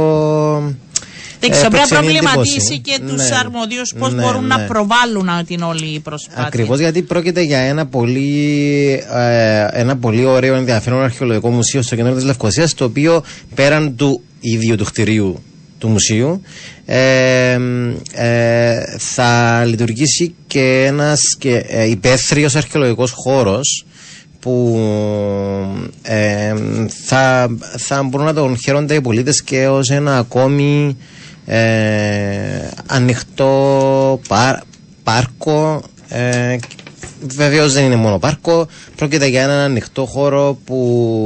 Δεν 1.40 1.50
ξέρω, 1.52 1.70
πρέπει 1.70 1.88
να 1.92 1.98
προξενεί 1.98 2.20
προβληματίσει 2.20 2.54
εντύπωση. 2.74 2.80
και 2.80 3.00
τους 3.08 3.30
Ναι. 3.30 3.36
αρμοδίους 3.40 3.94
πώς 4.00 4.14
Ναι, 4.14 4.22
μπορούν 4.24 4.48
να 4.48 4.58
ναι. 4.58 4.66
προβάλλουν 4.66 5.30
α, 5.30 5.44
την 5.44 5.62
όλη 5.62 6.00
προσπάθεια. 6.00 6.44
Ακριβώς 6.46 6.80
γιατί 6.80 7.02
πρόκειται 7.02 7.42
για 7.42 7.58
ένα 7.60 7.86
πολύ, 7.86 9.04
ε, 9.14 9.68
ένα 9.72 9.98
πολύ 9.98 10.26
ωραίο 10.26 10.56
ενδιαφέρον 10.56 11.04
αρχαιολογικό 11.04 11.50
μουσείο 11.50 11.82
στο 11.82 11.96
κέντρο 11.96 12.14
της 12.14 12.24
Λευκοσίας, 12.24 12.74
το 12.74 12.86
οποίο 12.86 13.24
πέραν 13.56 13.96
του 13.96 14.22
ίδιου 14.40 14.76
του 14.76 14.86
κτηρίου 14.86 15.44
του 15.82 15.88
μουσείου 15.90 16.42
ε, 16.86 17.58
ε, 18.14 18.84
θα 18.98 19.64
λειτουργήσει 19.66 20.36
και 20.48 20.84
ένας 20.88 21.22
και, 21.40 21.56
ε, 21.68 21.90
υπαίθριος 21.90 22.56
αρχαιολογικός 22.56 23.12
χώρος 23.12 23.86
που 24.40 24.80
ε, 26.02 26.54
θα, 27.06 27.50
θα 27.78 28.04
μπορούν 28.04 28.26
να 28.26 28.34
τον 28.34 28.58
χαίρονται 28.58 28.96
οι 28.96 29.02
πολίτες 29.02 29.44
και 29.44 29.68
ως 29.68 29.90
ένα 29.90 30.18
ακόμη 30.18 30.98
ε, 31.46 31.60
ανοιχτό 32.86 34.20
πά- 34.28 34.64
πάρκο 35.04 35.84
ε, 36.10 36.58
Βεβαίως 37.24 37.74
δεν 37.74 37.84
είναι 37.84 37.96
μόνο 37.96 38.20
πάρκο, 38.20 38.68
πρόκειται 38.96 39.26
για 39.26 39.42
έναν 39.42 39.58
ανοιχτό 39.58 40.06
χώρο 40.06 40.58
που. 40.66 40.76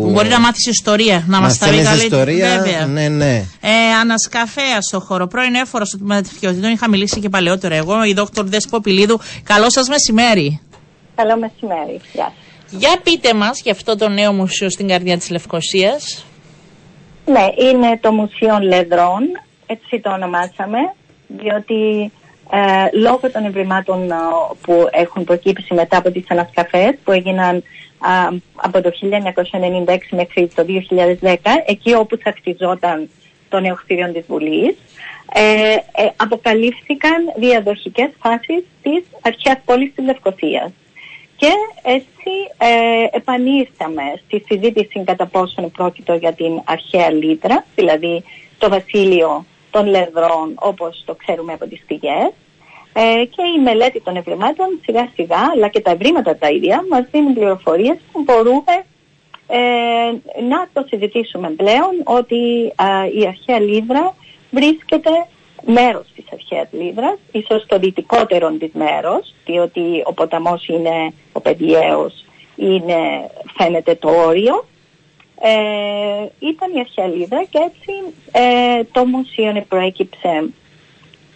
Που 0.04 0.12
Μπορεί 0.12 0.28
να 0.28 0.39
μάθεις 0.39 0.66
ιστορία, 0.68 1.24
να 1.28 1.41
μας 1.41 1.58
τα 1.58 1.66
πει 1.70 1.76
μαθαίνεις 1.76 1.89
καλύτερα. 1.89 2.32
ιστορία. 2.32 2.62
Βέβαια. 2.64 2.86
Ναι, 2.86 3.08
ναι. 3.08 3.36
Ε, 3.62 3.70
ανασκαφέα 4.02 4.82
στο 4.82 5.00
χώρο. 5.00 5.28
Πρώην 5.28 5.56
έφορος 5.56 5.89
του 5.89 6.00
μεταφιωτήτων. 6.02 6.72
Είχα 6.72 6.89
μιλήσει 6.89 7.20
και 7.20 7.30
παλαιότερα 7.30 7.76
εγώ, 7.76 8.04
η 8.04 8.14
δόκτωρ 8.14 8.46
Δέσπο 8.46 8.82
Πιλίδου. 8.82 9.20
Καλό 9.43 9.70
σας 9.70 9.88
μεσημέρι. 9.88 10.60
Καλό 11.16 11.38
μεσημέρι. 11.38 12.00
Γεια 12.14 12.34
σας. 12.70 12.80
Για 12.80 13.00
πείτε 13.04 13.34
μας 13.34 13.62
για 13.64 13.72
αυτό 13.72 13.96
το 13.96 14.10
νέο 14.10 14.32
μουσείο 14.34 14.70
στην 14.70 14.88
καρδιά 14.88 15.18
της 15.18 15.30
Λευκοσίας. 15.30 16.26
Ναι, 17.26 17.46
είναι 17.70 18.00
το 18.02 18.12
Μουσείο 18.12 18.60
Λεδρών, 18.62 19.22
έτσι 19.66 20.00
το 20.04 20.10
ονομάσαμε, 20.12 20.78
διότι 21.28 22.12
ε, 22.52 22.98
λόγω 22.98 23.32
των 23.32 23.46
ευρημάτων 23.46 24.12
ε, 24.12 24.16
που 24.62 24.88
έχουν 24.91 25.24
προκύψει 25.24 25.74
μετά 25.74 25.98
από 25.98 26.12
τις 26.12 26.24
ανασκαφές 26.28 26.96
που 27.04 27.12
έγιναν 27.12 27.64
α, 28.00 28.30
από 28.56 28.82
το 28.82 28.91
1996 29.86 29.98
μέχρι 30.12 30.48
το 30.56 30.66
2010, 31.22 31.38
εκεί 31.66 31.93
όπου 31.93 32.18
θα 32.18 32.34
χτιζόταν 32.38 33.10
το 33.50 33.60
νέο 33.60 33.76
κτίριο 33.76 34.12
της 34.12 34.26
Βουλής, 34.28 34.76
ε, 35.34 35.74
ε, 35.74 36.10
αποκαλύφθηκαν 36.16 37.34
διαδοχικές 37.36 38.10
φάσεις 38.22 38.64
της 38.82 39.04
αρχαίας 39.22 39.58
πόλης 39.66 39.93
της 39.96 40.06
Λευκοσίας. 40.06 40.72
Και 41.36 41.52
έτσι 41.84 42.32
ε, 42.58 43.18
επανήρθαμε 43.18 44.04
στη 44.26 44.43
συζήτηση 44.48 45.04
κατά 45.04 45.26
πόσον 45.26 45.72
πρόκειτο 45.72 46.14
για 46.14 46.34
την 46.34 46.62
αρχαία 46.66 47.12
Λίτρα, 47.12 47.66
δηλαδή 47.76 48.24
το 48.58 48.70
βασίλειο 48.70 49.46
των 49.76 49.86
λεδρών 49.88 50.48
όπως 50.56 51.04
το 51.06 51.16
ξέρουμε 51.16 51.54
από 51.54 51.66
τις 51.68 51.84
πηγές. 51.88 52.32
Ε, 52.94 53.26
και 53.26 53.44
η 53.58 53.62
μελέτη 53.64 54.02
των 54.02 54.16
ευρημάτων 54.16 54.68
σιγά 54.84 55.10
σιγά, 55.16 55.52
αλλά 55.54 55.68
και 55.68 55.80
τα 55.80 55.92
ευρήματα 55.92 56.38
τα 56.38 56.50
ίδια, 56.50 56.86
μας 56.90 57.06
δίνουν 57.12 57.34
πληροφορίες 57.34 57.98
που 58.12 58.24
μπορούμε 58.24 58.76
ε, 59.48 59.60
να 60.42 60.68
το 60.74 60.86
συζητήσουμε 60.88 61.50
πλέον 61.50 61.94
ότι 62.04 62.74
α, 62.76 62.86
η 63.20 63.28
αρχαία 63.28 63.60
Λίδρα 63.60 64.16
βρίσκεται 64.52 65.10
μέρος 65.66 66.08
της 66.16 66.26
αρχαίας 66.34 66.68
Λίδρας, 66.72 67.18
ίσως 67.32 67.66
το 67.66 67.80
δυτικότερο 67.80 68.52
της 68.52 68.72
μέρος, 68.74 69.34
διότι 69.46 70.02
ο 70.06 70.14
ποταμός 70.14 70.68
είναι, 70.68 71.14
ο 71.32 71.42
Πεντιαίος, 71.42 72.26
είναι, 72.56 72.98
φαίνεται 73.58 73.96
το 73.96 74.10
όριο. 74.10 74.66
Ε, 75.42 76.26
ήταν 76.40 76.72
η 76.76 76.80
αρχαία 76.80 77.08
Λίδρα 77.08 77.44
και 77.50 77.60
έτσι 77.68 78.14
ε, 78.32 78.84
το 78.92 79.06
μουσείο 79.06 79.66
προέκυψε 79.68 80.50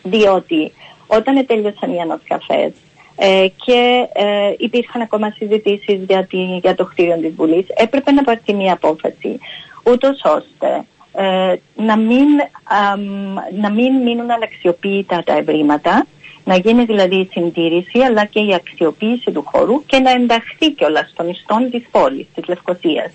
διότι 0.03 0.71
όταν 1.07 1.45
τέλειωσαν 1.45 1.93
οι 1.93 2.01
ανασκαφές 2.01 2.71
ε, 3.15 3.47
και 3.65 4.07
ε, 4.13 4.53
υπήρχαν 4.57 5.01
ακόμα 5.01 5.29
συζητήσεις 5.37 5.99
για, 6.07 6.25
τη- 6.25 6.57
για 6.61 6.75
το 6.75 6.85
κτίριο 6.85 7.17
της 7.17 7.33
Βουλής, 7.35 7.65
έπρεπε 7.75 8.11
να 8.11 8.23
πάρει 8.23 8.39
μια 8.53 8.73
απόφαση, 8.73 9.39
ούτως 9.83 10.21
ώστε 10.23 10.85
ε, 11.13 11.55
να, 11.75 11.97
μην, 11.97 12.27
αμ, 12.63 13.33
να 13.61 13.69
μην 13.71 13.95
μείνουν 13.95 14.31
αναξιοποιητά 14.31 15.23
τα 15.25 15.33
ευρήματα, 15.37 16.05
να 16.49 16.55
γίνει 16.63 16.83
δηλαδή 16.91 17.15
η 17.15 17.27
συντήρηση 17.33 17.97
αλλά 18.07 18.23
και 18.33 18.39
η 18.39 18.51
αξιοποίηση 18.53 19.29
του 19.35 19.43
χώρου 19.51 19.85
και 19.85 19.97
να 20.05 20.11
ενταχθεί 20.11 20.67
κιόλας 20.77 21.09
στον 21.13 21.29
ιστόν 21.29 21.61
της 21.71 21.83
πόλης, 21.91 22.27
της 22.35 22.43
Λευκοσίας. 22.47 23.11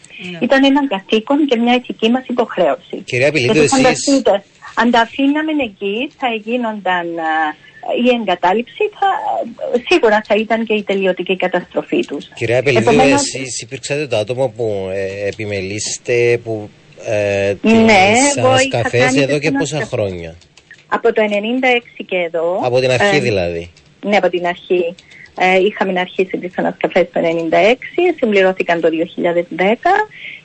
Ήταν 0.47 0.65
ένα 0.65 0.83
καθήκον 0.89 1.39
και 1.49 1.57
μια 1.57 1.75
ηθική 1.75 2.09
μας 2.11 2.25
υποχρέωση. 2.35 2.97
Κυρία 3.05 3.31
Πιλίδου, 3.33 3.53
Γιατί 3.53 3.65
εσείς- 3.67 3.77
φανταστείτε, 3.83 4.43
αν 4.81 4.91
τα 4.91 5.01
αφήναμε 5.01 5.53
εκεί 5.71 6.11
θα 6.21 6.29
γίνονταν 6.47 7.07
α, 7.19 7.33
η 8.05 8.09
εγκατάλειψη, 8.21 8.83
θα, 8.99 9.09
σίγουρα 9.89 10.23
θα 10.29 10.35
ήταν 10.35 10.65
και 10.67 10.75
η 10.75 10.83
τελειωτική 10.83 11.37
καταστροφή 11.37 12.01
τους. 12.07 12.25
Κυρία 12.35 12.63
Πελιδίου, 12.63 12.89
Επομένως, 12.91 13.21
εσείς 13.35 13.61
υπήρξατε 13.63 14.07
το 14.07 14.17
άτομο 14.17 14.53
που 14.57 14.89
ε, 14.93 15.29
επιμελήσετε 15.29 16.41
που, 16.45 16.69
ε, 17.07 17.55
τις 17.55 17.73
Ναι, 17.73 18.13
εγώ 18.37 18.47
είχα 18.47 18.49
ανασκαφές 18.49 19.05
κάνει 19.05 19.19
εδώ 19.21 19.39
τις 19.39 19.49
και 19.49 19.51
πόσα 19.59 19.77
ανασκαφές. 19.77 19.89
χρόνια; 19.89 20.35
Από 20.95 21.13
το 21.13 21.23
96 21.23 22.05
και 22.07 22.17
εδώ. 22.17 22.61
Από 22.63 22.81
την 22.81 22.91
αρχή 22.91 23.17
ε, 23.17 23.21
δηλαδή. 23.21 23.71
Ναι, 24.07 24.17
από 24.17 24.29
την 24.31 24.47
αρχή. 24.47 24.95
Ε, 25.39 25.59
είχαμε 25.59 26.01
αρχίσει 26.01 26.39
τις 26.39 26.59
ανασκαφές 26.59 27.07
το 27.13 27.21
1996, 27.21 27.75
συμπληρώθηκαν 28.19 28.81
το 28.81 28.89
2010. 28.89 29.63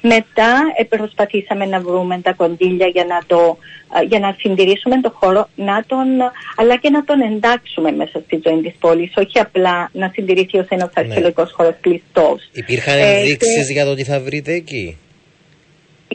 Μετά 0.02 0.52
ε, 0.78 0.84
προσπαθήσαμε 0.84 1.66
να 1.66 1.80
βρούμε 1.80 2.20
τα 2.24 2.34
κονδύλια 2.34 2.88
για 2.88 3.06
να, 3.06 3.20
το, 3.28 3.58
ε, 4.02 4.06
για 4.06 4.20
να 4.20 4.36
συντηρήσουμε 4.40 5.02
το 5.02 5.12
χώρο, 5.20 5.50
να 5.56 5.84
τον, 5.88 6.08
αλλά 6.56 6.76
και 6.78 6.90
να 6.90 7.04
τον 7.04 7.20
εντάξουμε 7.22 7.92
μέσα 7.92 8.22
στη 8.26 8.42
ζωή 8.46 8.62
της 8.62 8.74
πόλης, 8.80 9.12
όχι 9.16 9.40
απλά 9.40 9.90
να 9.94 10.12
συντηρηθεί 10.14 10.58
ως 10.58 10.68
ένας 10.70 10.90
Ναι. 10.96 11.02
αρχαιολογικός 11.04 11.52
χώρος 11.52 11.76
κλειστός. 11.82 12.50
Υπήρχαν 12.52 12.98
Ε, 12.98 13.18
ενδείξεις 13.18 13.68
και 13.68 13.74
για 13.74 13.86
το 13.86 13.96
τι 13.96 14.04
θα 14.04 14.20
βρείτε 14.20 14.54
εκεί; 14.54 14.98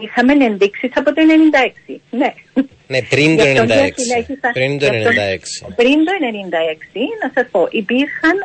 Είχαμε 0.02 0.44
ενδείξεις 0.44 0.90
από 0.94 1.12
το 1.14 1.22
1996, 1.86 2.00
ναι. 2.10 2.32
Ναι, 2.86 3.02
πριν 3.02 3.36
το 3.36 3.42
Γι' 3.44 3.50
αυτό 3.58 3.62
96. 3.74 3.90
και 3.94 4.02
συνέχισα- 4.02 4.50
Πριν 4.52 4.78
το 4.78 4.84
γι' 4.86 4.96
αυτό- 4.96 5.10
96. 5.10 5.72
Πριν 5.76 6.04
το 6.04 6.12
96, 6.20 7.00
να 7.22 7.30
σας 7.34 7.46
πω, 7.50 7.68
υπήρχαν 7.70 8.36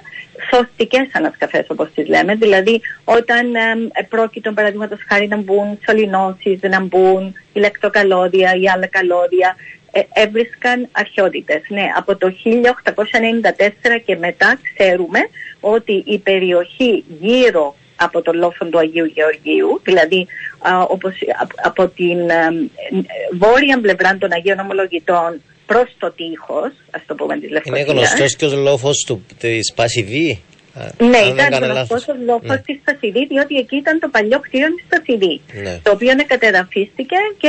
σωστικές 0.53 1.07
ανασκαφές 1.11 1.65
όπως 1.69 1.89
τις 1.95 2.07
λέμε, 2.07 2.35
δηλαδή 2.35 2.81
όταν 3.03 3.55
ε, 3.55 4.03
πρόκειτο 4.09 4.51
παραδείγματος 4.51 4.99
χάρη 5.07 5.27
να 5.27 5.37
μπουν 5.37 5.79
σωληνώσεις, 5.85 6.59
να 6.61 6.79
μπουν 6.81 7.33
ηλεκτροκαλώδια 7.53 8.53
ή 8.61 8.69
άλλα 8.69 8.87
καλώδια, 8.87 9.55
ε, 9.91 10.01
έβρισκαν 10.13 10.87
αρχαιότητες. 10.91 11.61
Ναι, 11.67 11.85
από 11.97 12.15
το 12.15 12.27
1894 12.29 13.97
και 14.05 14.15
μετά 14.15 14.59
ξέρουμε 14.63 15.19
ότι 15.59 16.03
η 16.05 16.17
περιοχή 16.19 17.03
γύρω 17.21 17.75
από 17.99 18.21
το 18.21 18.31
λόφον 18.33 18.69
του 18.71 18.79
Αγίου 18.79 19.05
Γεωργίου, 19.05 19.81
δηλαδή 19.83 20.27
α, 20.69 20.81
όπως, 20.95 21.13
απ- 21.41 21.59
από 21.69 21.87
την 21.87 22.19
ε, 22.29 22.33
ε, 22.33 23.01
βόρεια 23.43 23.79
πλευρά 23.81 24.17
των 24.19 24.29
Αγίων 24.33 24.59
Ομολογητών 24.59 25.41
προς 25.65 25.87
το 25.99 26.11
τείχος, 26.11 26.71
ας 26.91 27.01
το 27.05 27.15
πούμε 27.15 27.33
της 27.39 27.43
Είναι 27.49 27.53
Λευκοσίας. 27.53 27.87
γνωστός 27.95 28.35
και 28.35 28.45
ο 28.45 28.55
λόφος 28.69 28.97
του, 29.07 29.25
της 29.39 29.73
Πασιδί. 29.75 30.41
Α, 30.73 30.81
Ναι, 30.81 31.17
αν 31.17 31.23
δεν 31.25 31.33
ήταν 31.35 31.49
κάνω 31.49 31.65
γνωστός 31.65 32.07
λάθος. 32.07 32.07
ο 32.07 32.15
λόφος 32.25 32.49
Ναι. 32.49 32.57
της 32.67 32.77
Πασιδί, 32.85 33.25
διότι 33.25 33.55
εκεί 33.63 33.75
ήταν 33.75 33.99
το 33.99 34.07
παλιό 34.15 34.39
κτίριο 34.39 34.67
της 34.75 34.85
Πασιδί, 34.91 35.41
Ναι. 35.63 35.79
το 35.83 35.91
οποίο 35.91 36.11
κατεδαφίστηκε 36.27 37.15
και 37.41 37.47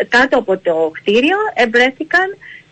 ε, 0.00 0.04
κάτω 0.08 0.38
από 0.38 0.52
το 0.58 0.74
κτίριο 0.98 1.36
ευρέθηκαν 1.54 2.26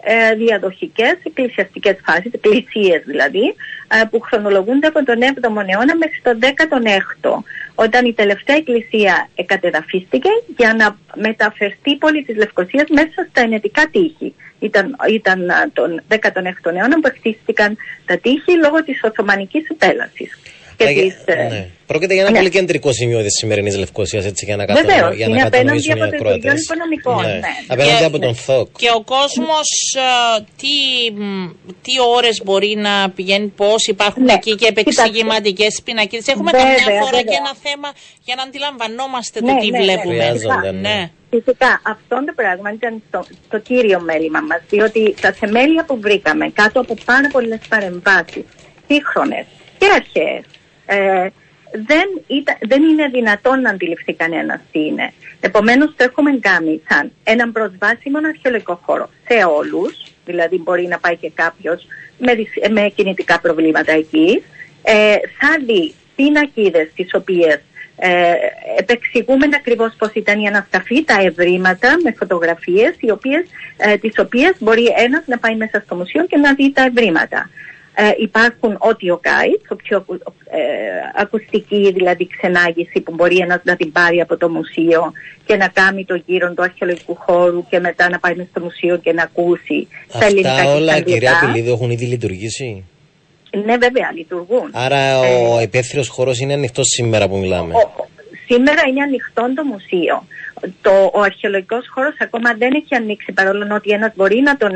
ε, 0.05 0.35
διαδοχικές 0.35 1.17
εκκλησιαστικές 1.23 1.97
φάσεις, 2.05 2.33
εκκλησίες 2.33 3.03
δηλαδή, 3.05 3.55
ε, 3.89 4.05
που 4.11 4.21
χρονολογούνται 4.21 4.87
από 4.87 5.05
τον 5.05 5.19
7ο 5.21 5.65
αιώνα 5.67 5.97
μέχρι 5.97 6.21
τον 6.23 6.39
16ο, 6.41 7.43
όταν 7.75 8.07
η 8.07 8.13
τελευταία 8.13 8.57
εκκλησία 8.57 9.29
εκατεδαφίστηκε 9.35 10.29
για 10.57 10.75
να 10.75 10.97
μεταφερθεί 11.15 11.91
η 11.91 11.97
πόλη 11.97 12.23
της 12.25 12.37
Λευκοσίας 12.37 12.89
μέσα 12.89 13.27
στα 13.31 13.41
ενετικά 13.41 13.89
τείχη. 13.93 14.35
Ήταν, 14.59 14.97
ήταν 15.09 15.51
α, 15.51 15.71
τον 15.73 16.03
16ο 16.09 16.75
αιώνα 16.75 17.01
που 17.01 17.11
χτίστηκαν 17.17 17.77
τα 18.07 18.19
τείχη 18.19 18.53
λόγω 18.63 18.85
της 18.85 19.01
Οθωμανικής 19.03 19.69
επέλασης. 19.69 20.39
Και 20.83 20.89
Α, 20.89 20.93
της, 20.93 21.15
για- 21.27 21.35
ε, 21.35 21.49
ναι. 21.49 21.69
Πρόκειται 21.87 22.13
για 22.15 22.23
ένα 22.23 22.31
ναι. 22.33 22.39
πολύ 22.39 22.51
κεντρικό 22.51 22.93
σημείο 22.93 23.23
της 23.23 23.33
σημερινής 23.33 23.77
Λευκοσίας, 23.79 24.25
έτσι 24.25 24.45
για 24.45 24.57
να, 24.57 24.65
Βεβαίως, 24.65 24.85
κατανοήσουμε, 24.87 25.17
για 25.17 25.27
να 25.29 25.33
είναι 25.35 25.43
απέναντι 25.47 25.67
κατανοήσουν 25.87 25.97
οι 25.97 26.01
από 26.03 26.11
το 26.11 26.17
Υπουργείο 26.17 26.35
ακροατές. 26.37 26.63
Οικονομικών, 26.65 27.23
ναι. 27.25 27.41
Απέναντι 27.67 27.99
Και- 27.99 28.05
από 28.05 28.19
τον 28.19 28.35
ΘΟΚ. 28.35 28.69
Και 28.83 28.91
ο 28.99 29.03
κόσμος 29.15 29.69
τι, 30.61 30.75
μ, 31.23 31.49
τι 31.85 31.93
ώρες 32.17 32.37
μπορεί 32.45 32.73
να 32.89 33.11
πηγαίνει, 33.11 33.47
πώς 33.47 33.87
υπάρχουν 33.87 34.25
Ναι, 34.25 34.33
εκεί 34.33 34.55
και 34.55 34.67
επεξηγηματικές 34.67 35.81
πινακίδες. 35.85 36.27
Έχουμε 36.27 36.51
Βέβαια, 36.51 36.67
καμιά 36.67 37.01
φορά 37.03 37.17
βέβαια. 37.19 37.23
και 37.33 37.37
ένα 37.45 37.53
θέμα 37.67 37.89
για 38.27 38.35
να 38.39 38.43
αντιλαμβανόμαστε 38.43 39.41
το 39.41 39.53
Ναι, 39.53 39.61
τι 39.61 39.71
ναι, 39.71 39.79
ναι, 39.79 39.85
βλέπουμε. 39.85 40.15
Χρειάζονται, 40.25 40.71
ναι. 40.73 40.81
ναι. 40.89 41.11
Φυσικά, 41.35 41.81
αυτό 41.95 42.17
το 42.27 42.33
πράγμα 42.41 42.69
ήταν 42.79 43.03
το, 43.11 43.21
το 43.53 43.59
κύριο 43.59 44.01
μέλημα 44.01 44.41
μας, 44.49 44.61
διότι 44.69 45.15
τα 45.21 45.33
θεμέλια 45.33 45.85
που 45.85 45.99
βρήκαμε 46.01 46.45
κάτω 46.61 46.81
από 46.81 46.95
πάρα 47.05 47.29
πολλές 47.33 47.61
παρεμβάσεις, 47.69 48.45
σύγχρονες 48.89 49.47
και 49.79 49.87
αρχαίες, 50.01 50.45
ε, 50.87 51.27
δεν, 51.73 52.09
ήταν, 52.27 52.57
δεν 52.61 52.83
είναι 52.83 53.09
δυνατόν 53.09 53.61
να 53.61 53.71
αντιληφθεί 53.71 54.15
κανένας 54.15 54.61
τι 54.73 54.79
είναι. 54.87 55.13
Επομένως, 55.41 55.95
το 55.97 56.05
έχουμε 56.05 56.39
κάνει 56.41 56.83
σαν 56.89 57.13
έναν 57.25 57.53
προσβάσιμο 57.53 58.19
αρχαιολογικό 58.27 58.81
χώρο 58.85 59.11
σε 59.29 59.45
όλους, 59.45 60.13
δηλαδή 60.25 60.59
μπορεί 60.59 60.87
να 60.87 60.99
πάει 60.99 61.17
και 61.17 61.31
κάποιος 61.35 61.87
με, 62.19 62.33
με 62.71 62.93
κινητικά 62.95 63.41
προβλήματα 63.41 63.93
εκεί. 63.93 64.43
Ε, 64.83 65.15
θα 65.39 65.57
δει 65.67 65.95
πινακίδε 66.17 66.91
τις 66.95 67.15
οποίες 67.15 67.61
ε, 67.97 68.35
επεξηγούμε 68.79 69.47
ακριβώς 69.55 69.95
πώς 69.99 70.11
ήταν 70.13 70.41
η 70.41 70.47
ανασταφή, 70.47 71.05
τα 71.05 71.21
ευρήματα 71.21 71.97
με 72.03 72.15
φωτογραφίες, 72.19 72.95
ε, 73.77 73.97
τις 73.97 74.19
οποίες 74.19 74.53
μπορεί 74.59 74.95
ένας 74.97 75.23
να 75.27 75.39
πάει 75.39 75.57
μέσα 75.57 75.83
στο 75.85 75.95
μουσείο 75.95 76.27
και 76.27 76.37
να 76.37 76.55
δει 76.55 76.73
τα 76.73 76.83
ευρήματα. 76.83 77.51
Ε, 77.95 78.11
υπάρχουν 78.19 78.79
audio 78.81 79.15
guides, 79.15 79.67
ο 79.69 79.75
πιο 79.77 80.05
ε, 80.51 80.61
ακουστική 81.15 81.93
δηλαδή 81.93 82.27
ξενάγηση 82.27 83.01
που 83.01 83.15
μπορεί 83.15 83.37
ένας 83.37 83.61
να 83.65 83.77
την 83.77 83.93
πάρει 83.93 84.21
από 84.21 84.37
το 84.37 84.49
μουσείο 84.49 85.13
και 85.45 85.57
να 85.57 85.69
κάνει 85.69 86.05
το 86.05 86.23
γύρο 86.27 86.53
του 86.53 86.63
αρχαιολογικού 86.63 87.17
χώρου 87.17 87.67
και 87.69 87.79
μετά 87.79 88.09
να 88.09 88.19
πάει 88.19 88.47
στο 88.51 88.61
μουσείο 88.61 88.97
και 88.97 89.13
να 89.13 89.23
ακούσει 89.23 89.89
Αυτά 90.07 90.19
τα 90.19 90.27
ελληνικά 90.27 90.75
όλα 90.75 91.01
κυρία 91.01 91.33
Πηλίδου 91.41 91.73
έχουν 91.73 91.91
ήδη 91.91 92.05
λειτουργήσει; 92.05 92.85
Ναι 93.65 93.77
βέβαια 93.77 94.13
λειτουργούν. 94.17 94.71
Άρα 94.73 95.19
ο 95.19 95.59
ε, 95.59 95.63
υπαίθριο 95.63 96.03
χώρος 96.09 96.41
είναι 96.41 96.53
ανοιχτός 96.53 96.87
σήμερα 96.87 97.29
που 97.29 97.37
μιλάμε; 97.37 97.75
Ο, 97.75 98.07
σήμερα 98.47 98.83
είναι 98.89 99.03
ανοιχτό 99.03 99.53
το 99.55 99.65
μουσείο. 99.65 100.27
Το, 100.83 101.11
ο 101.13 101.21
αρχαιολογικός 101.21 101.85
χώρος 101.95 102.15
ακόμα 102.19 102.55
δεν 102.59 102.71
έχει 102.75 102.95
ανοίξει 102.95 103.33
παρόλο 103.33 103.75
ότι 103.75 103.91
ένας 103.91 104.13
μπορεί 104.17 104.41
να 104.41 104.57
τον 104.57 104.73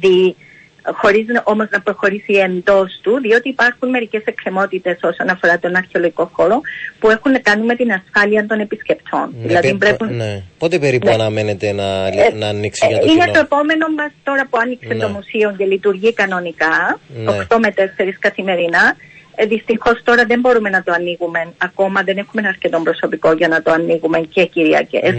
δει 0.00 0.36
χωρίς 0.84 1.26
όμως 1.44 1.66
να 1.70 1.80
προχωρήσει 1.80 2.32
εντός 2.32 2.98
του, 3.02 3.20
διότι 3.20 3.48
υπάρχουν 3.48 3.88
μερικές 3.88 4.22
εκκρεμότητες 4.24 4.98
όσον 5.02 5.28
αφορά 5.28 5.58
τον 5.58 5.76
αρχαιολογικό 5.76 6.30
χώρο 6.32 6.60
που 6.98 7.10
έχουν 7.10 7.32
να 7.32 7.38
κάνουν 7.38 7.64
με 7.64 7.74
την 7.74 7.92
ασφάλεια 7.92 8.46
των 8.46 8.60
επισκεπτών. 8.60 9.34
Ναι, 9.40 9.46
δηλαδή 9.46 9.74
πρέπει, 9.74 10.04
ναι. 10.04 10.42
Πότε 10.58 10.78
περίπου 10.78 11.06
ναι. 11.06 11.12
αναμένεται 11.12 11.72
να, 11.72 12.06
ε, 12.06 12.32
να 12.34 12.46
ανοίξει 12.46 12.86
για 12.86 12.98
το 12.98 13.06
Είναι 13.06 13.20
κοινό; 13.20 13.32
το 13.32 13.38
επόμενο 13.38 13.86
μας 13.96 14.10
τώρα 14.22 14.46
που 14.50 14.58
άνοιξε 14.60 14.88
το 14.88 15.08
ναι. 15.08 15.12
μουσείο 15.14 15.54
και 15.58 15.64
λειτουργεί 15.64 16.12
κανονικά, 16.12 16.98
8 17.26 17.56
με 17.58 17.74
4 17.76 17.82
καθημερινά. 18.18 18.96
Ε, 19.34 19.46
Δυστυχώς 19.46 20.00
τώρα 20.04 20.24
δεν 20.24 20.40
μπορούμε 20.40 20.68
να 20.70 20.82
το 20.82 20.92
ανοίγουμε. 20.92 21.52
Ακόμα 21.58 22.02
δεν 22.02 22.18
έχουμε 22.18 22.48
αρκετό 22.48 22.80
προσωπικό 22.80 23.32
για 23.32 23.48
να 23.48 23.62
το 23.62 23.72
ανοίγουμε 23.72 24.18
και 24.18 24.44
Κυριακές. 24.44 25.14
Ναι, 25.14 25.18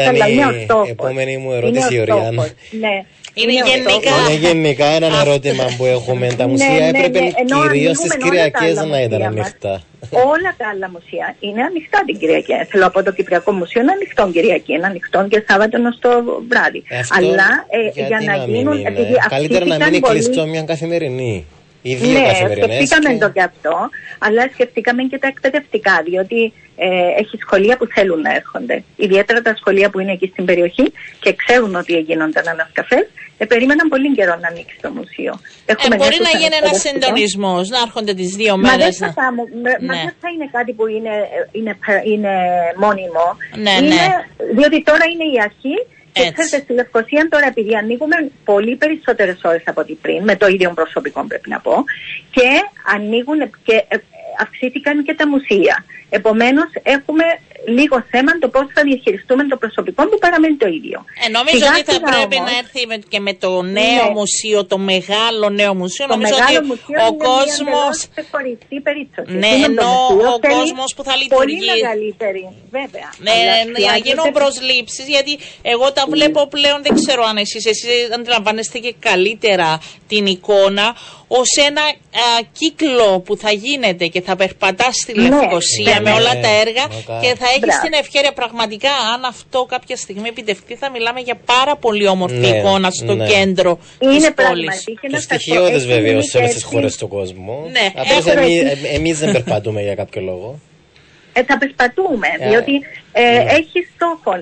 ήταν 0.00 0.14
η 0.86 0.90
επόμενη 0.90 1.36
μου 1.36 1.52
ερώτηση, 1.52 2.00
Οριάννα. 2.00 2.48
Ναι. 2.80 3.04
Είναι, 3.34 3.52
γενικά. 3.52 4.14
Είναι 4.30 4.46
γενικά 4.46 4.86
ένα 4.86 5.20
ερώτημα 5.20 5.64
που 5.76 5.84
έχουμε. 5.84 6.26
Τα 6.38 6.44
ναι, 6.44 6.50
μουσεία 6.50 6.68
ναι, 6.68 6.88
έπρεπε 6.88 7.20
ναι, 7.20 7.30
κυρίως 7.44 7.96
στις 7.96 8.16
Κυριακές 8.16 8.74
να 8.84 9.00
ήταν 9.00 9.22
ανοιχτά. 9.22 9.82
Όλα 10.10 10.54
τα 10.56 10.68
άλλα 10.72 10.90
μουσεία 10.90 11.36
είναι 11.40 11.62
ανοιχτά 11.62 12.02
την 12.06 12.18
Κυριακή. 12.18 12.52
Θέλω 12.68 12.86
από 12.86 13.02
το 13.02 13.12
Κυπριακό 13.12 13.52
Μουσείο 13.52 13.80
είναι 13.82 13.92
ανοιχτό 13.92 14.30
Κυριακή, 14.32 14.72
είναι 14.72 14.86
ανοιχτό 14.86 15.26
και 15.28 15.44
Σάββατο 15.48 15.78
ω 15.78 15.98
το 15.98 16.42
βράδυ. 16.48 16.82
Αλλά 17.18 17.48
ε, 17.68 18.06
για 18.06 18.20
να, 18.24 18.44
γίνουν. 18.44 18.82
Καλύτερα 19.28 19.64
να 19.64 19.76
μην 19.76 19.94
είναι 19.94 20.08
κλειστό 20.08 20.46
μια 20.46 20.62
καθημερινή. 20.62 21.46
Οι 21.82 21.94
δύο 21.94 22.18
ναι, 22.18 22.34
σκεφτήκαμε 22.34 23.18
το 23.18 23.30
και 23.30 23.42
αυτό, 23.42 23.88
αλλά 24.18 24.48
σκεφτήκαμε 24.52 25.02
και 25.02 25.18
τα 25.18 25.26
εκπαιδευτικά, 25.26 26.02
διότι 26.04 26.52
ε, 26.82 27.20
έχει 27.20 27.38
σχολεία 27.40 27.76
που 27.76 27.86
θέλουν 27.86 28.20
να 28.20 28.34
έρχονται. 28.34 28.84
Ιδιαίτερα 28.96 29.42
τα 29.42 29.54
σχολεία 29.56 29.90
που 29.90 29.98
είναι 30.00 30.12
εκεί 30.12 30.28
στην 30.32 30.44
περιοχή 30.44 30.92
και 31.20 31.34
ξέρουν 31.34 31.74
ότι 31.74 31.98
γίνονταν 31.98 32.48
ανασκαφέ, 32.48 33.08
ε, 33.38 33.44
περίμεναν 33.44 33.88
πολύ 33.88 34.12
καιρό 34.14 34.36
να 34.40 34.48
ανοίξει 34.48 34.76
το 34.80 34.90
μουσείο. 34.90 35.40
Ε, 35.66 35.74
μπορεί 35.96 36.18
να 36.28 36.38
γίνει 36.40 36.56
ένας 36.62 36.80
συντονισμό, 36.80 37.54
να 37.74 37.78
έρχονται 37.86 38.14
τις 38.14 38.30
δύο 38.36 38.56
μέρες. 38.56 38.98
Μα 39.00 39.06
δεν 39.06 39.12
θα, 39.12 39.30
ναι. 39.80 40.00
θα 40.20 40.28
είναι 40.34 40.48
κάτι 40.52 40.72
που 40.72 40.86
είναι, 40.86 41.14
είναι, 41.52 41.76
είναι 42.12 42.32
μόνιμο. 42.76 43.26
Ναι, 43.64 43.70
είναι, 43.70 43.94
ναι. 43.94 44.06
Διότι 44.56 44.82
τώρα 44.82 45.04
είναι 45.12 45.26
η 45.34 45.38
αρχή 45.48 45.76
και 46.12 46.30
ξέρετε, 46.32 46.58
στη 46.64 46.72
Λευκοσία 46.72 47.28
τώρα, 47.30 47.46
επειδή 47.46 47.76
ανοίγουμε 47.76 48.16
πολύ 48.44 48.76
περισσότερες 48.76 49.38
ώρες 49.42 49.62
από 49.66 49.80
ό,τι 49.80 49.92
πριν, 49.94 50.22
με 50.24 50.36
το 50.36 50.46
ίδιο 50.46 50.70
προσωπικό 50.70 51.24
πρέπει 51.28 51.48
να 51.48 51.60
πω, 51.60 51.84
και 52.30 52.48
ανοίγουν 52.94 53.40
και 53.64 53.84
ε, 53.88 53.96
αυξήθηκαν 54.38 55.04
και 55.04 55.14
τα 55.14 55.28
μουσεία. 55.28 55.84
Επομένως, 56.10 56.70
έχουμε 56.82 57.24
λίγο 57.66 58.04
θέμα 58.10 58.38
το 58.38 58.48
πώς 58.48 58.64
θα 58.74 58.82
διαχειριστούμε 58.82 59.42
το 59.46 59.56
προσωπικό 59.56 60.08
που 60.08 60.18
παραμένει 60.18 60.56
το 60.56 60.66
ίδιο. 60.66 61.04
Ε, 61.24 61.28
νομίζω 61.38 61.64
ότι 61.72 61.92
θα 61.92 62.00
πρέπει 62.10 62.36
να 62.48 62.52
έρθει 62.60 62.80
και 63.08 63.20
με 63.20 63.34
το 63.34 63.62
νέο 63.62 64.04
ναι. 64.06 64.14
μουσείο, 64.18 64.64
το 64.64 64.78
μεγάλο 64.78 65.46
νέο 65.60 65.74
μουσείο. 65.74 66.06
Το 66.06 66.14
νομίζω 66.14 66.34
μεγάλο 66.38 66.58
ότι 66.58 66.66
μουσείο 66.66 66.98
ο 67.08 67.12
κόσμο. 67.28 67.82
Ναι, 69.42 69.52
ενώ 69.68 69.90
ο 70.34 70.38
κόσμος 70.54 70.90
που 70.96 71.02
θα 71.08 71.14
λειτουργεί. 71.16 71.58
Πολύ 71.58 71.80
μεγαλύτερη, 71.80 72.42
βέβαια. 72.76 73.08
Ναι, 73.26 73.36
να 73.90 73.96
γίνουν 74.06 74.32
προσλήψεις, 74.38 75.06
γιατί 75.14 75.38
εγώ 75.62 75.92
τα 75.92 76.04
βλέπω 76.08 76.40
πλέον, 76.46 76.78
δεν 76.82 76.94
ξέρω 76.94 77.22
αν 77.30 77.36
εσεί 77.36 77.58
αντιλαμβάνεστε 78.14 78.78
και 78.78 78.94
καλύτερα 78.98 79.80
την 80.08 80.26
εικόνα 80.26 80.86
ως 81.28 81.50
ένα 81.68 81.82
κύκλο 82.52 83.20
που 83.20 83.36
θα 83.36 83.50
γίνεται 83.52 84.06
και 84.06 84.20
θα 84.20 84.36
περπατάς 84.36 84.94
στη 84.96 85.12
ναι, 85.12 85.22
Λευκοσία 85.22 86.00
με 86.00 86.10
όλα 86.12 86.32
τα 86.40 86.50
έργα 86.64 86.84
και 87.22 87.34
θα 87.40 87.48
έχεις 87.56 87.80
την 87.80 87.92
ευκαιρία 87.92 88.32
πραγματικά, 88.32 88.90
αν 89.14 89.24
αυτό 89.24 89.64
κάποια 89.64 89.96
στιγμή 89.96 90.28
επιτευχθεί, 90.28 90.74
θα 90.76 90.90
μιλάμε 90.90 91.20
για 91.20 91.36
πάρα 91.44 91.76
πολύ 91.76 92.06
όμορφη 92.06 92.36
ναι, 92.36 92.46
εικόνα 92.46 92.90
στο 92.90 93.14
ναι. 93.14 93.26
κέντρο 93.26 93.78
της 93.98 94.30
πόλης. 94.34 94.84
Το 95.10 95.20
στοιχειώδες 95.20 95.86
βεβαίω 95.86 96.22
σε 96.22 96.38
όλες 96.38 96.52
τις 96.52 96.62
χώρες 96.62 96.96
του 96.96 97.08
κόσμου. 97.08 97.70
Ναι, 97.70 97.92
εμείς 98.92 99.18
δεν 99.18 99.32
περπατούμε 99.32 99.82
για 99.82 99.94
κάποιο 99.94 100.22
λόγο 100.22 100.58
ε, 101.32 101.42
θα 101.42 101.58
περπατούμε, 101.58 102.28
yeah. 102.36 102.48
διότι 102.48 102.74
ε, 103.12 103.22
yeah. 103.22 103.44
Ναι. 103.44 103.50
έχει 103.50 103.88
στόχο. 103.94 104.34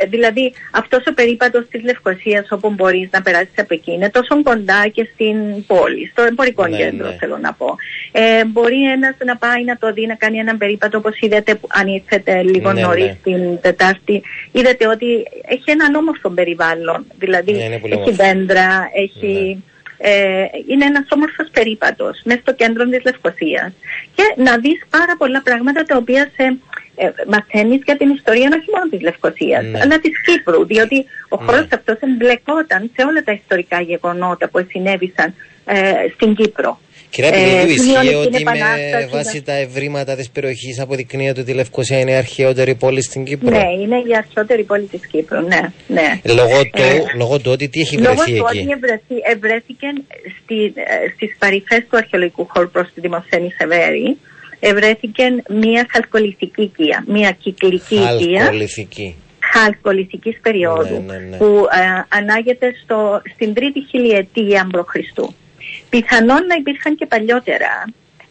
Ε, 0.00 0.06
δηλαδή, 0.06 0.52
αυτός 0.72 1.06
ο 1.06 1.14
περίπατος 1.14 1.66
της 1.70 1.82
Λευκοσίας 1.82 2.46
όπου 2.50 2.70
μπορείς 2.70 3.08
να 3.12 3.22
περάσεις 3.22 3.58
από 3.58 3.74
εκεί 3.74 3.92
είναι 3.92 4.10
τόσο 4.10 4.42
κοντά 4.42 4.88
και 4.92 5.08
στην 5.12 5.66
πόλη, 5.66 6.08
στο 6.12 6.22
εμπορικό 6.22 6.62
yeah, 6.62 6.70
ναι, 6.70 6.76
κέντρο 6.76 7.08
yeah. 7.08 7.16
θέλω 7.18 7.38
να 7.38 7.52
πω. 7.52 7.76
Ε, 8.12 8.44
μπορεί 8.44 8.82
ένας 8.82 9.14
να 9.24 9.36
πάει 9.36 9.64
να 9.64 9.76
το 9.76 9.92
δει, 9.92 10.06
να 10.06 10.14
κάνει 10.14 10.38
έναν 10.38 10.58
περίπατο 10.58 10.98
όπως 10.98 11.20
είδατε 11.20 11.60
αν 11.68 11.86
ήρθετε 11.86 12.42
λίγο 12.42 12.70
yeah, 12.70 12.80
νωρίς 12.80 13.16
την 13.22 13.60
Τετάρτη. 13.60 14.22
Είδατε 14.52 14.86
ότι 14.86 15.06
έχει 15.48 15.70
έναν 15.70 15.94
όμορφο 15.94 16.30
περιβάλλον, 16.30 17.06
δηλαδή 17.18 17.52
έχει 17.90 18.10
δέντρα, 18.10 18.90
έχει 18.94 19.62
ε, 19.98 20.44
είναι 20.66 20.84
ένας 20.84 21.06
όμορφος 21.08 21.48
περίπατος 21.52 22.20
μέσα 22.24 22.40
στο 22.40 22.54
κέντρο 22.54 22.84
της 22.84 23.02
Λευκοσίας 23.04 23.72
και 24.14 24.22
να 24.36 24.58
δεις 24.58 24.86
πάρα 24.90 25.16
πολλά 25.18 25.42
πράγματα 25.42 25.82
τα 25.82 25.96
οποία 25.96 26.30
σε 26.36 26.56
ε, 26.94 27.10
μαθαίνεις 27.26 27.82
για 27.84 27.96
την 27.96 28.10
ιστορία 28.10 28.48
όχι 28.60 28.70
μόνο 28.74 28.88
της 28.90 29.00
Λευκοσίας 29.00 29.64
ναι. 29.64 29.78
αλλά 29.82 29.98
της 29.98 30.20
Κύπρου 30.22 30.66
διότι 30.66 31.04
ο 31.28 31.36
ναι. 31.40 31.44
χώρος 31.46 31.66
αυτός 31.72 31.96
εμπλεκόταν 32.00 32.90
σε 32.96 33.06
όλα 33.06 33.22
τα 33.24 33.32
ιστορικά 33.32 33.80
γεγονότα 33.80 34.48
που 34.48 34.66
συνέβησαν 34.70 35.34
ε, 35.64 35.92
στην 36.14 36.34
Κύπρο. 36.34 36.80
Κυρία 37.10 37.30
Πιλίδου, 37.30 37.70
ισχύει 37.70 38.14
ότι 38.14 38.44
με 38.44 39.08
βάση 39.10 39.42
τα 39.42 39.52
ευρήματα 39.52 40.16
της 40.16 40.30
περιοχής 40.30 40.80
αποδεικνύεται 40.80 41.40
ότι 41.40 41.50
η 41.50 41.54
Λευκοσία 41.54 41.98
είναι 41.98 42.10
η 42.10 42.14
αρχαιότερη 42.14 42.74
πόλη 42.74 43.02
στην 43.02 43.24
Κύπρο; 43.24 43.50
Ναι, 43.50 43.64
είναι 43.82 43.96
η 43.96 44.16
αρχαιότερη 44.16 44.62
πόλη 44.62 44.84
της 44.84 45.06
Κύπρου, 45.06 45.40
ναι. 45.40 45.60
ναι. 45.86 46.20
Λόγω, 46.34 46.62
του, 46.62 46.82
ε, 46.82 47.02
λόγω 47.16 47.38
του 47.38 47.50
ότι 47.50 47.68
τι 47.68 47.80
έχει 47.80 47.96
βρεθεί 47.96 48.20
εκεί; 48.20 48.32
Λόγω 48.32 48.48
του 48.48 48.54
ότι 48.54 49.14
ευρέθηκε 49.32 49.86
στι, 50.42 50.64
ε, 50.64 51.10
στις 51.14 51.36
παρυφές 51.38 51.78
του 51.90 51.96
αρχαιολογικού 51.96 52.46
χώρου 52.48 52.70
προς 52.70 52.88
τη 52.94 53.00
Δημοσθένη 53.00 53.52
Σεβέρη 53.58 54.16
ευρέθηκε 54.60 55.22
μία 55.48 55.86
χαλκολιθική 55.90 56.62
οικία, 56.62 57.04
μία 57.08 57.36
κυκλική 57.40 57.94
οικία. 57.94 58.40
Χαλκολιθική 58.40 59.16
χαλκολιθικής 59.52 60.38
περίοδου 60.42 61.02
ναι, 61.06 61.12
ναι, 61.12 61.24
ναι. 61.30 61.36
που 61.36 61.46
ε, 61.46 62.16
ανάγεται 62.16 62.74
στο, 62.82 63.22
στην 63.34 63.54
τρίτη 63.54 63.80
χιλιετία 63.90 64.68
π.Χ. 64.72 64.94
Πιθανόν 65.90 66.46
να 66.46 66.54
υπήρχαν 66.54 66.96
και 66.96 67.06
παλιότερα 67.06 67.84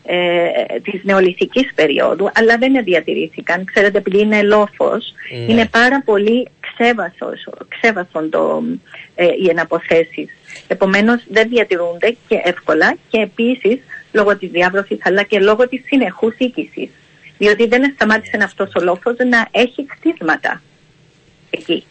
ε, 0.10 0.80
της 0.84 1.04
νεολιθικής 1.04 1.74
περίοδου, 1.76 2.30
αλλά 2.34 2.58
δεν 2.58 2.84
διατηρήθηκαν. 2.84 3.66
Ξέρετε, 3.66 3.98
επειδή 3.98 4.20
είναι 4.20 4.42
λόφος, 4.42 5.14
ναι. 5.32 5.54
είναι 5.54 5.68
πάρα 5.68 6.02
πολύ 6.06 6.48
ξέβασος, 6.60 7.48
ξέβασον 7.68 8.30
το, 8.30 8.64
ε, 9.16 9.26
οι 9.26 9.50
εναποθέσεις. 9.50 10.30
Επομένως 10.68 11.24
δεν 11.28 11.50
διατηρούνται 11.50 12.16
και 12.28 12.42
εύκολα 12.44 12.96
και 13.10 13.20
επίσης 13.20 13.80
λόγω 14.12 14.38
της 14.38 14.50
διάβρωσης 14.50 14.98
αλλά 15.04 15.24
και 15.24 15.40
λόγω 15.40 15.68
της 15.68 15.82
συνεχούς 15.86 16.36
οίκησης. 16.38 16.90
Διότι 17.38 17.68
δεν 17.68 17.92
σταμάτησε 17.96 18.38
αυτός 18.44 18.72
ο 18.76 18.84
λόφος 18.84 19.16
να 19.30 19.48
έχει 19.52 19.86
χτίσματα 19.90 20.62
εκεί. 21.50 21.86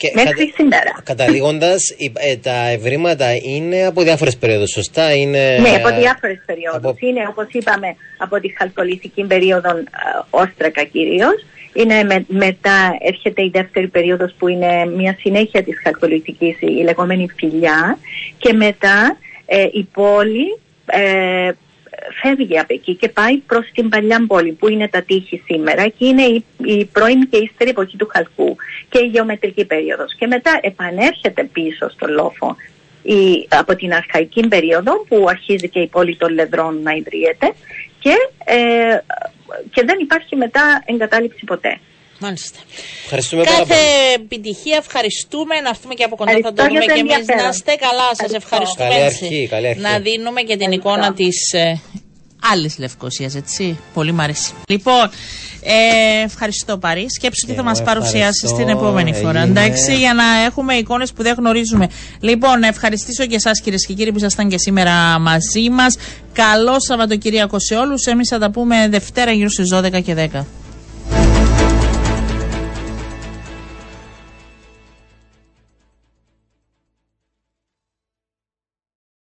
Και 0.00 0.10
Μέχρι 0.14 0.46
κατα... 0.46 0.52
σήμερα. 0.56 0.92
Καταλήγοντα, 1.04 1.74
ε, 2.14 2.36
τα 2.36 2.68
ευρήματα 2.68 3.26
είναι 3.42 3.86
από 3.86 4.02
διάφορες 4.02 4.36
περιόδους, 4.36 4.70
σωστά. 4.70 5.14
Είναι... 5.14 5.58
Ναι, 5.60 5.68
από 5.68 5.88
διάφορες 6.00 6.42
περιόδους. 6.46 6.90
Από... 6.90 6.96
Είναι, 7.00 7.26
όπως 7.28 7.46
είπαμε, 7.50 7.96
από 8.18 8.40
τη 8.40 8.48
χαλκολιθική 8.58 9.24
περίοδο 9.24 9.68
ε, 9.68 9.84
Όστρακα 10.30 10.84
κυρίως. 10.84 11.44
Είναι 11.72 12.02
με, 12.02 12.24
μετά 12.28 12.96
έρχεται 13.00 13.42
η 13.42 13.50
δεύτερη 13.52 13.88
περίοδος 13.88 14.34
που 14.38 14.48
είναι 14.48 14.86
μια 14.86 15.16
συνέχεια 15.20 15.62
της 15.62 15.80
χαλκολιθικής, 15.82 16.60
η 16.60 16.82
λεγόμενη 16.82 17.28
φιλιά 17.36 17.98
και 18.38 18.52
μετά 18.52 19.16
ε, 19.46 19.66
η 19.72 19.88
πόλη 19.92 20.58
ε, 20.86 21.50
φεύγει 22.22 22.58
από 22.58 22.74
εκεί 22.74 22.94
και 22.94 23.08
πάει 23.08 23.36
προς 23.36 23.70
την 23.74 23.88
παλιά 23.88 24.24
πόλη 24.26 24.52
που 24.52 24.68
είναι 24.68 24.88
τα 24.88 25.02
τείχη 25.02 25.42
σήμερα 25.44 25.88
και 25.88 26.06
είναι 26.06 26.22
η, 26.22 26.44
η 26.64 26.84
πρώην 26.84 27.28
και 27.28 27.36
ύστερη 27.36 27.70
εποχή 27.70 27.96
του 27.96 28.08
Χαλκού 28.12 28.56
και 28.88 28.98
η 29.04 29.06
γεωμετρική 29.06 29.64
περίοδος. 29.64 30.14
Και 30.14 30.26
μετά 30.26 30.58
επανέρχεται 30.62 31.44
πίσω 31.44 31.88
στο 31.88 32.06
λόφο 32.06 32.56
η, 33.02 33.46
από 33.48 33.76
την 33.76 33.92
αρχαϊκή 33.92 34.48
περίοδο 34.48 35.04
που 35.08 35.26
αρχίζει 35.28 35.68
και 35.68 35.80
η 35.80 35.86
πόλη 35.86 36.16
των 36.16 36.34
Λεδρών 36.34 36.82
να 36.82 36.92
ιδρύεται 36.92 37.52
και, 37.98 38.14
ε, 38.44 38.98
και 39.70 39.82
δεν 39.84 39.98
υπάρχει 40.00 40.36
μετά 40.36 40.82
εγκατάλειψη 40.86 41.44
ποτέ. 41.44 41.78
Μάλιστα. 42.24 42.58
Ευχαριστούμε 43.04 43.42
Κάθε 43.44 43.56
πάρα 43.58 43.66
πολύ. 43.68 43.80
επιτυχία, 44.14 44.76
ευχαριστούμε. 44.84 45.54
Να 45.64 45.68
έρθουμε 45.68 45.94
και 45.94 46.04
από 46.04 46.16
κοντά, 46.16 46.30
θα 46.32 46.36
Ευχαριστώ 46.38 46.62
το 46.62 46.68
δούμε 46.68 46.78
για 46.84 46.88
το 46.88 46.94
και 46.94 47.00
εμείς. 47.00 47.12
ενδιαφέρον. 47.14 47.42
Να 47.44 47.48
είστε 47.56 47.72
καλά, 47.86 48.08
σας 48.20 48.32
Ευχαριστώ. 48.32 48.46
ευχαριστούμε. 48.46 48.88
Καλή 48.88 49.04
έτσι. 49.08 49.24
αρχή, 49.24 49.46
καλή 49.54 49.66
αρχή. 49.68 49.80
Να 49.80 49.92
δίνουμε 50.06 50.40
και 50.48 50.56
την 50.60 50.70
Ευχαριστώ. 50.72 50.88
εικόνα 50.88 51.08
της 51.20 51.36
ε, 51.52 51.80
άλλης 52.52 52.74
Λευκοσίας, 52.78 53.32
έτσι. 53.42 53.64
Πολύ 53.94 54.12
μ' 54.12 54.20
αρέσει. 54.20 54.50
Λοιπόν, 54.68 55.04
ε, 55.62 56.22
ευχαριστώ 56.24 56.78
Παρή. 56.78 57.06
Σκέψου 57.16 57.46
τι 57.46 57.52
θα 57.58 57.60
Εγώ 57.66 57.70
μα 57.70 57.82
παρουσιάσεις 57.90 58.42
ευχαριστώ. 58.42 58.56
την 58.56 58.68
επόμενη 58.78 59.12
φορά. 59.22 59.40
Έγινε. 59.40 59.60
Εντάξει, 59.60 59.94
για 59.96 60.14
να 60.14 60.26
έχουμε 60.48 60.74
εικόνες 60.74 61.12
που 61.12 61.22
δεν 61.22 61.34
γνωρίζουμε. 61.38 61.86
Λοιπόν, 62.20 62.58
να 62.60 62.66
ευχαριστήσω 62.66 63.26
και 63.26 63.34
εσάς 63.34 63.60
κυρίες 63.60 63.86
και 63.86 63.92
κύριοι 63.92 64.10
που 64.12 64.18
ήσασταν 64.18 64.48
και 64.48 64.58
σήμερα 64.58 65.18
μαζί 65.18 65.70
μας. 65.70 65.96
Καλό 66.32 66.76
Σαββατοκύριακο 66.78 67.56
σε 67.58 67.74
όλους. 67.74 68.04
Εμείς 68.06 68.28
θα 68.28 68.38
τα 68.38 68.50
πούμε 68.50 68.88
Δευτέρα 68.90 69.32
γύρω 69.32 69.48
στις 69.48 69.68
12 69.74 70.00
και 70.02 70.14
10. 70.14 70.44